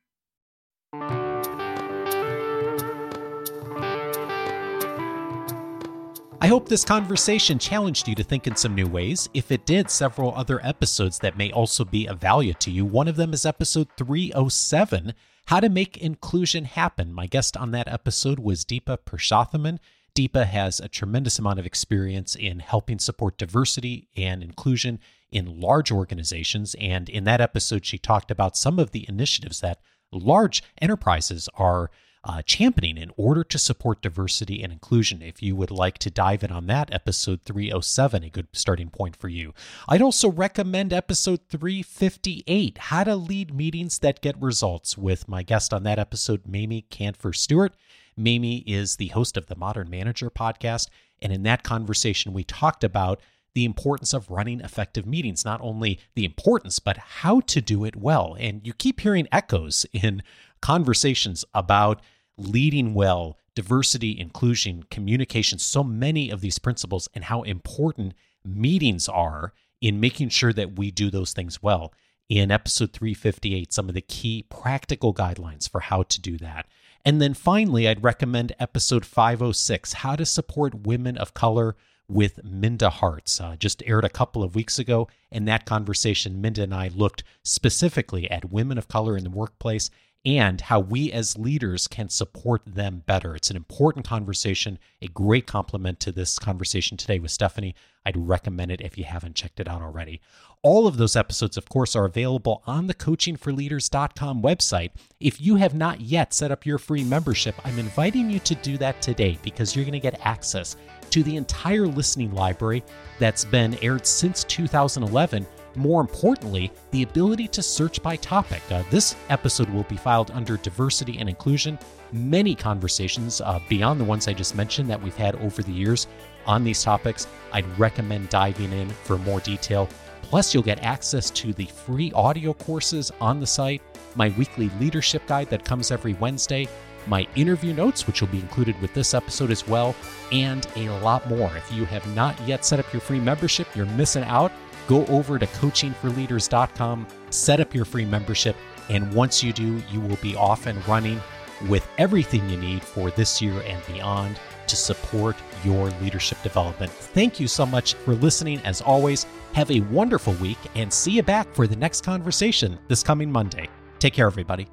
I 6.42 6.48
hope 6.48 6.68
this 6.68 6.84
conversation 6.84 7.58
challenged 7.58 8.08
you 8.08 8.14
to 8.16 8.22
think 8.22 8.46
in 8.46 8.56
some 8.56 8.74
new 8.74 8.86
ways. 8.86 9.30
If 9.32 9.50
it 9.50 9.64
did, 9.64 9.88
several 9.88 10.34
other 10.34 10.60
episodes 10.62 11.18
that 11.20 11.38
may 11.38 11.50
also 11.50 11.84
be 11.84 12.06
of 12.06 12.20
value 12.20 12.52
to 12.54 12.70
you. 12.70 12.84
One 12.84 13.08
of 13.08 13.16
them 13.16 13.32
is 13.32 13.46
episode 13.46 13.88
307 13.96 15.14
How 15.46 15.60
to 15.60 15.70
Make 15.70 15.96
Inclusion 15.96 16.64
Happen. 16.66 17.12
My 17.14 17.26
guest 17.26 17.56
on 17.56 17.70
that 17.70 17.88
episode 17.88 18.38
was 18.38 18.66
Deepa 18.66 18.98
Purushothaman. 19.06 19.78
Deepa 20.14 20.46
has 20.46 20.80
a 20.80 20.88
tremendous 20.88 21.38
amount 21.38 21.58
of 21.58 21.66
experience 21.66 22.34
in 22.34 22.60
helping 22.60 22.98
support 22.98 23.38
diversity 23.38 24.08
and 24.16 24.42
inclusion 24.42 24.98
in 25.30 25.60
large 25.60 25.90
organizations. 25.90 26.76
And 26.78 27.08
in 27.08 27.24
that 27.24 27.40
episode, 27.40 27.86
she 27.86 27.98
talked 27.98 28.30
about 28.30 28.56
some 28.56 28.78
of 28.78 28.90
the 28.90 29.06
initiatives 29.08 29.60
that 29.60 29.80
large 30.12 30.62
enterprises 30.80 31.48
are 31.54 31.90
uh, 32.24 32.42
championing 32.42 32.98
in 32.98 33.10
order 33.16 33.42
to 33.42 33.58
support 33.58 34.02
diversity 34.02 34.62
and 34.62 34.72
inclusion. 34.72 35.22
If 35.22 35.42
you 35.42 35.56
would 35.56 35.70
like 35.70 35.98
to 35.98 36.10
dive 36.10 36.44
in 36.44 36.52
on 36.52 36.66
that, 36.68 36.92
episode 36.94 37.40
307, 37.44 38.22
a 38.22 38.30
good 38.30 38.46
starting 38.52 38.90
point 38.90 39.16
for 39.16 39.28
you. 39.28 39.52
I'd 39.88 40.02
also 40.02 40.30
recommend 40.30 40.92
episode 40.92 41.40
358, 41.48 42.78
How 42.78 43.04
to 43.04 43.16
Lead 43.16 43.52
Meetings 43.52 43.98
That 43.98 44.20
Get 44.20 44.40
Results, 44.40 44.96
with 44.96 45.26
my 45.26 45.42
guest 45.42 45.74
on 45.74 45.82
that 45.82 45.98
episode, 45.98 46.46
Mamie 46.46 46.86
Kanfer 46.90 47.34
Stewart. 47.34 47.74
Mamie 48.16 48.64
is 48.66 48.96
the 48.96 49.08
host 49.08 49.36
of 49.36 49.46
the 49.46 49.56
Modern 49.56 49.88
Manager 49.90 50.30
podcast. 50.30 50.88
And 51.20 51.32
in 51.32 51.42
that 51.44 51.62
conversation, 51.62 52.32
we 52.32 52.44
talked 52.44 52.84
about 52.84 53.20
the 53.54 53.64
importance 53.64 54.12
of 54.14 54.30
running 54.30 54.60
effective 54.60 55.06
meetings, 55.06 55.44
not 55.44 55.60
only 55.62 56.00
the 56.14 56.24
importance, 56.24 56.78
but 56.78 56.96
how 56.96 57.40
to 57.40 57.60
do 57.60 57.84
it 57.84 57.96
well. 57.96 58.36
And 58.38 58.66
you 58.66 58.72
keep 58.72 59.00
hearing 59.00 59.28
echoes 59.30 59.84
in 59.92 60.22
conversations 60.60 61.44
about 61.52 62.00
leading 62.38 62.94
well, 62.94 63.38
diversity, 63.54 64.18
inclusion, 64.18 64.84
communication, 64.90 65.58
so 65.58 65.84
many 65.84 66.30
of 66.30 66.40
these 66.40 66.58
principles, 66.58 67.08
and 67.14 67.24
how 67.24 67.42
important 67.42 68.14
meetings 68.44 69.08
are 69.08 69.52
in 69.80 70.00
making 70.00 70.30
sure 70.30 70.52
that 70.52 70.78
we 70.78 70.90
do 70.90 71.10
those 71.10 71.32
things 71.32 71.62
well. 71.62 71.92
In 72.28 72.50
episode 72.50 72.92
358, 72.92 73.72
some 73.72 73.88
of 73.88 73.94
the 73.94 74.00
key 74.00 74.46
practical 74.48 75.12
guidelines 75.12 75.68
for 75.68 75.80
how 75.80 76.04
to 76.04 76.20
do 76.20 76.38
that. 76.38 76.66
And 77.04 77.20
then 77.20 77.34
finally, 77.34 77.88
I'd 77.88 78.04
recommend 78.04 78.54
episode 78.60 79.04
506 79.04 79.92
How 79.94 80.14
to 80.14 80.24
Support 80.24 80.86
Women 80.86 81.18
of 81.18 81.34
Color 81.34 81.74
with 82.08 82.44
Minda 82.44 82.90
Harts. 82.90 83.40
Uh, 83.40 83.56
just 83.56 83.82
aired 83.86 84.04
a 84.04 84.08
couple 84.10 84.42
of 84.42 84.54
weeks 84.54 84.78
ago. 84.78 85.08
In 85.30 85.44
that 85.46 85.64
conversation, 85.64 86.40
Minda 86.40 86.62
and 86.62 86.74
I 86.74 86.88
looked 86.88 87.24
specifically 87.42 88.30
at 88.30 88.52
women 88.52 88.78
of 88.78 88.86
color 88.86 89.16
in 89.16 89.24
the 89.24 89.30
workplace 89.30 89.90
and 90.24 90.60
how 90.60 90.78
we 90.78 91.10
as 91.10 91.36
leaders 91.36 91.88
can 91.88 92.08
support 92.08 92.62
them 92.64 93.02
better. 93.06 93.34
It's 93.34 93.50
an 93.50 93.56
important 93.56 94.06
conversation, 94.06 94.78
a 95.00 95.08
great 95.08 95.46
complement 95.46 95.98
to 96.00 96.12
this 96.12 96.38
conversation 96.38 96.96
today 96.96 97.18
with 97.18 97.32
Stefanie. 97.32 97.74
I'd 98.06 98.16
recommend 98.16 98.70
it 98.70 98.80
if 98.80 98.96
you 98.96 99.04
haven't 99.04 99.34
checked 99.34 99.58
it 99.58 99.68
out 99.68 99.82
already. 99.82 100.20
All 100.62 100.86
of 100.86 100.96
those 100.96 101.16
episodes, 101.16 101.56
of 101.56 101.68
course, 101.68 101.96
are 101.96 102.04
available 102.04 102.62
on 102.66 102.86
the 102.86 102.94
coachingforleaders.com 102.94 104.42
website. 104.42 104.90
If 105.18 105.40
you 105.40 105.56
have 105.56 105.74
not 105.74 106.00
yet 106.00 106.32
set 106.32 106.52
up 106.52 106.64
your 106.64 106.78
free 106.78 107.02
membership, 107.02 107.56
I'm 107.64 107.80
inviting 107.80 108.30
you 108.30 108.38
to 108.40 108.54
do 108.56 108.78
that 108.78 109.02
today 109.02 109.38
because 109.42 109.74
you're 109.74 109.84
going 109.84 109.92
to 109.92 109.98
get 109.98 110.24
access 110.24 110.76
to 111.10 111.24
the 111.24 111.36
entire 111.36 111.86
listening 111.86 112.32
library 112.32 112.84
that's 113.18 113.44
been 113.44 113.76
aired 113.82 114.06
since 114.06 114.44
2011 114.44 115.46
more 115.76 116.00
importantly, 116.00 116.70
the 116.90 117.02
ability 117.02 117.48
to 117.48 117.62
search 117.62 118.02
by 118.02 118.16
topic. 118.16 118.62
Uh, 118.70 118.82
this 118.90 119.16
episode 119.28 119.68
will 119.70 119.84
be 119.84 119.96
filed 119.96 120.30
under 120.32 120.56
diversity 120.56 121.18
and 121.18 121.28
inclusion. 121.28 121.78
Many 122.12 122.54
conversations 122.54 123.40
uh, 123.40 123.60
beyond 123.68 124.00
the 124.00 124.04
ones 124.04 124.28
I 124.28 124.32
just 124.32 124.54
mentioned 124.54 124.90
that 124.90 125.00
we've 125.00 125.16
had 125.16 125.36
over 125.36 125.62
the 125.62 125.72
years 125.72 126.06
on 126.46 126.64
these 126.64 126.82
topics. 126.82 127.26
I'd 127.52 127.66
recommend 127.78 128.28
diving 128.28 128.72
in 128.72 128.90
for 128.90 129.18
more 129.18 129.40
detail. 129.40 129.88
Plus, 130.22 130.54
you'll 130.54 130.62
get 130.62 130.82
access 130.82 131.30
to 131.30 131.52
the 131.52 131.66
free 131.66 132.12
audio 132.12 132.54
courses 132.54 133.10
on 133.20 133.40
the 133.40 133.46
site, 133.46 133.82
my 134.14 134.32
weekly 134.38 134.70
leadership 134.80 135.26
guide 135.26 135.50
that 135.50 135.64
comes 135.64 135.90
every 135.90 136.14
Wednesday, 136.14 136.68
my 137.06 137.26
interview 137.34 137.72
notes, 137.72 138.06
which 138.06 138.20
will 138.20 138.28
be 138.28 138.38
included 138.38 138.80
with 138.80 138.94
this 138.94 139.14
episode 139.14 139.50
as 139.50 139.66
well, 139.66 139.94
and 140.30 140.66
a 140.76 140.88
lot 141.00 141.28
more. 141.28 141.50
If 141.56 141.72
you 141.72 141.84
have 141.86 142.06
not 142.14 142.38
yet 142.46 142.64
set 142.64 142.78
up 142.78 142.92
your 142.92 143.00
free 143.00 143.20
membership, 143.20 143.66
you're 143.74 143.86
missing 143.86 144.24
out 144.24 144.52
go 144.86 145.06
over 145.06 145.38
to 145.38 145.46
coachingforleaders.com, 145.46 147.06
set 147.30 147.60
up 147.60 147.74
your 147.74 147.84
free 147.84 148.04
membership, 148.04 148.56
and 148.88 149.12
once 149.14 149.42
you 149.42 149.52
do, 149.52 149.82
you 149.90 150.00
will 150.00 150.16
be 150.16 150.36
off 150.36 150.66
and 150.66 150.86
running 150.88 151.20
with 151.68 151.86
everything 151.98 152.48
you 152.48 152.56
need 152.56 152.82
for 152.82 153.10
this 153.12 153.40
year 153.40 153.62
and 153.66 153.80
beyond 153.86 154.40
to 154.66 154.76
support 154.76 155.36
your 155.64 155.90
leadership 156.00 156.42
development. 156.42 156.90
Thank 156.90 157.38
you 157.38 157.46
so 157.46 157.66
much 157.66 157.94
for 157.94 158.14
listening. 158.14 158.60
As 158.64 158.80
always, 158.80 159.26
have 159.52 159.70
a 159.70 159.80
wonderful 159.80 160.32
week 160.34 160.58
and 160.74 160.92
see 160.92 161.12
you 161.12 161.22
back 161.22 161.52
for 161.54 161.66
the 161.66 161.76
next 161.76 162.04
conversation 162.04 162.78
this 162.88 163.02
coming 163.02 163.30
Monday. 163.30 163.68
Take 163.98 164.14
care, 164.14 164.26
everybody. 164.26 164.66